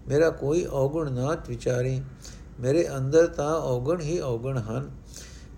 ਮੇਰਾ 0.08 0.30
ਕੋਈ 0.30 0.64
ਔਗਣ 0.64 1.12
ਨਾ 1.12 1.36
ਵਿਚਾਰੀ, 1.48 2.02
ਮੇਰੇ 2.60 2.88
ਅੰਦਰ 2.96 3.26
ਤਾਂ 3.26 3.54
ਔਗਣ 3.54 4.00
ਹੀ 4.00 4.18
ਔਗਣ 4.20 4.58
ਹਨ। 4.58 4.90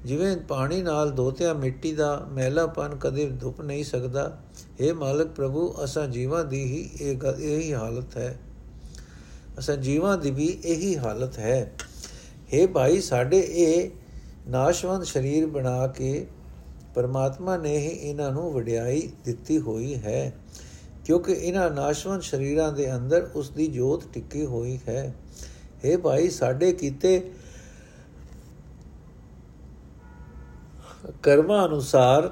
ਜਿਵੇਂ 0.04 0.36
ਪਾਣੀ 0.36 0.82
ਨਾਲ 0.82 1.10
ਧੋਤਿਆ 1.10 1.54
ਮਿੱਟੀ 1.54 1.92
ਦਾ 1.92 2.26
ਮੈਲਾਪਨ 2.32 2.96
ਕਦੇ 3.00 3.26
ਧੁੱਪ 3.30 3.60
ਨਹੀਂ 3.60 3.84
ਸਕਦਾ। 3.84 4.38
हे 4.80 4.94
ਮਾਲਕ 4.94 5.28
ਪ੍ਰਭੂ, 5.28 5.74
ਅਸਾਂ 5.84 6.08
ਜੀਵਾਂ 6.08 6.44
ਦੀ 6.44 6.62
ਹੀ 6.64 6.90
ਇਹ 7.00 7.18
ਇਹੀ 7.38 7.72
ਹਾਲਤ 7.74 8.16
ਹੈ। 8.16 8.40
ਅਸਾਂ 9.58 9.76
ਜੀਵਾਂ 9.76 10.18
ਦੀ 10.18 10.30
ਵੀ 10.30 10.46
ਇਹੀ 10.46 10.96
ਹਾਲਤ 10.96 11.38
ਹੈ। 11.38 11.72
हे 12.52 12.66
ਭਾਈ, 12.68 13.00
ਸਾਡੇ 13.00 13.38
ਇਹ 13.38 13.90
ਨਾਸ਼ਵੰਤ 14.48 15.04
ਸਰੀਰ 15.04 15.46
ਬਣਾ 15.46 15.86
ਕੇ 15.86 16.26
ਪਰਮਾਤਮਾ 16.94 17.56
ਨੇ 17.56 17.76
ਹੀ 17.78 17.88
ਇਹਨਾਂ 17.88 18.30
ਨੂੰ 18.32 18.52
ਵਡਿਆਈ 18.52 19.08
ਦਿੱਤੀ 19.24 19.58
ਹੋਈ 19.58 19.94
ਹੈ, 19.96 20.32
ਕਿਉਂਕਿ 21.04 21.32
ਇਹਨਾਂ 21.32 21.70
ਨਾਸ਼ਵੰਤ 21.70 22.22
ਸ਼ਰੀਰਾਂ 22.22 22.72
ਦੇ 22.72 22.92
ਅੰਦਰ 22.94 23.28
ਉਸ 23.34 23.50
ਦੀ 23.50 23.66
ਜੋਤ 23.66 24.04
ਟਿੱਕੀ 24.12 24.44
ਹੋਈ 24.46 24.78
ਹੈ। 24.88 25.12
हे 25.84 25.98
ਭਾਈ, 26.00 26.28
ਸਾਡੇ 26.30 26.72
ਕੀਤੇ 26.72 27.20
ਕਰਮਾਂ 31.22 31.66
ਅਨੁਸਾਰ 31.66 32.30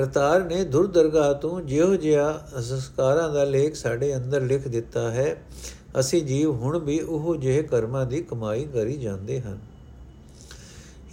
ਕਰਤਾਰ 0.00 0.44
ਨੇ 0.44 0.62
ਧੁਰ 0.64 0.86
ਦਰਗਾਹ 0.86 1.32
ਤੋਂ 1.34 1.60
ਜਿਉ 1.60 1.94
ਜਿਆ 1.94 2.26
ਸੰਸਕਾਰਾਂ 2.60 3.28
ਦਾ 3.30 3.42
ਲੇਖ 3.44 3.74
ਸਾਡੇ 3.74 4.14
ਅੰਦਰ 4.16 4.40
ਲਿਖ 4.40 4.68
ਦਿੱਤਾ 4.68 5.10
ਹੈ, 5.10 5.42
ਅਸੀਂ 6.00 6.22
ਜੀਵ 6.22 6.50
ਹੁਣ 6.52 6.78
ਵੀ 6.78 6.98
ਉਹ 7.00 7.34
ਜਿਹੇ 7.36 7.62
ਕਰਮਾਂ 7.62 8.04
ਦੀ 8.06 8.20
ਕਮਾਈ 8.22 8.64
ਕਰੀ 8.64 8.96
ਜਾਂਦੇ 8.96 9.40
ਹਨ 9.40 9.58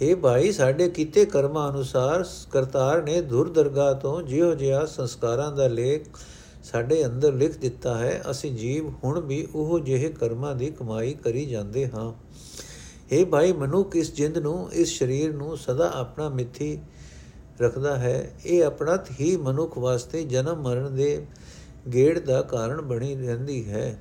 ਇਹ 0.02 0.14
ਭਾਈ, 0.16 0.52
ਸਾਡੇ 0.52 0.88
ਕੀਤੇ 0.88 1.24
ਕਰਮਾਂ 1.24 1.68
ਅਨੁਸਾਰ 1.70 2.24
ਕਰਤਾਰ 2.50 3.02
ਨੇ 3.02 3.20
ਧੁਰ 3.22 3.48
ਦਰਗਾਹ 3.48 3.94
ਤੋਂ 3.94 4.22
ਜਿਉ 4.22 4.54
ਜਿਆ 4.54 4.84
ਸੰਸਕਾਰਾਂ 4.86 5.50
ਦਾ 5.52 5.66
ਲੇਖ 5.68 6.04
ਸਾਡੇ 6.64 7.04
ਅੰਦਰ 7.06 7.32
ਲਿਖ 7.32 7.58
ਦਿੱਤਾ 7.58 7.96
ਹੈ, 7.98 8.22
ਅਸੀਂ 8.30 8.52
ਜੀਵ 8.52 8.88
ਹੁਣ 9.04 9.20
ਵੀ 9.20 9.46
ਉਹ 9.54 9.78
ਜਿਹੇ 9.80 10.08
ਕਰਮਾਂ 10.10 10.54
ਦੀ 10.54 10.70
ਕਮਾਈ 10.70 11.14
ਕਰੀ 11.14 11.44
ਜਾਂਦੇ 11.46 11.88
ਹਾਂ। 11.88 12.12
ਇਹ 13.12 13.26
ਭਾਈ, 13.26 13.52
ਮਨੁੱਖ 13.52 13.96
ਇਸ 13.96 14.14
ਜਿੰਦ 14.14 14.38
ਨੂੰ, 14.38 14.72
ਇਸ 14.72 14.98
ਸਰੀਰ 14.98 15.32
ਨੂੰ 15.32 15.56
ਸਦਾ 15.56 15.90
ਆਪਣਾ 15.94 16.28
ਮਿੱਥੀ 16.28 16.78
ਰੱਖਦਾ 17.62 17.96
ਹੈ। 17.96 18.32
ਇਹ 18.46 18.64
ਆਪਣਤ 18.64 19.10
ਹੀ 19.20 19.36
ਮਨੁੱਖ 19.36 19.78
ਵਾਸਤੇ 19.78 20.24
ਜਨਮ 20.24 20.62
ਮਰਨ 20.62 20.94
ਦੇ 20.94 21.26
ਗੇੜ 21.94 22.18
ਦਾ 22.18 22.42
ਕਾਰਨ 22.42 22.80
ਬਣੀ 22.80 23.14
ਰਹਿੰਦੀ 23.14 23.70
ਹੈ। 23.70 23.98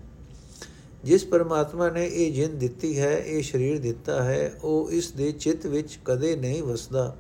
ਜਿਸ 1.04 1.26
ਪਰਮਾਤਮਾ 1.26 1.90
ਨੇ 1.90 2.06
ਇਹ 2.06 2.34
ਜਿੰਦ 2.34 2.60
ਦਿੱਤੀ 2.60 3.00
ਹੈ, 3.00 3.18
ਇਹ 3.18 3.44
ਸਰੀਰ 3.44 3.80
ਦਿੱਤਾ 3.80 4.24
ਹੈ, 4.24 4.52
ਉਹ 4.64 4.92
ਇਸ 4.92 5.12
ਦੇ 5.12 5.32
ਚਿੱਤ 5.32 5.66
ਵਿੱਚ 5.66 6.00
ਕਦੇ 6.06 6.36
ਨਹੀਂ 6.36 6.64
ਵਸਦਾ। 6.64 7.16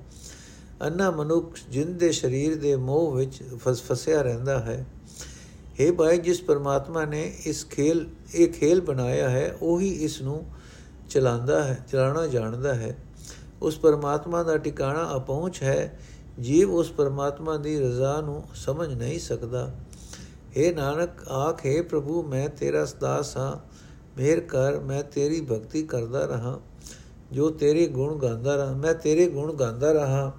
ਅੰਨਾ 0.81 1.11
ਮਨੁੱਖ 1.11 1.57
ਜਿੰਦ 1.69 1.99
ਦੇ 1.99 2.11
ਸਰੀਰ 2.11 2.55
ਦੇ 2.55 2.75
ਮੋਹ 2.75 3.15
ਵਿੱਚ 3.15 3.43
ਫਸ, 3.55 3.81
ਫਸਿਆ 3.81 4.21
ਰਹਿੰਦਾ 4.21 4.59
ਹੈ। 4.59 4.85
हे 5.81 5.93
ਭਾਈ, 5.93 6.17
ਜਿਸ 6.17 6.41
ਪਰਮਾਤਮਾ 6.41 7.05
ਨੇ 7.05 7.33
ਇਸ 7.45 7.65
ਖੇਲ, 7.65 8.07
ਇਹ 8.35 8.47
ਖੇਲ 8.47 8.81
ਬਣਾਇਆ 8.81 9.29
ਹੈ, 9.29 9.57
ਉਹੀ 9.61 9.89
ਇਸ 9.89 10.21
ਨੂੰ 10.21 10.45
ਚਲਾਉਂਦਾ 11.09 11.63
ਹੈ 11.63 11.85
ਚਲਾਣਾ 11.91 12.27
ਜਾਣਦਾ 12.27 12.73
ਹੈ। 12.73 12.97
ਉਸ 13.61 13.77
ਪਰਮਾਤਮਾ 13.77 14.43
ਦਾ 14.43 14.57
ਟਿਕਾਣਾ 14.57 15.11
ਅਪਹੁੰਚ 15.15 15.63
ਹੈ। 15.63 15.99
ਜੀਵ 16.41 16.71
ਉਸ 16.71 16.91
ਪਰਮਾਤਮਾ 16.91 17.57
ਦੀ 17.57 17.79
ਰਜ਼ਾ 17.79 18.21
ਨੂੰ 18.21 18.43
ਸਮਝ 18.55 18.93
ਨਹੀਂ 18.93 19.19
ਸਕਦਾ। 19.19 19.75
हे 20.57 20.75
ਨਾਨਕ, 20.75 21.27
ਆਖੇ 21.27 21.81
ਪ੍ਰਭੂ, 21.81 22.23
ਮੈਂ 22.23 22.49
ਤੇਰਾ 22.49 22.87
ਦਾਸ 22.99 23.37
ਹਾਂ। 23.37 23.57
ਮਿਹਰ 24.17 24.39
ਕਰ, 24.39 24.79
ਮੈਂ 24.79 25.03
ਤੇਰੀ 25.03 25.41
ਭਗਤੀ 25.41 25.83
ਕਰਦਾ 25.83 26.25
ਰਹਾ, 26.25 26.59
ਜੋ 27.31 27.49
ਤੇਰੇ 27.49 27.87
ਗੁਣ 27.87 28.19
ਗਾਉਂਦਾ 28.19 28.55
ਰਹਾ। 28.55 28.73
ਮੈਂ 28.73 28.93
ਤੇਰੇ 28.93 29.29
ਗੁਣ 29.29 29.53
ਗਾਉਂਦਾ 29.53 29.91
ਰਹਾ। 29.91 30.33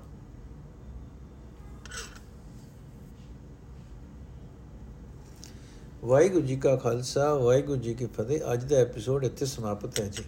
ਵਾਹਿਗੁਰੂ 6.05 6.47
ਜੀ 6.47 6.57
ਕਾ 6.57 6.77
ਖਾਲਸਾ, 6.77 7.35
ਵਾਹਿਗੁਰੂ 7.35 7.81
ਜੀ 7.81 7.95
ਕੀ 7.95 8.07
ਫਤਿਹ। 8.07 8.41
ਅੱਜ 8.53 8.65
ਦਾ 8.65 8.77
ਐਪੀਸੋਡ 8.77 9.25
ਇੱਥੇ 9.25 9.47
ਸਮਾਪਤ 9.47 10.01
ਹੈ 10.01 10.09
ਜੀ। 10.09 10.25